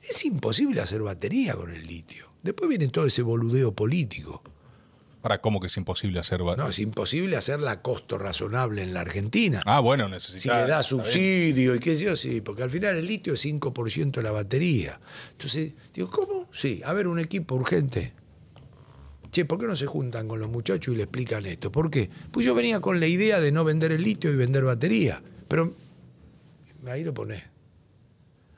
[0.01, 2.31] Es imposible hacer batería con el litio.
[2.43, 4.43] Después viene todo ese boludeo político.
[5.23, 8.99] ¿Para cómo que es imposible hacer No, es imposible hacerla a costo razonable en la
[8.99, 9.61] Argentina.
[9.65, 10.41] Ah, bueno, necesita.
[10.41, 13.45] Si le da subsidio y qué sé yo, sí, porque al final el litio es
[13.45, 14.99] 5% de la batería.
[15.31, 16.49] Entonces, digo, ¿cómo?
[16.51, 18.11] Sí, a ver, un equipo urgente.
[19.31, 21.71] Che, ¿por qué no se juntan con los muchachos y le explican esto?
[21.71, 22.09] ¿Por qué?
[22.29, 25.23] Pues yo venía con la idea de no vender el litio y vender batería.
[25.47, 25.73] Pero
[26.85, 27.43] ahí lo ponés.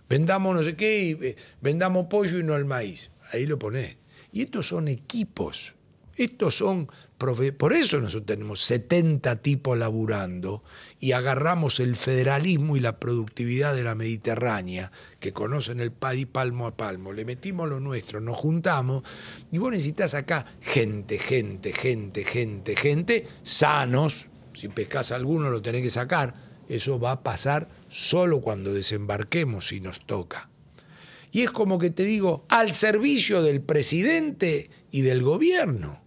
[0.09, 3.11] Vendamos no sé qué y eh, vendamos pollo y no el maíz.
[3.31, 3.97] Ahí lo ponés.
[4.31, 5.74] Y estos son equipos
[6.17, 6.87] Estos son,
[7.17, 10.63] por eso nosotros tenemos 70 tipos laburando
[10.97, 16.67] y agarramos el federalismo y la productividad de la Mediterránea, que conocen el país palmo
[16.67, 19.03] a palmo, le metimos lo nuestro, nos juntamos
[19.51, 25.81] y vos necesitas acá gente, gente, gente, gente, gente, sanos, si pescas alguno lo tenés
[25.81, 26.33] que sacar,
[26.69, 30.49] eso va a pasar solo cuando desembarquemos si nos toca.
[31.31, 36.04] Y es como que te digo, al servicio del presidente y del gobierno.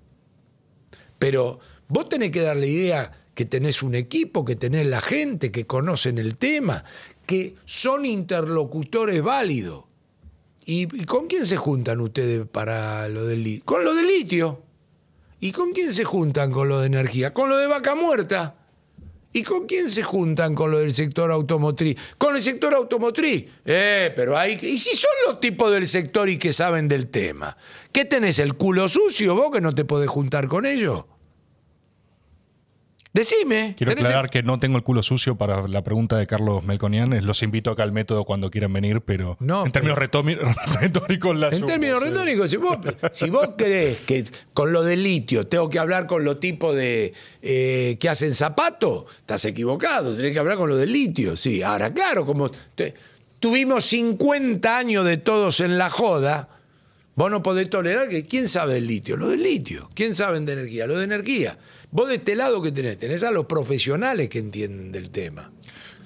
[1.19, 1.59] Pero
[1.89, 6.19] vos tenés que darle idea que tenés un equipo, que tenés la gente, que conocen
[6.19, 6.83] el tema,
[7.25, 9.85] que son interlocutores válidos.
[10.65, 13.65] ¿Y, con quién se juntan ustedes para lo del litio?
[13.65, 14.61] Con lo del litio.
[15.41, 17.33] ¿Y con quién se juntan con lo de energía?
[17.33, 18.57] Con lo de vaca muerta.
[19.33, 21.99] ¿Y con quién se juntan con lo del sector automotriz?
[22.17, 23.45] Con el sector automotriz.
[23.65, 24.59] Eh, pero hay.
[24.63, 27.57] ¿Y si son los tipos del sector y que saben del tema?
[27.93, 31.05] ¿Qué tenés el culo sucio vos que no te podés juntar con ellos?
[33.19, 33.75] Decime.
[33.77, 37.27] Quiero aclarar que no tengo el culo sucio para la pregunta de Carlos Melconian.
[37.27, 39.99] Los invito acá al método cuando quieran venir, pero no, en términos
[40.81, 42.79] retóricos la En términos retóricos, si vos,
[43.11, 44.25] si vos crees que
[44.55, 47.13] con lo del litio tengo que hablar con los tipos de
[47.43, 50.15] eh, que hacen zapatos, estás equivocado.
[50.15, 51.35] Tenés que hablar con lo del litio.
[51.35, 52.53] Sí, ahora, claro, como
[53.41, 56.51] tuvimos 50 años de todos en la joda.
[57.17, 58.23] Vos no podés tolerar que.
[58.23, 59.17] ¿Quién sabe del litio?
[59.17, 59.91] Lo del litio.
[59.93, 60.87] ¿Quién sabe de energía?
[60.87, 61.59] Lo de energía.
[61.91, 65.51] Vos de este lado que tenés, tenés a los profesionales que entienden del tema.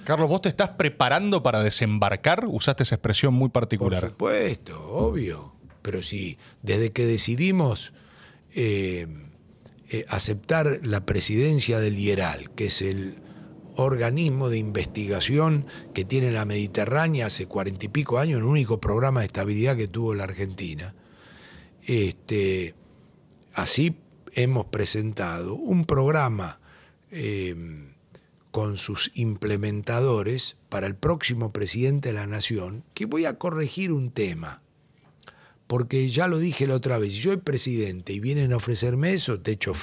[0.04, 2.44] Carlos, ¿vos te estás preparando para desembarcar?
[2.46, 4.00] Usaste esa expresión muy particular.
[4.00, 5.54] Por supuesto, obvio.
[5.82, 7.92] Pero sí, desde que decidimos
[8.54, 9.06] eh,
[9.90, 13.16] eh, aceptar la presidencia del IERAL, que es el
[13.76, 19.20] organismo de investigación que tiene la Mediterránea hace cuarenta y pico años, el único programa
[19.20, 20.94] de estabilidad que tuvo la Argentina,
[21.84, 22.74] este,
[23.54, 23.96] así
[24.34, 26.60] hemos presentado un programa
[27.10, 27.54] eh,
[28.50, 34.10] con sus implementadores para el próximo presidente de la Nación, que voy a corregir un
[34.10, 34.62] tema,
[35.66, 39.14] porque ya lo dije la otra vez, si yo soy presidente y vienen a ofrecerme
[39.14, 39.74] eso, te echo.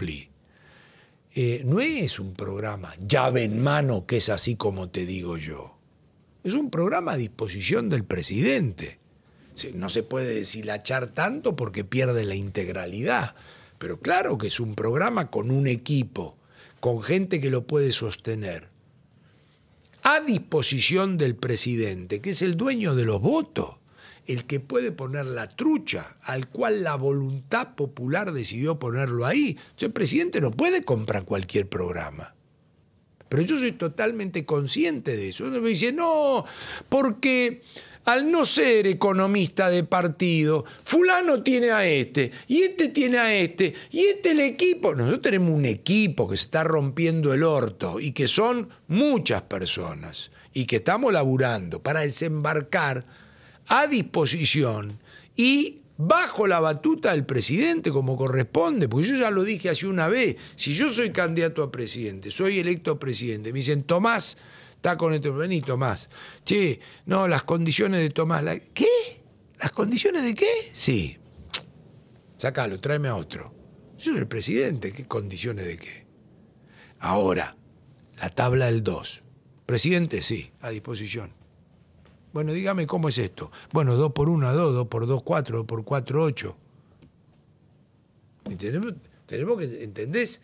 [1.35, 5.77] Eh, no es un programa llave en mano que es así como te digo yo.
[6.43, 8.99] Es un programa a disposición del presidente.
[9.73, 13.35] No se puede deshilachar tanto porque pierde la integralidad.
[13.80, 16.38] Pero claro que es un programa con un equipo,
[16.80, 18.68] con gente que lo puede sostener,
[20.03, 23.77] a disposición del presidente, que es el dueño de los votos,
[24.27, 29.57] el que puede poner la trucha, al cual la voluntad popular decidió ponerlo ahí.
[29.80, 32.35] el presidente no puede comprar cualquier programa.
[33.27, 35.45] Pero yo soy totalmente consciente de eso.
[35.45, 36.45] Uno me dice, no,
[36.89, 37.61] porque
[38.05, 43.73] al no ser economista de partido, fulano tiene a este, y este tiene a este,
[43.91, 44.95] y este el equipo.
[44.95, 50.31] Nosotros tenemos un equipo que se está rompiendo el orto y que son muchas personas
[50.53, 53.05] y que estamos laburando para desembarcar
[53.67, 54.99] a disposición
[55.35, 60.07] y bajo la batuta del presidente como corresponde, porque yo ya lo dije hace una
[60.07, 64.38] vez, si yo soy candidato a presidente, soy electo presidente, me dicen, Tomás,
[64.80, 66.10] está con este, vení Tomás.
[66.45, 68.45] Che, no, las condiciones de Tomás.
[68.73, 68.88] ¿Qué?
[69.60, 70.47] ¿Las condiciones de qué?
[70.72, 71.18] Sí.
[72.38, 73.53] Sácalo, tráeme a otro.
[73.97, 76.07] Yo soy el presidente, ¿qué condiciones de qué?
[76.99, 77.57] Ahora,
[78.22, 79.22] la tabla del 2.
[79.65, 81.34] Presidente, sí, a disposición.
[82.31, 83.51] Bueno, dígame cómo es esto.
[83.73, 86.57] Bueno, 2 por 1 a 2, 2 por 2, 4, 2 por 4, 8.
[88.57, 88.93] tenemos,
[89.26, 90.39] tenemos que, ¿entendés?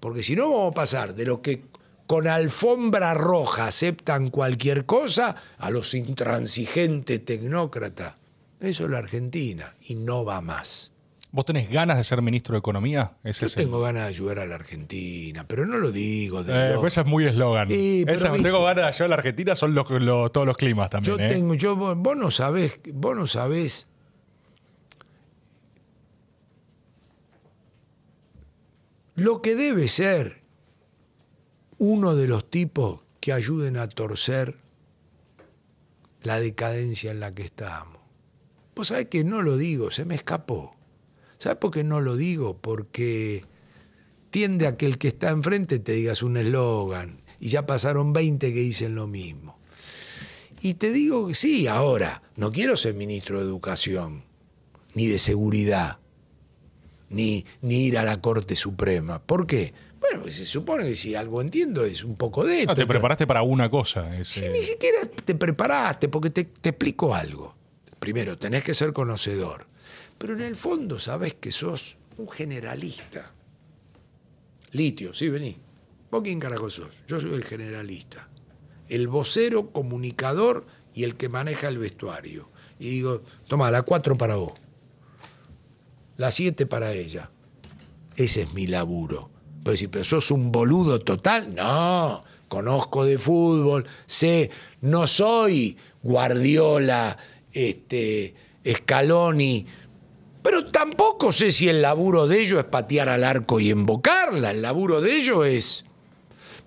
[0.00, 1.62] Porque si no vamos a pasar de lo que
[2.06, 8.14] con alfombra roja aceptan cualquier cosa a los intransigentes tecnócratas.
[8.60, 10.92] Eso es la Argentina y no va más.
[11.32, 13.12] ¿Vos tenés ganas de ser ministro de Economía?
[13.24, 16.44] Yo tengo ganas de ayudar a la Argentina, pero no lo digo.
[16.44, 17.68] De eh, pues es muy eslogan.
[17.68, 21.16] Sí, tengo ganas de ayudar a la Argentina son todos los climas también.
[21.16, 21.28] Yo ¿eh?
[21.30, 23.86] tengo, yo, vos no sabés, vos no sabés
[29.14, 30.41] lo que debe ser
[31.82, 34.54] uno de los tipos que ayuden a torcer
[36.22, 37.98] la decadencia en la que estamos.
[38.76, 40.76] Vos sabés que no lo digo, se me escapó.
[41.38, 42.56] ¿Sabes por qué no lo digo?
[42.56, 43.42] Porque
[44.30, 48.52] tiende a que el que está enfrente te digas un eslogan y ya pasaron 20
[48.52, 49.58] que dicen lo mismo.
[50.60, 54.22] Y te digo que sí, ahora, no quiero ser ministro de Educación,
[54.94, 55.98] ni de Seguridad,
[57.10, 59.20] ni, ni ir a la Corte Suprema.
[59.20, 59.74] ¿Por qué?
[60.02, 62.74] Bueno, se supone que si algo entiendo es un poco de esto.
[62.74, 64.10] te preparaste para una cosa.
[64.24, 67.54] Sí, ni siquiera te preparaste, porque te, explico algo.
[68.00, 69.66] Primero, tenés que ser conocedor.
[70.18, 73.30] Pero en el fondo sabes que sos un generalista.
[74.72, 75.56] Litio, sí, vení.
[76.10, 77.04] ¿Vos quién carajo sos?
[77.06, 78.28] Yo soy el generalista.
[78.88, 82.48] El vocero, comunicador y el que maneja el vestuario.
[82.78, 84.54] Y digo, toma, la cuatro para vos.
[86.16, 87.30] La siete para ella.
[88.16, 89.31] Ese es mi laburo.
[89.62, 92.24] Pero si pero sos un boludo total, no.
[92.48, 94.50] Conozco de fútbol, sé,
[94.82, 97.16] no soy Guardiola,
[97.52, 98.34] este,
[98.70, 99.66] Scaloni,
[100.42, 104.50] pero tampoco sé si el laburo de ellos es patear al arco y embocarla.
[104.50, 105.84] El laburo de ellos es.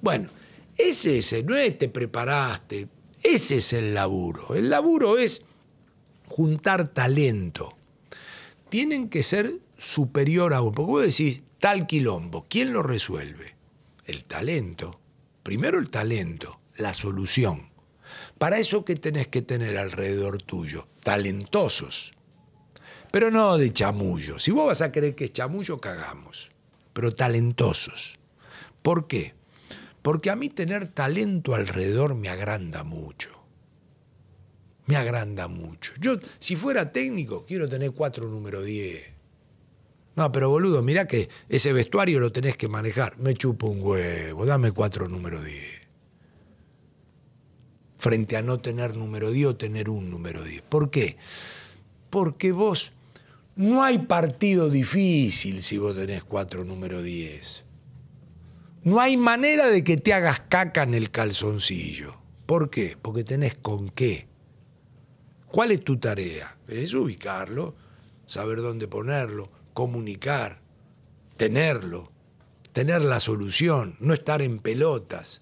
[0.01, 0.30] Bueno,
[0.77, 2.88] ese es, no es te preparaste,
[3.22, 4.55] ese es el laburo.
[4.55, 5.41] El laburo es
[6.27, 7.76] juntar talento.
[8.69, 10.72] Tienen que ser superior a uno.
[10.72, 13.55] Porque vos decís, tal quilombo, ¿quién lo resuelve?
[14.05, 14.99] El talento.
[15.41, 17.71] Primero el talento, la solución.
[18.37, 20.87] Para eso, ¿qué tenés que tener alrededor tuyo?
[21.01, 22.13] Talentosos.
[23.09, 24.37] Pero no de chamullo.
[24.37, 26.51] Si vos vas a creer que es chamullo, cagamos.
[26.93, 28.19] Pero talentosos.
[28.83, 29.33] ¿Por qué?
[30.03, 33.43] Porque a mí tener talento alrededor me agranda mucho.
[34.85, 35.93] Me agranda mucho.
[35.99, 39.14] Yo, si fuera técnico, quiero tener cuatro número 10.
[40.15, 43.17] No, pero boludo, mirá que ese vestuario lo tenés que manejar.
[43.19, 45.81] Me chupo un huevo, dame cuatro número 10.
[47.97, 50.61] Frente a no tener número 10 o tener un número 10.
[50.63, 51.17] ¿Por qué?
[52.09, 52.93] Porque vos,
[53.57, 57.65] no hay partido difícil si vos tenés cuatro número 10.
[58.83, 62.15] No hay manera de que te hagas caca en el calzoncillo.
[62.45, 62.95] ¿Por qué?
[63.01, 64.27] Porque tenés con qué.
[65.47, 66.57] ¿Cuál es tu tarea?
[66.67, 67.75] Es ubicarlo,
[68.27, 70.61] saber dónde ponerlo, comunicar,
[71.38, 72.11] tenerlo,
[72.72, 75.41] tener la solución, no estar en pelotas.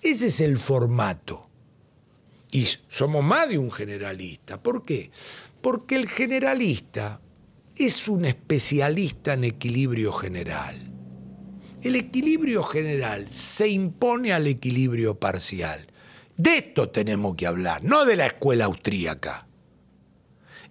[0.00, 1.50] Ese es el formato.
[2.52, 4.62] Y somos más de un generalista.
[4.62, 5.10] ¿Por qué?
[5.60, 7.20] Porque el generalista
[7.74, 10.76] es un especialista en equilibrio general.
[11.82, 15.84] El equilibrio general se impone al equilibrio parcial.
[16.36, 19.46] De esto tenemos que hablar, no de la escuela austríaca.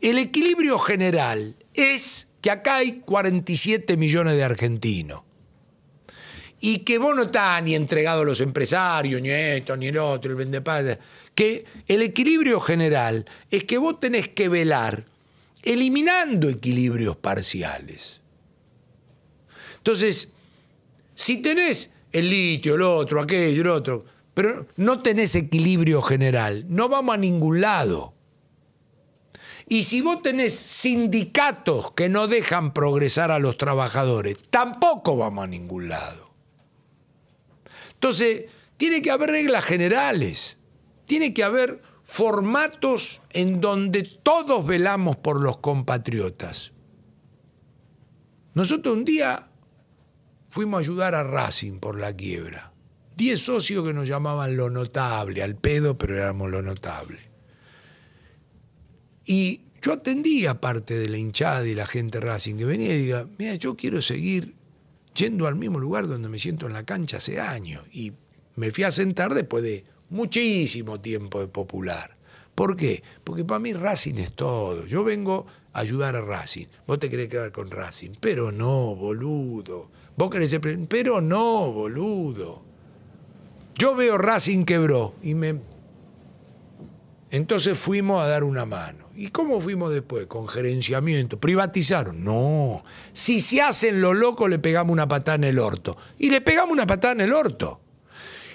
[0.01, 5.23] El equilibrio general es que acá hay 47 millones de argentinos.
[6.59, 10.29] Y que vos no estás ni entregado a los empresarios, ni esto, ni el otro,
[10.29, 10.99] el vendepadre.
[11.33, 15.05] Que el equilibrio general es que vos tenés que velar
[15.63, 18.21] eliminando equilibrios parciales.
[19.77, 20.29] Entonces,
[21.15, 24.05] si tenés el litio, el otro, aquello, el otro,
[24.35, 28.13] pero no tenés equilibrio general, no vamos a ningún lado.
[29.67, 35.47] Y si vos tenés sindicatos que no dejan progresar a los trabajadores, tampoco vamos a
[35.47, 36.31] ningún lado.
[37.93, 38.45] Entonces,
[38.77, 40.57] tiene que haber reglas generales,
[41.05, 46.71] tiene que haber formatos en donde todos velamos por los compatriotas.
[48.53, 49.49] Nosotros un día
[50.49, 52.71] fuimos a ayudar a Racing por la quiebra.
[53.15, 57.24] Diez socios que nos llamaban lo notable, al pedo, pero éramos lo notable.
[59.25, 63.27] Y yo atendía parte de la hinchada y la gente Racing que venía y diga,
[63.37, 64.55] mira, yo quiero seguir
[65.15, 67.83] yendo al mismo lugar donde me siento en la cancha hace años.
[67.91, 68.13] Y
[68.55, 72.15] me fui a sentar después de muchísimo tiempo de popular.
[72.53, 73.03] ¿Por qué?
[73.23, 74.85] Porque para mí Racing es todo.
[74.85, 76.67] Yo vengo a ayudar a Racing.
[76.87, 78.11] Vos te querés quedar con Racing.
[78.19, 79.91] Pero no, boludo.
[80.15, 80.61] Vos querés ser...
[80.87, 82.63] Pero no, boludo.
[83.75, 85.59] Yo veo Racing quebró y me
[87.35, 89.04] entonces fuimos a dar una mano.
[89.15, 90.27] ¿Y cómo fuimos después?
[90.27, 91.39] Con gerenciamiento.
[91.39, 92.23] ¿Privatizaron?
[92.23, 92.83] No.
[93.13, 95.97] Si se hacen lo loco, le pegamos una patada en el orto.
[96.17, 97.79] Y le pegamos una patada en el orto.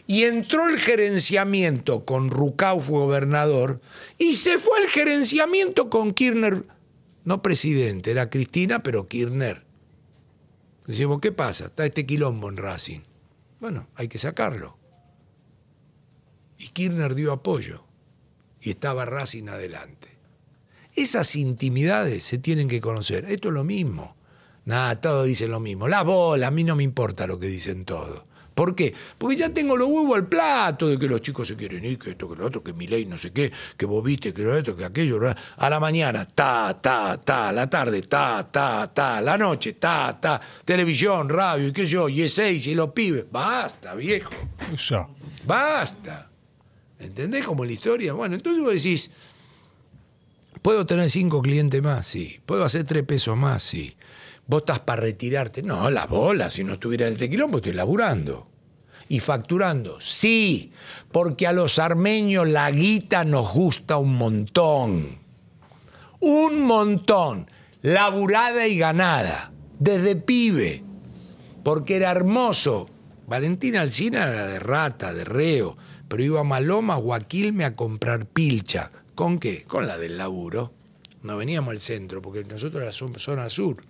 [0.06, 3.80] Y entró el gerenciamiento con Rucau, fue gobernador,
[4.18, 6.64] y se fue el gerenciamiento con Kirchner,
[7.24, 9.64] no presidente, era Cristina, pero Kirchner.
[10.86, 11.66] Decimos, ¿qué pasa?
[11.66, 13.00] Está este quilombo en Racing.
[13.60, 14.76] Bueno, hay que sacarlo.
[16.58, 17.84] Y Kirchner dio apoyo
[18.60, 20.09] y estaba Racing adelante.
[21.00, 23.24] Esas intimidades se tienen que conocer.
[23.24, 24.16] Esto es lo mismo.
[24.66, 25.88] Nada, todos dicen lo mismo.
[25.88, 28.22] La bola, a mí no me importa lo que dicen todos.
[28.54, 28.92] ¿Por qué?
[29.16, 32.10] Porque ya tengo los huevos al plato de que los chicos se quieren ir, que
[32.10, 34.54] esto, que lo otro, que mi ley no sé qué, que vos viste, que lo
[34.54, 35.18] otro, que aquello.
[35.56, 40.18] A la mañana, ta, ta, ta, a la tarde, ta, ta, ta, la noche, ta,
[40.20, 43.24] ta, televisión, radio y qué yo, y es seis y los pibes.
[43.32, 44.34] Basta, viejo.
[45.46, 46.30] Basta.
[46.98, 48.12] ¿Entendés como la historia?
[48.12, 49.10] Bueno, entonces vos decís,
[50.62, 52.06] ¿puedo tener cinco clientes más?
[52.06, 52.40] Sí.
[52.46, 53.62] ¿Puedo hacer tres pesos más?
[53.62, 53.96] Sí.
[54.46, 55.62] ¿Vos estás para retirarte?
[55.62, 58.48] No, la bola, si no estuviera en el tequilón, pues estoy laburando.
[59.08, 60.00] ¿Y facturando?
[60.00, 60.72] Sí,
[61.10, 65.18] porque a los armenios la guita nos gusta un montón.
[66.20, 67.50] Un montón.
[67.82, 69.52] Laburada y ganada.
[69.80, 70.84] desde pibe,
[71.64, 72.88] porque era hermoso.
[73.26, 75.76] Valentina Alcina era de rata, de reo,
[76.06, 78.90] pero iba a Maloma o a Quilme a comprar pilcha.
[79.20, 79.64] ¿Con qué?
[79.64, 80.72] Con la del laburo.
[81.24, 83.84] No veníamos al centro, porque nosotros era zona sur.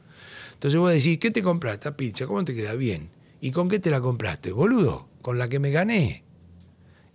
[0.55, 1.93] Entonces vos decís, ¿qué te compraste?
[1.93, 3.11] Pilcha, ¿cómo te queda bien?
[3.41, 4.51] ¿Y con qué te la compraste?
[4.51, 6.25] Boludo, con la que me gané.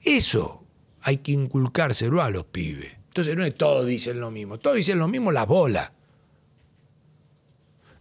[0.02, 0.64] Eso
[1.02, 2.94] hay que inculcárselo a los pibes.
[3.10, 5.92] Entonces no es todos dicen lo mismo, todos dicen lo mismo las bolas.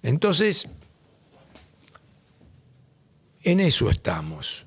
[0.01, 0.69] Entonces,
[3.43, 4.65] en eso estamos.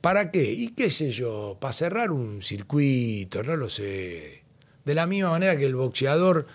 [0.00, 0.50] ¿Para qué?
[0.50, 4.39] Y qué sé yo, para cerrar un circuito, no lo sé.
[4.84, 6.46] De la misma manera que el boxeador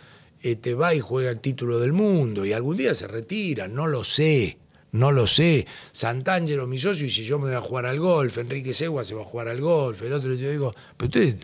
[0.41, 3.88] te este, va y juega el título del mundo y algún día se retira, no
[3.88, 4.57] lo sé,
[4.91, 5.65] no lo sé.
[5.91, 9.15] Santangelo, mi socio, y si yo me voy a jugar al golf, Enrique Segua se
[9.15, 11.38] va a jugar al golf, el otro yo digo, pero usted,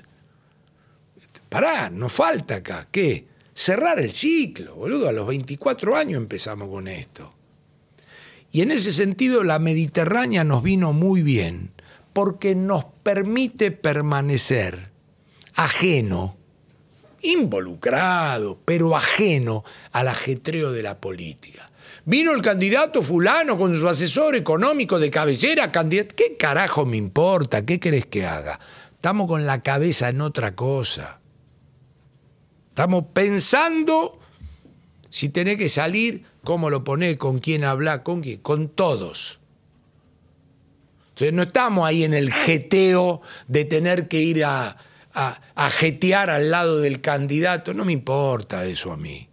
[1.49, 3.25] pará, nos falta acá, ¿qué?
[3.53, 7.33] Cerrar el ciclo, boludo, a los 24 años empezamos con esto.
[8.51, 11.71] Y en ese sentido la Mediterránea nos vino muy bien,
[12.13, 14.91] porque nos permite permanecer
[15.55, 16.37] ajeno,
[17.21, 21.69] involucrado, pero ajeno al ajetreo de la política.
[22.05, 26.15] Vino el candidato fulano con su asesor económico de cabecera, candidato.
[26.15, 27.65] ¿Qué carajo me importa?
[27.65, 28.59] ¿Qué querés que haga?
[28.93, 31.19] Estamos con la cabeza en otra cosa.
[32.69, 34.19] Estamos pensando
[35.09, 39.39] si tenés que salir, cómo lo ponés, con quién hablar, con quién, con todos.
[41.09, 44.77] Entonces no estamos ahí en el jeteo de tener que ir a,
[45.13, 47.73] a, jetear al lado del candidato.
[47.73, 49.27] No me importa eso a mí.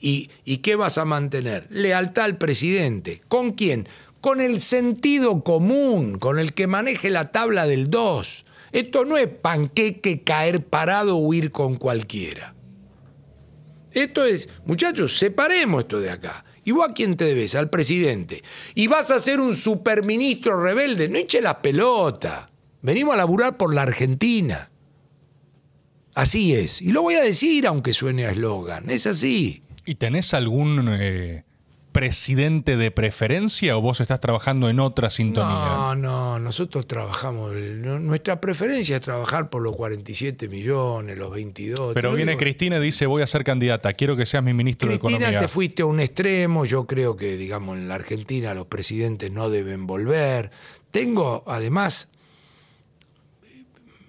[0.00, 1.66] ¿Y, ¿Y qué vas a mantener?
[1.70, 3.22] Lealtad al presidente.
[3.28, 3.88] ¿Con quién?
[4.20, 8.44] Con el sentido común, con el que maneje la tabla del 2.
[8.72, 12.54] Esto no es panqueque, caer parado o con cualquiera.
[13.92, 16.44] Esto es, muchachos, separemos esto de acá.
[16.64, 17.54] ¿Y vos a quién te debes?
[17.54, 18.42] Al presidente.
[18.74, 21.08] Y vas a ser un superministro rebelde.
[21.08, 22.50] No eche la pelota.
[22.82, 24.68] Venimos a laburar por la Argentina.
[26.16, 26.80] Así es.
[26.80, 28.88] Y lo voy a decir aunque suene a eslogan.
[28.88, 29.62] Es así.
[29.84, 31.44] ¿Y tenés algún eh,
[31.92, 35.54] presidente de preferencia o vos estás trabajando en otra sintonía?
[35.54, 41.92] No, no, nosotros trabajamos, nuestra preferencia es trabajar por los 47 millones, los 22.
[41.92, 44.96] Pero viene Cristina y dice, voy a ser candidata, quiero que seas mi ministro de
[44.96, 45.28] Economía.
[45.28, 49.30] Cristina, te fuiste a un extremo, yo creo que, digamos, en la Argentina los presidentes
[49.30, 50.50] no deben volver.
[50.90, 52.08] Tengo, además,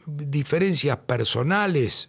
[0.07, 2.07] diferencias personales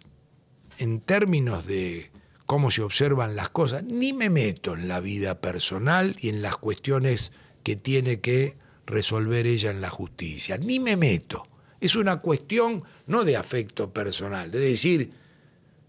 [0.77, 2.11] en términos de
[2.45, 6.55] cómo se observan las cosas, ni me meto en la vida personal y en las
[6.55, 7.31] cuestiones
[7.61, 8.55] que tiene que
[8.87, 11.45] resolver ella en la justicia, ni me meto.
[11.79, 15.11] Es una cuestión no de afecto personal, de decir,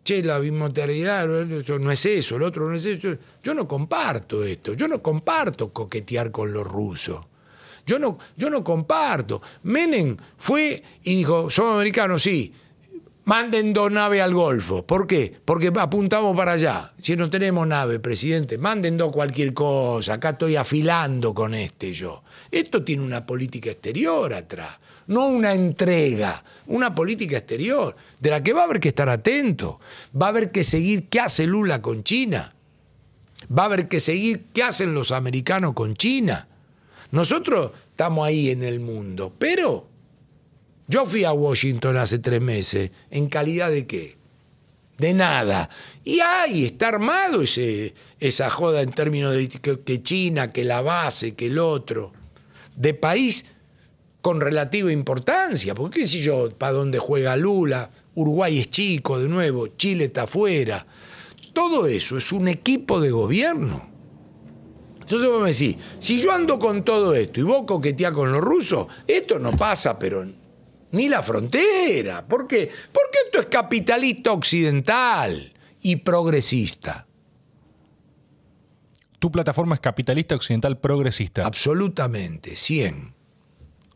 [0.03, 3.17] che, la bimortalidad no es eso, el otro no es eso.
[3.43, 7.25] Yo no comparto esto, yo no comparto coquetear con los rusos.
[7.87, 9.41] Yo no, yo no comparto.
[9.63, 12.53] Menem fue y dijo, somos americanos, sí,
[13.31, 14.85] Manden dos naves al Golfo.
[14.85, 15.33] ¿Por qué?
[15.45, 16.93] Porque apuntamos para allá.
[16.99, 20.15] Si no tenemos nave, presidente, manden dos cualquier cosa.
[20.15, 22.25] Acá estoy afilando con este yo.
[22.51, 28.53] Esto tiene una política exterior atrás, no una entrega, una política exterior, de la que
[28.53, 29.79] va a haber que estar atento.
[30.21, 32.53] Va a haber que seguir qué hace Lula con China.
[33.57, 36.49] Va a haber que seguir qué hacen los americanos con China.
[37.13, 39.87] Nosotros estamos ahí en el mundo, pero
[40.91, 42.91] yo fui a Washington hace tres meses.
[43.11, 44.17] ¿En calidad de qué?
[44.99, 45.71] De nada.
[46.05, 51.35] Y ahí está armado ese, esa joda en términos de que, China, que la base,
[51.35, 52.13] que el otro.
[52.75, 53.45] De país
[54.21, 55.75] con relativa importancia.
[55.75, 60.25] Porque qué sé yo, para dónde juega Lula, Uruguay es chico de nuevo, Chile está
[60.25, 60.87] afuera.
[61.53, 63.90] Todo eso es un equipo de gobierno.
[65.11, 68.41] Entonces vos me decís, si yo ando con todo esto y vos coqueteás con los
[68.41, 70.25] rusos, esto no pasa, pero
[70.93, 72.25] ni la frontera.
[72.25, 72.71] ¿Por qué?
[72.93, 77.09] Porque esto es capitalista occidental y progresista.
[79.19, 81.45] Tu plataforma es capitalista occidental progresista.
[81.45, 83.13] Absolutamente, 100.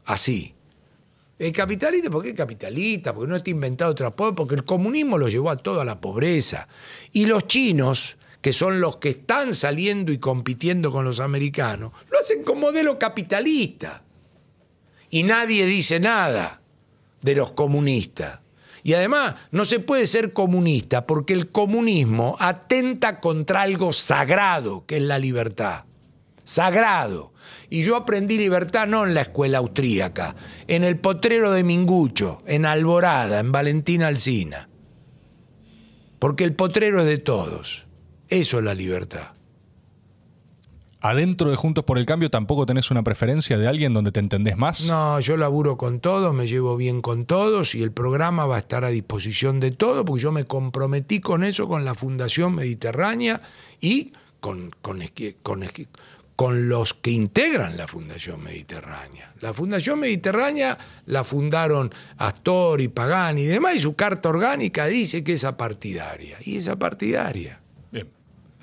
[0.07, 0.53] Así.
[1.39, 3.15] El capitalista, ¿por qué capitalista?
[3.15, 6.67] Porque no está inventado otra cosa, porque el comunismo lo llevó a toda la pobreza.
[7.13, 12.19] Y los chinos, que son los que están saliendo y compitiendo con los americanos, lo
[12.19, 14.03] hacen con modelo capitalista.
[15.09, 16.61] Y nadie dice nada
[17.23, 18.41] de los comunistas.
[18.83, 24.99] Y además, no se puede ser comunista porque el comunismo atenta contra algo sagrado, que
[24.99, 25.85] es la libertad.
[26.45, 27.33] Sagrado.
[27.71, 30.37] Y yo aprendí libertad no en la escuela austríaca,
[30.69, 34.69] en el potrero de Mingucho, en Alborada, en Valentina Alsina.
[36.19, 37.84] Porque el potrero es de todos.
[38.29, 39.33] Eso es la libertad.
[41.01, 44.57] adentro de Juntos por el Cambio tampoco tenés una preferencia de alguien donde te entendés
[44.57, 44.87] más.
[44.87, 48.61] No, yo laburo con todos, me llevo bien con todos y el programa va a
[48.61, 53.43] estar a disposición de todos porque yo me comprometí con eso, con la Fundación Mediterránea
[53.83, 55.03] y con, con,
[55.43, 55.65] con,
[56.37, 59.33] con los que integran la Fundación Mediterránea.
[59.41, 65.23] La Fundación Mediterránea la fundaron Astor y Pagani y demás, y su carta orgánica dice
[65.23, 66.39] que es apartidaria.
[66.41, 67.61] Y es apartidaria.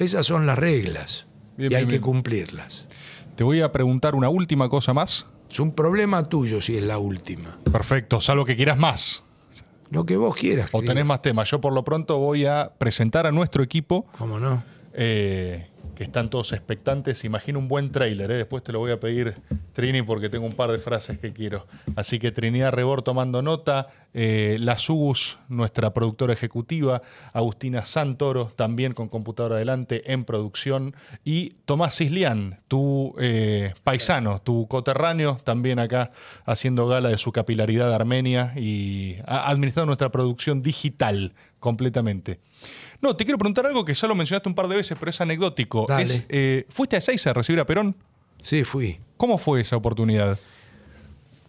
[0.01, 1.27] Esas son las reglas
[1.59, 2.87] y hay que cumplirlas.
[3.35, 5.27] Te voy a preguntar una última cosa más.
[5.47, 7.59] Es un problema tuyo si es la última.
[7.71, 9.21] Perfecto, salvo que quieras más.
[9.91, 10.69] Lo que vos quieras.
[10.71, 11.51] O tenés más temas.
[11.51, 14.07] Yo por lo pronto voy a presentar a nuestro equipo.
[14.17, 14.63] ¿Cómo no?
[14.93, 15.67] Eh,
[15.99, 17.23] están todos expectantes.
[17.23, 18.37] Imagino un buen trailer, ¿eh?
[18.37, 19.35] después te lo voy a pedir,
[19.73, 21.67] Trini, porque tengo un par de frases que quiero.
[21.95, 27.01] Así que Trinidad Rebor tomando nota, eh, La Sugus, nuestra productora ejecutiva,
[27.33, 34.67] Agustina Santoro, también con computadora adelante en producción, y Tomás Islián, tu eh, paisano, tu
[34.67, 36.11] coterráneo, también acá
[36.45, 42.39] haciendo gala de su capilaridad Armenia y ha administrado nuestra producción digital completamente.
[43.01, 45.19] No, te quiero preguntar algo que ya lo mencionaste un par de veces, pero es
[45.19, 45.87] anecdótico.
[45.89, 47.95] Eh, ¿Fuiste a Ezeiza a recibir a Perón?
[48.39, 48.99] Sí, fui.
[49.17, 50.37] ¿Cómo fue esa oportunidad?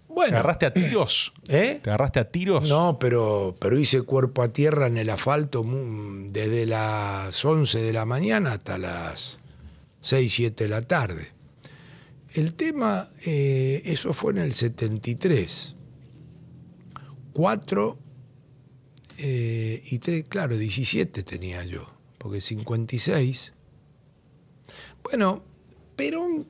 [0.09, 0.31] Bueno.
[0.31, 1.33] ¿Te agarraste a tiros?
[1.49, 1.81] ¿Eh?
[1.83, 2.69] ¿Te agarraste a tiros?
[2.69, 8.05] No, pero, pero hice cuerpo a tierra en el asfalto desde las 11 de la
[8.05, 9.41] mañana hasta las
[10.01, 11.33] 6, 7 de la tarde.
[12.35, 15.77] El tema, eh, eso fue en el 73.
[17.33, 17.99] Cuatro
[19.25, 21.87] eh, y tres, claro, 17 tenía yo,
[22.19, 23.53] porque 56.
[25.05, 25.45] Bueno,
[25.95, 26.49] Perón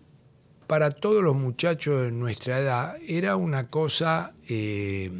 [0.67, 5.11] para todos los muchachos de nuestra edad era una cosa, eh,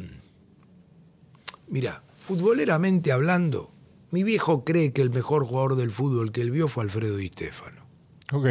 [1.67, 3.71] mira, futboleramente hablando,
[4.09, 7.27] mi viejo cree que el mejor jugador del fútbol que él vio fue Alfredo Di
[7.27, 7.85] Stefano.
[8.31, 8.47] Ok.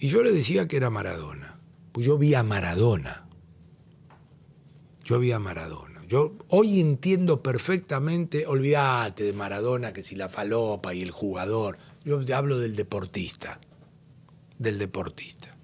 [0.00, 1.58] Y yo le decía que era Maradona.
[1.92, 3.26] Pues yo vi a Maradona.
[5.02, 5.93] Yo vi a Maradona.
[6.08, 12.22] Yo hoy entiendo perfectamente, olvídate de Maradona, que si la falopa y el jugador, yo
[12.24, 13.60] te hablo del deportista,
[14.58, 15.56] del deportista.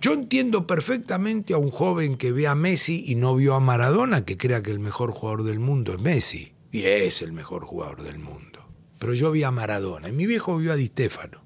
[0.00, 4.24] Yo entiendo perfectamente a un joven que ve a Messi y no vio a Maradona,
[4.24, 8.02] que crea que el mejor jugador del mundo es Messi, y es el mejor jugador
[8.02, 8.64] del mundo.
[9.00, 11.42] Pero yo vi a Maradona, y mi viejo vio a Di Stefano.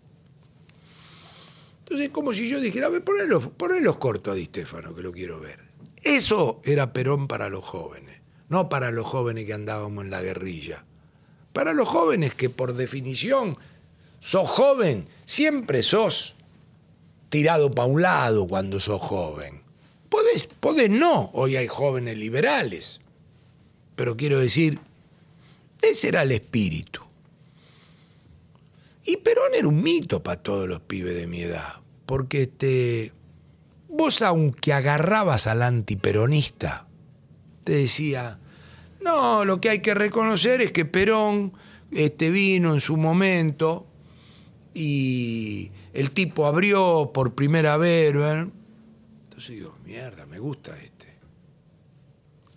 [1.78, 5.12] Entonces es como si yo dijera, a ver, ponelos, cortos a Di Stefano, que lo
[5.12, 5.61] quiero ver.
[6.02, 10.84] Eso era Perón para los jóvenes, no para los jóvenes que andábamos en la guerrilla.
[11.52, 13.56] Para los jóvenes que por definición
[14.20, 16.34] sos joven, siempre sos
[17.28, 19.62] tirado para un lado cuando sos joven.
[20.60, 23.00] Podés, no, hoy hay jóvenes liberales,
[23.96, 24.78] pero quiero decir,
[25.80, 27.00] ese era el espíritu.
[29.04, 33.12] Y Perón era un mito para todos los pibes de mi edad, porque este,
[33.92, 36.86] vos aunque agarrabas al antiperonista,
[37.62, 38.38] te decía,
[39.00, 41.52] no, lo que hay que reconocer es que Perón
[41.92, 43.86] este, vino en su momento
[44.74, 48.14] y el tipo abrió por primera vez.
[48.14, 51.12] Entonces digo, mierda, me gusta este.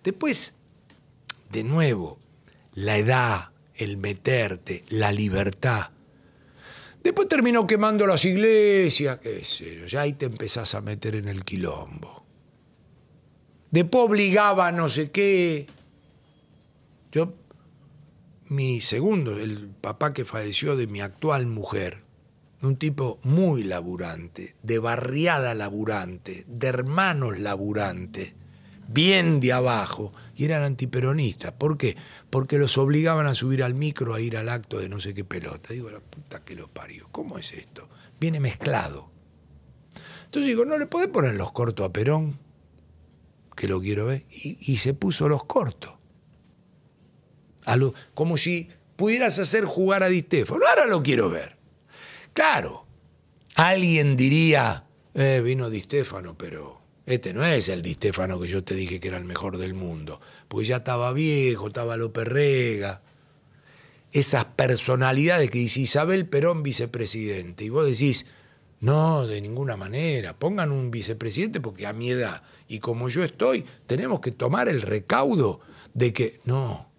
[0.02, 0.54] Después,
[1.50, 2.18] de nuevo,
[2.74, 5.90] la edad, el meterte, la libertad.
[7.06, 11.28] Después terminó quemando las iglesias, qué sé yo, ya ahí te empezás a meter en
[11.28, 12.26] el quilombo.
[13.70, 15.68] Después obligaba a no sé qué.
[17.12, 17.32] Yo,
[18.48, 22.02] mi segundo, el papá que falleció de mi actual mujer,
[22.62, 28.34] un tipo muy laburante, de barriada laburante, de hermanos laburantes,
[28.88, 31.52] bien de abajo, y eran antiperonistas.
[31.52, 31.96] ¿Por qué?
[32.30, 35.24] Porque los obligaban a subir al micro a ir al acto de no sé qué
[35.24, 35.72] pelota.
[35.72, 37.88] Digo, la puta que lo parió, ¿cómo es esto?
[38.20, 39.10] Viene mezclado.
[40.26, 42.38] Entonces digo, ¿no le podés poner los cortos a Perón?
[43.56, 44.26] Que lo quiero ver.
[44.30, 45.94] Y, se puso los cortos.
[48.14, 50.60] como si pudieras hacer jugar a Di Stefano.
[50.68, 51.56] Ahora lo quiero ver.
[52.34, 52.86] Claro,
[53.54, 54.84] alguien diría,
[55.14, 58.98] eh, vino Di Stefano, pero este no es el Di Stefano que yo te dije
[58.98, 63.02] que era el mejor del mundo, porque ya estaba viejo, estaba López Rega.
[64.10, 68.26] Esas personalidades que dice Isabel Perón vicepresidente, y vos decís,
[68.80, 73.64] no, de ninguna manera, pongan un vicepresidente porque a mi edad y como yo estoy,
[73.86, 75.60] tenemos que tomar el recaudo
[75.94, 76.90] de que, no,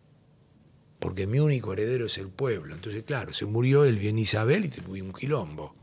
[1.00, 2.74] porque mi único heredero es el pueblo.
[2.74, 5.76] Entonces, claro, se murió el bien Isabel y te un quilombo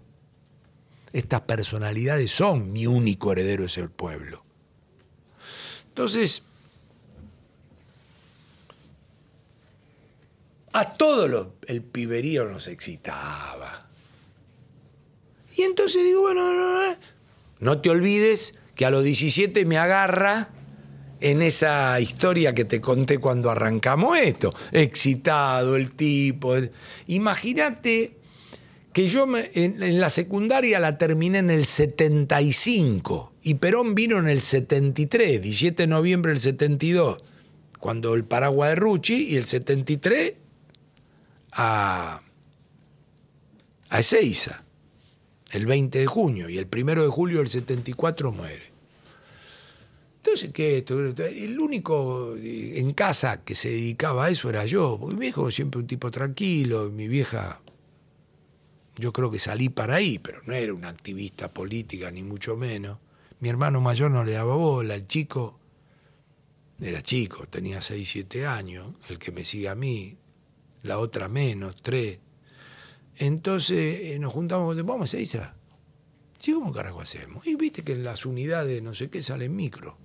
[1.15, 4.45] estas personalidades son mi único heredero es el pueblo.
[5.89, 6.43] Entonces,
[10.77, 13.87] A todo lo- el piberío nos excitaba.
[15.57, 16.97] Y entonces digo, bueno, no, no,
[17.61, 20.49] no te olvides que a los 17 me agarra
[21.21, 24.53] en esa historia que te conté cuando arrancamos esto.
[24.73, 26.57] Excitado el tipo.
[27.07, 28.17] Imagínate
[28.95, 34.41] que yo en, la secundaria la terminé en el 75 y Perón vino en el
[34.41, 37.19] 73, 17 de noviembre del 72,
[37.81, 40.37] cuando el paraguas de Rucci y el 73
[41.55, 42.23] a,
[43.89, 44.65] a Ezeiza,
[45.51, 48.73] el 20 de junio y el 1 de julio del 74 muere.
[50.19, 51.01] Entonces, ¿qué esto?
[51.01, 55.51] El único eh, en casa que se dedicaba a eso era yo, porque mi viejo
[55.51, 57.61] siempre un tipo tranquilo, mi vieja
[58.97, 62.99] yo creo que salí para ahí, pero no era una activista política, ni mucho menos.
[63.41, 65.59] Mi hermano mayor no le daba bola, el chico
[66.81, 70.17] era chico, tenía 6, 7 años, el que me sigue a mí,
[70.83, 72.19] la otra menos, 3.
[73.17, 75.55] Entonces eh, nos juntamos, vamos a.
[76.39, 77.47] Sí, ¿cómo carajo hacemos?
[77.47, 79.99] Y viste que en las unidades no sé qué salen micro.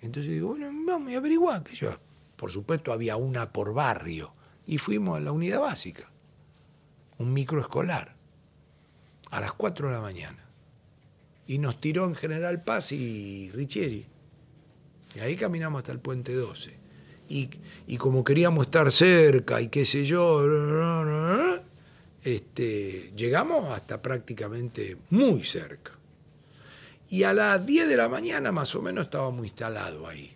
[0.00, 1.62] Entonces digo, bueno, vamos a averiguar.
[1.62, 1.98] Que yo,
[2.36, 4.34] por supuesto, había una por barrio.
[4.66, 6.11] Y fuimos a la unidad básica
[7.18, 8.14] un microescolar
[9.30, 10.38] a las 4 de la mañana.
[11.46, 14.06] Y nos tiró en General Paz y Richieri.
[15.14, 16.78] Y ahí caminamos hasta el puente 12.
[17.28, 17.50] Y,
[17.86, 20.42] y como queríamos estar cerca y qué sé yo,
[22.22, 25.92] este, llegamos hasta prácticamente muy cerca.
[27.08, 30.34] Y a las 10 de la mañana más o menos estábamos instalados ahí.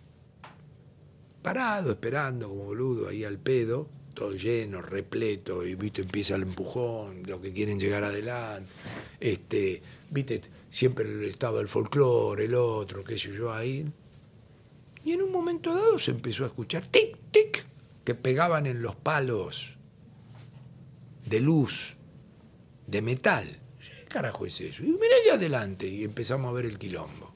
[1.41, 7.21] Parado, esperando como boludo ahí al pedo todo lleno, repleto, y viste, empieza el empujón,
[7.27, 8.67] los que quieren llegar adelante,
[9.19, 9.79] este,
[10.09, 13.85] viste, siempre estaba el folclore, el otro, qué sé yo, ahí.
[15.03, 17.63] Y en un momento dado se empezó a escuchar tic, tic,
[18.03, 19.75] que pegaban en los palos
[21.23, 21.95] de luz,
[22.87, 23.45] de metal.
[23.79, 24.81] ¿Qué carajo es eso?
[24.81, 27.35] Y mirá allá adelante, y empezamos a ver el quilombo.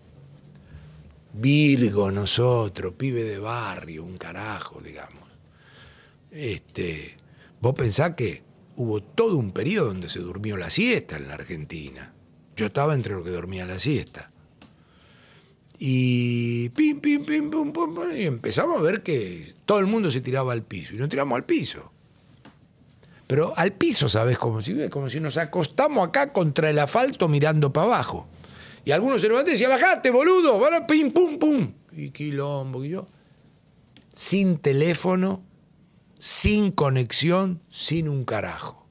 [1.33, 5.20] Virgo nosotros, pibe de barrio, un carajo, digamos.
[6.31, 7.17] Este,
[7.59, 8.41] vos pensás que
[8.77, 12.13] hubo todo un periodo donde se durmió la siesta en la Argentina.
[12.55, 14.31] Yo estaba entre los que dormía la siesta.
[15.77, 20.11] Y pim, pim, pim, pum, pum, pum, y empezamos a ver que todo el mundo
[20.11, 20.93] se tiraba al piso.
[20.93, 21.91] Y nos tiramos al piso.
[23.27, 24.37] Pero al piso, ¿sabes?
[24.37, 28.27] Como si, como si nos acostamos acá contra el asfalto mirando para abajo.
[28.85, 31.71] Y algunos se levantan y decían, bajate, boludo, bueno, pim, pum, pum.
[31.91, 33.07] Y quilombo, y yo.
[34.13, 35.43] Sin teléfono,
[36.21, 38.85] sin conexión, sin un carajo.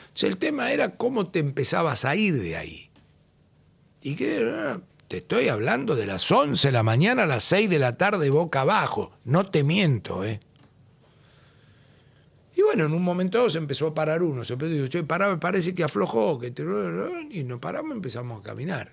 [0.00, 2.90] Entonces, el tema era cómo te empezabas a ir de ahí.
[4.02, 7.78] Y que te estoy hablando de las 11 de la mañana a las 6 de
[7.78, 9.12] la tarde boca abajo.
[9.22, 10.40] No te miento, ¿eh?
[12.56, 14.42] Y bueno, en un momento se empezó a parar uno.
[14.42, 16.40] Se empezó, digo, che, pará, parece que aflojó.
[16.40, 16.64] Que te...
[17.30, 18.90] Y nos paramos y empezamos a caminar.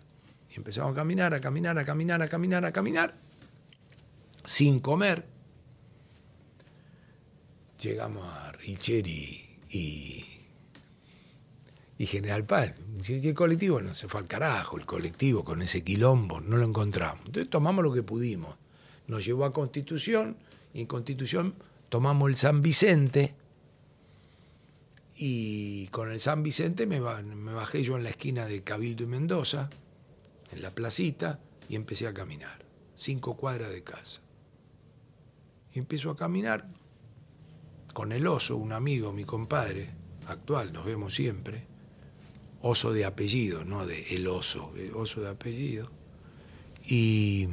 [0.51, 3.15] Y empezamos a caminar, a caminar, a caminar, a caminar, a caminar.
[4.45, 5.36] Sin comer
[7.79, 10.25] llegamos a Richieri y,
[11.97, 12.75] y General Paz.
[13.07, 16.65] Y el colectivo no se fue al carajo, el colectivo con ese quilombo, no lo
[16.65, 17.25] encontramos.
[17.25, 18.55] Entonces tomamos lo que pudimos.
[19.07, 20.37] Nos llevó a Constitución
[20.73, 21.55] y en Constitución
[21.89, 23.35] tomamos el San Vicente
[25.15, 29.07] y con el San Vicente me, me bajé yo en la esquina de Cabildo y
[29.07, 29.69] Mendoza,
[30.51, 31.39] en la placita,
[31.69, 32.63] y empecé a caminar,
[32.95, 34.21] cinco cuadras de casa.
[35.73, 36.67] Y empiezo a caminar
[37.97, 39.89] con el oso, un amigo, mi compadre,
[40.27, 41.65] actual, nos vemos siempre,
[42.61, 45.89] oso de apellido, no de el oso, eh, oso de apellido.
[46.85, 47.47] Y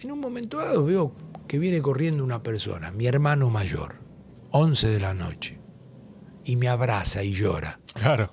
[0.00, 1.12] en un momento dado veo
[1.48, 3.96] que viene corriendo una persona, mi hermano mayor,
[4.52, 5.58] 11 de la noche,
[6.44, 7.80] y me abraza y llora.
[7.94, 8.32] Claro.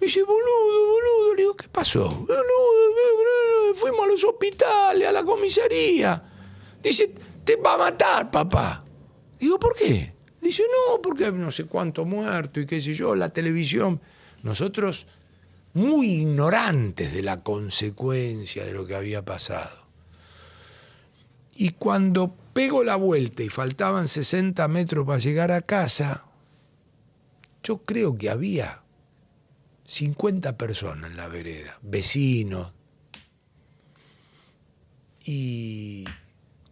[0.00, 1.34] Me dice, boludo, boludo.
[1.34, 2.08] Le digo, ¿qué pasó?
[2.08, 6.22] Boludo, ¿qué- qué- fuimos a los hospitales, a la comisaría.
[6.80, 7.12] Dice,
[7.42, 8.84] te va a matar, papá.
[9.38, 10.12] Digo, ¿por qué?
[10.40, 14.00] Dice, no, porque no sé cuánto muerto y qué sé yo, la televisión.
[14.42, 15.06] Nosotros
[15.74, 19.86] muy ignorantes de la consecuencia de lo que había pasado.
[21.54, 26.24] Y cuando pego la vuelta y faltaban 60 metros para llegar a casa,
[27.62, 28.82] yo creo que había
[29.84, 32.72] 50 personas en la vereda, vecinos.
[35.24, 36.04] Y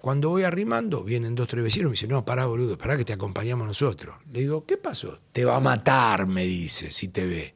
[0.07, 3.05] cuando voy arrimando, vienen dos, tres vecinos y me dicen, no, pará, boludo, pará que
[3.05, 4.15] te acompañamos nosotros.
[4.33, 5.19] Le digo, ¿qué pasó?
[5.33, 7.55] Te va a matar, me dice, si te ve.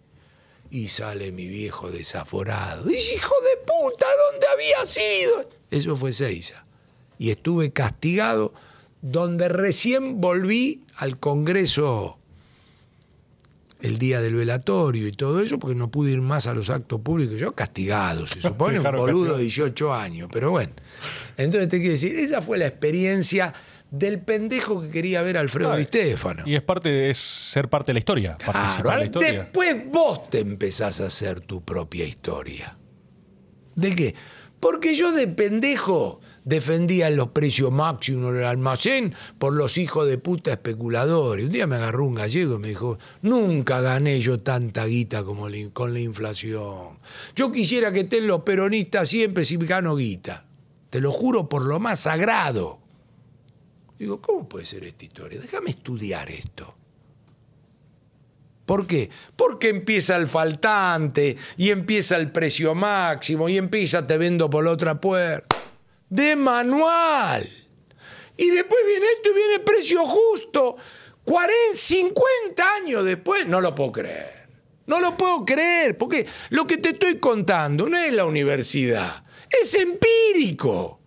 [0.69, 2.91] Y sale mi viejo desaforado.
[2.91, 5.49] Hijo de puta, ¿dónde había sido?
[5.71, 6.67] Eso fue Seiza.
[7.21, 8.53] Y estuve castigado
[9.01, 12.19] donde recién volví al Congreso
[13.83, 17.01] el día del velatorio y todo eso, porque no pude ir más a los actos
[17.01, 17.39] públicos.
[17.39, 20.73] Yo castigado, se supone, un boludo de 18 años, pero bueno.
[21.37, 23.53] Entonces te quiero decir, esa fue la experiencia
[23.91, 26.45] del pendejo que quería ver a Alfredo Di Stefano.
[26.47, 28.37] Y es parte, es ser parte de la historia.
[28.37, 29.33] Claro, la historia.
[29.33, 32.77] después vos te empezás a hacer tu propia historia.
[33.75, 34.15] ¿De qué?
[34.61, 36.21] Porque yo de pendejo
[36.51, 41.47] defendía los precios máximos del almacén por los hijos de puta especuladores.
[41.47, 45.47] Un día me agarró un gallego y me dijo, nunca gané yo tanta guita como
[45.73, 46.99] con la inflación.
[47.35, 50.45] Yo quisiera que estén los peronistas siempre si gano guita.
[50.91, 52.81] Te lo juro por lo más sagrado.
[53.97, 55.41] Digo, ¿cómo puede ser esta historia?
[55.41, 56.75] Déjame estudiar esto.
[58.67, 59.09] ¿Por qué?
[59.37, 64.73] Porque empieza el faltante y empieza el precio máximo y empieza te vendo por la
[64.73, 65.61] otra puerta
[66.11, 67.49] de manual.
[68.37, 70.77] Y después viene esto y viene precio justo.
[71.25, 74.41] 40, 50 años después, no lo puedo creer.
[74.87, 79.73] No lo puedo creer, porque lo que te estoy contando no es la universidad, es
[79.75, 80.99] empírico.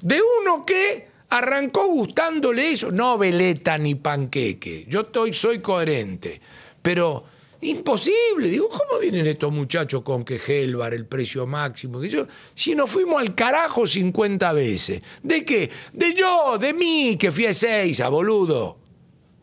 [0.00, 4.84] De uno que arrancó gustándole eso, no veleta ni panqueque.
[4.88, 6.40] Yo estoy, soy coherente,
[6.82, 7.24] pero
[7.66, 8.48] Imposible.
[8.48, 12.00] Digo, ¿cómo vienen estos muchachos con que Helvar, el precio máximo?
[12.00, 15.02] Que yo, si nos fuimos al carajo 50 veces.
[15.20, 15.68] ¿De qué?
[15.92, 18.78] De yo, de mí, que fui a a boludo.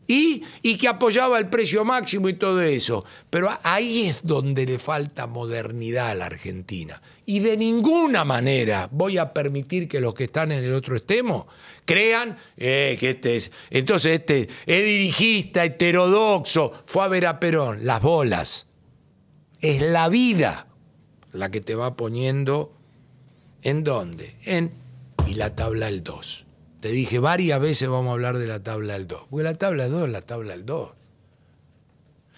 [0.08, 3.04] Y, y que apoyaba el precio máximo y todo eso.
[3.30, 7.02] Pero ahí es donde le falta modernidad a la Argentina.
[7.26, 11.48] Y de ninguna manera voy a permitir que los que están en el otro extremo
[11.86, 13.52] crean eh, que este es.
[13.70, 17.86] Entonces, este es dirigista, heterodoxo, fue a ver a Perón.
[17.86, 18.68] Las bolas.
[19.62, 20.68] Es la vida
[21.32, 22.74] la que te va poniendo.
[23.62, 24.36] ¿En dónde?
[24.44, 24.72] En.
[25.26, 26.46] Y la tabla del 2.
[26.82, 29.28] Te dije varias veces vamos a hablar de la tabla del 2.
[29.30, 30.94] Porque la tabla del 2 es la tabla del 2.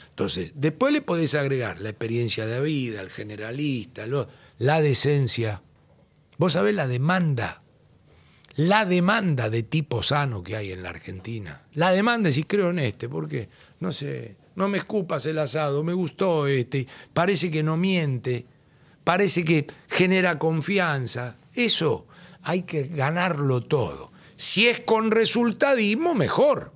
[0.10, 4.06] Entonces, después le podés agregar la experiencia de vida, el generalista,
[4.60, 5.62] la decencia.
[6.38, 7.64] Vos sabés la demanda
[8.56, 11.66] la demanda de tipo sano que hay en la Argentina.
[11.74, 13.50] La demanda, si creo en este, porque,
[13.82, 18.46] no sé, no me escupas el asado, me gustó este, parece que no miente,
[19.04, 21.36] parece que genera confianza.
[21.54, 22.08] Eso
[22.44, 24.14] hay que ganarlo todo.
[24.38, 26.74] Si es con resultadismo, mejor.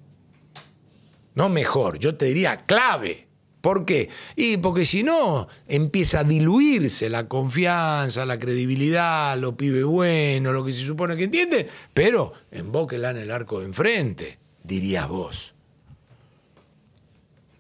[1.36, 3.29] No mejor, yo te diría clave.
[3.62, 4.10] ¿Por qué?
[4.36, 10.64] Y porque si no, empieza a diluirse la confianza, la credibilidad, lo pibe bueno, lo
[10.64, 15.54] que se supone que entiende, pero embóquela en el arco de enfrente, dirías vos.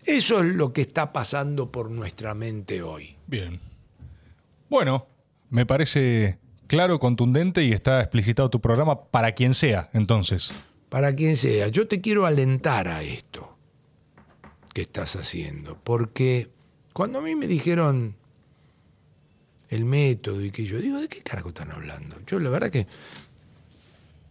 [0.06, 3.16] Eso es lo que está pasando por nuestra mente hoy.
[3.28, 3.60] Bien.
[4.69, 5.08] Bueno,
[5.50, 10.53] me parece claro, contundente y está explicitado tu programa para quien sea, entonces.
[10.88, 11.68] Para quien sea.
[11.68, 13.49] Yo te quiero alentar a esto
[14.82, 15.77] estás haciendo.
[15.83, 16.49] Porque
[16.93, 18.16] cuando a mí me dijeron
[19.69, 22.17] el método y que yo digo, ¿de qué carajo están hablando?
[22.25, 22.88] Yo la verdad que,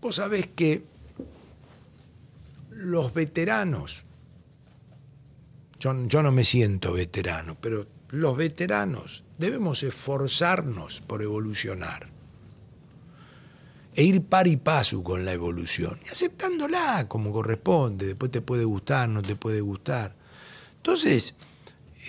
[0.00, 0.82] vos sabés que
[2.70, 4.04] los veteranos,
[5.78, 12.08] yo, yo no me siento veterano, pero los veteranos debemos esforzarnos por evolucionar
[13.98, 18.64] e ir par y paso con la evolución, y aceptándola como corresponde, después te puede
[18.64, 20.14] gustar, no te puede gustar.
[20.78, 21.34] Entonces,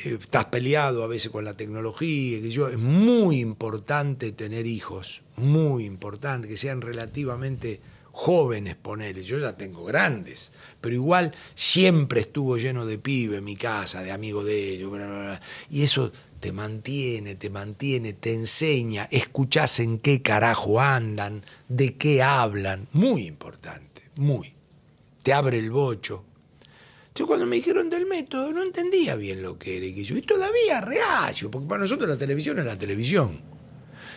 [0.06, 5.22] eh, estás peleado a veces con la tecnología, que yo, es muy importante tener hijos,
[5.36, 7.82] muy importante, que sean relativamente
[8.12, 13.56] jóvenes, ponele, yo ya tengo grandes, pero igual siempre estuvo lleno de pibe en mi
[13.56, 14.92] casa, de amigos de ellos,
[15.70, 22.24] y eso te mantiene, te mantiene, te enseña, escuchás en qué carajo andan, de qué
[22.24, 24.54] hablan, muy importante, muy.
[25.24, 26.24] Te abre el bocho,
[27.20, 31.52] yo cuando me dijeron del método no entendía bien lo que era y todavía reacio,
[31.52, 33.42] porque para nosotros la televisión es la televisión.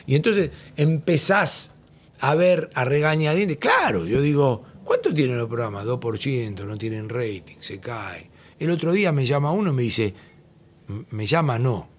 [0.06, 1.72] Y entonces empezás
[2.20, 3.56] a ver a regañadientes.
[3.56, 5.84] Claro, yo digo, ¿cuánto tienen los programas?
[5.84, 8.30] 2%, no tienen rating, se cae.
[8.60, 10.14] El otro día me llama uno y me dice,
[11.10, 11.90] me llama no,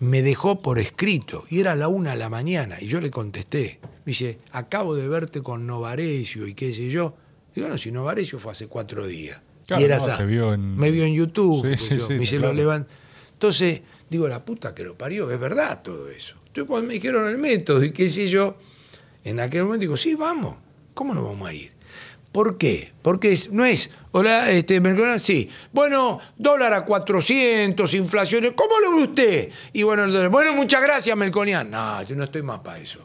[0.00, 3.78] me dejó por escrito y era la una de la mañana y yo le contesté.
[3.80, 7.14] Me dice, acabo de verte con Novarecio y qué sé yo.
[7.54, 11.64] Digo, no, si Novarecio fue hace cuatro días y era Me vio en YouTube.
[11.64, 12.84] me lo
[13.32, 16.36] Entonces, digo, la puta que lo parió, es verdad todo eso.
[16.46, 18.56] Entonces, cuando me dijeron el método y qué sé yo,
[19.24, 20.56] en aquel momento digo, sí, vamos.
[20.94, 21.72] ¿Cómo no vamos a ir?
[22.32, 22.92] ¿Por qué?
[23.02, 24.80] Porque no es, hola, este,
[25.18, 25.48] sí.
[25.70, 29.50] Bueno, dólar a 400, inflación, ¿cómo lo ve usted?
[29.74, 31.70] Y bueno, bueno, muchas gracias, Melconian.
[31.70, 33.00] No, yo no estoy más para eso.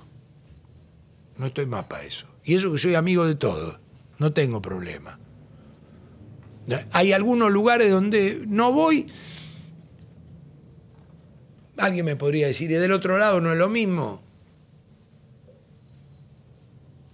[1.38, 2.26] No estoy más para eso.
[2.45, 3.80] Y eso que soy amigo de todos.
[4.18, 5.19] no tengo problema.
[6.92, 9.08] Hay algunos lugares donde no voy.
[11.78, 14.22] Alguien me podría decir, y del otro lado no es lo mismo.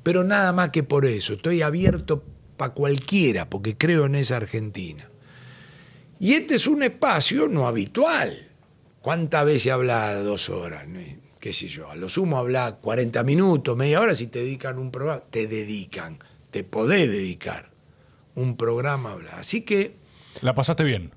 [0.01, 2.23] Pero nada más que por eso, estoy abierto
[2.57, 5.09] para cualquiera, porque creo en esa Argentina.
[6.19, 8.49] Y este es un espacio no habitual.
[9.01, 10.85] ¿Cuántas veces habla dos horas?
[11.39, 11.89] ¿Qué sé yo?
[11.89, 16.17] A lo sumo habla 40 minutos, media hora, si te dedican un programa, te dedican,
[16.51, 17.72] te podés dedicar
[18.35, 19.39] un programa a hablar.
[19.39, 19.95] Así que...
[20.41, 21.11] ¿La pasaste bien?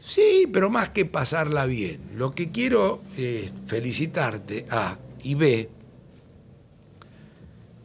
[0.00, 2.00] Sí, pero más que pasarla bien.
[2.14, 5.68] Lo que quiero es felicitarte, A, y B,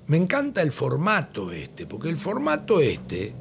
[0.08, 3.34] me encanta el formato este, porque el formato este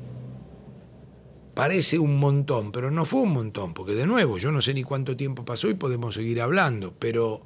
[1.53, 4.83] parece un montón, pero no fue un montón, porque de nuevo, yo no sé ni
[4.83, 7.43] cuánto tiempo pasó y podemos seguir hablando, pero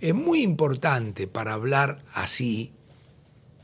[0.00, 2.72] es muy importante para hablar así.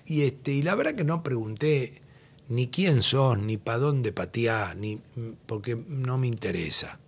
[0.04, 2.02] Y, este, y la verdad que no pregunté
[2.48, 4.98] ni quién sos, ni para dónde pateás, ni,
[5.46, 6.98] porque no me interesa.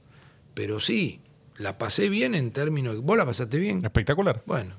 [0.55, 1.21] Pero sí,
[1.57, 3.01] la pasé bien en términos...
[3.03, 3.85] ¿Vos la pasaste bien?
[3.85, 4.43] Espectacular.
[4.47, 4.75] Bueno,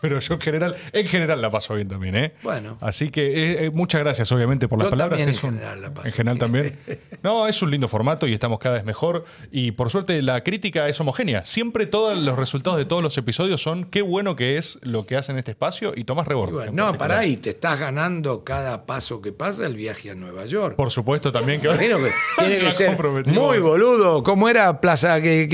[0.00, 2.32] pero yo en general, en general la paso bien también, ¿eh?
[2.42, 2.78] Bueno.
[2.80, 5.20] Así que eh, eh, muchas gracias, obviamente, por las palabras.
[5.20, 6.76] en general la paso En general también.
[7.22, 9.24] No, es un lindo formato y estamos cada vez mejor.
[9.50, 11.44] Y por suerte la crítica es homogénea.
[11.44, 15.16] Siempre todos los resultados de todos los episodios son qué bueno que es lo que
[15.16, 16.70] hace en este espacio y Tomás Rebord.
[16.72, 20.76] no, para ahí, te estás ganando cada paso que pasa el viaje a Nueva York.
[20.76, 21.78] Por supuesto también que, que
[22.38, 22.96] tiene que ser
[23.26, 24.22] muy boludo.
[24.22, 25.20] ¿Cómo era Plaza?
[25.20, 25.48] Que,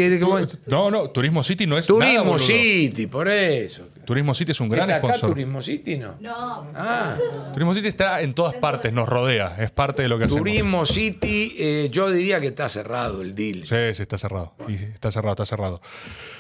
[0.67, 3.89] No, no, Turismo City no es Turismo City, por eso.
[4.05, 5.31] Turismo City es un gran ¿Está sponsor.
[5.31, 6.17] Turismo City no?
[6.21, 6.67] No.
[6.75, 7.17] Ah.
[7.53, 10.41] Turismo City está en todas partes, nos rodea, es parte de lo que hacemos.
[10.41, 13.65] Turismo City, eh, yo diría que está cerrado el deal.
[13.65, 14.55] Sí, sí, está cerrado.
[14.67, 15.81] Sí, está cerrado, está cerrado.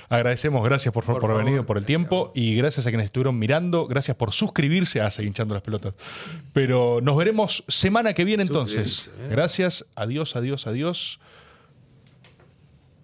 [0.08, 3.86] Agradecemos, gracias por, por, por venido, por el tiempo y gracias a quienes estuvieron mirando,
[3.86, 5.94] gracias por suscribirse a Seguir hinchando las pelotas.
[6.52, 9.10] Pero nos veremos semana que viene entonces.
[9.18, 9.28] ¿eh?
[9.30, 11.20] Gracias, adiós, adiós, adiós.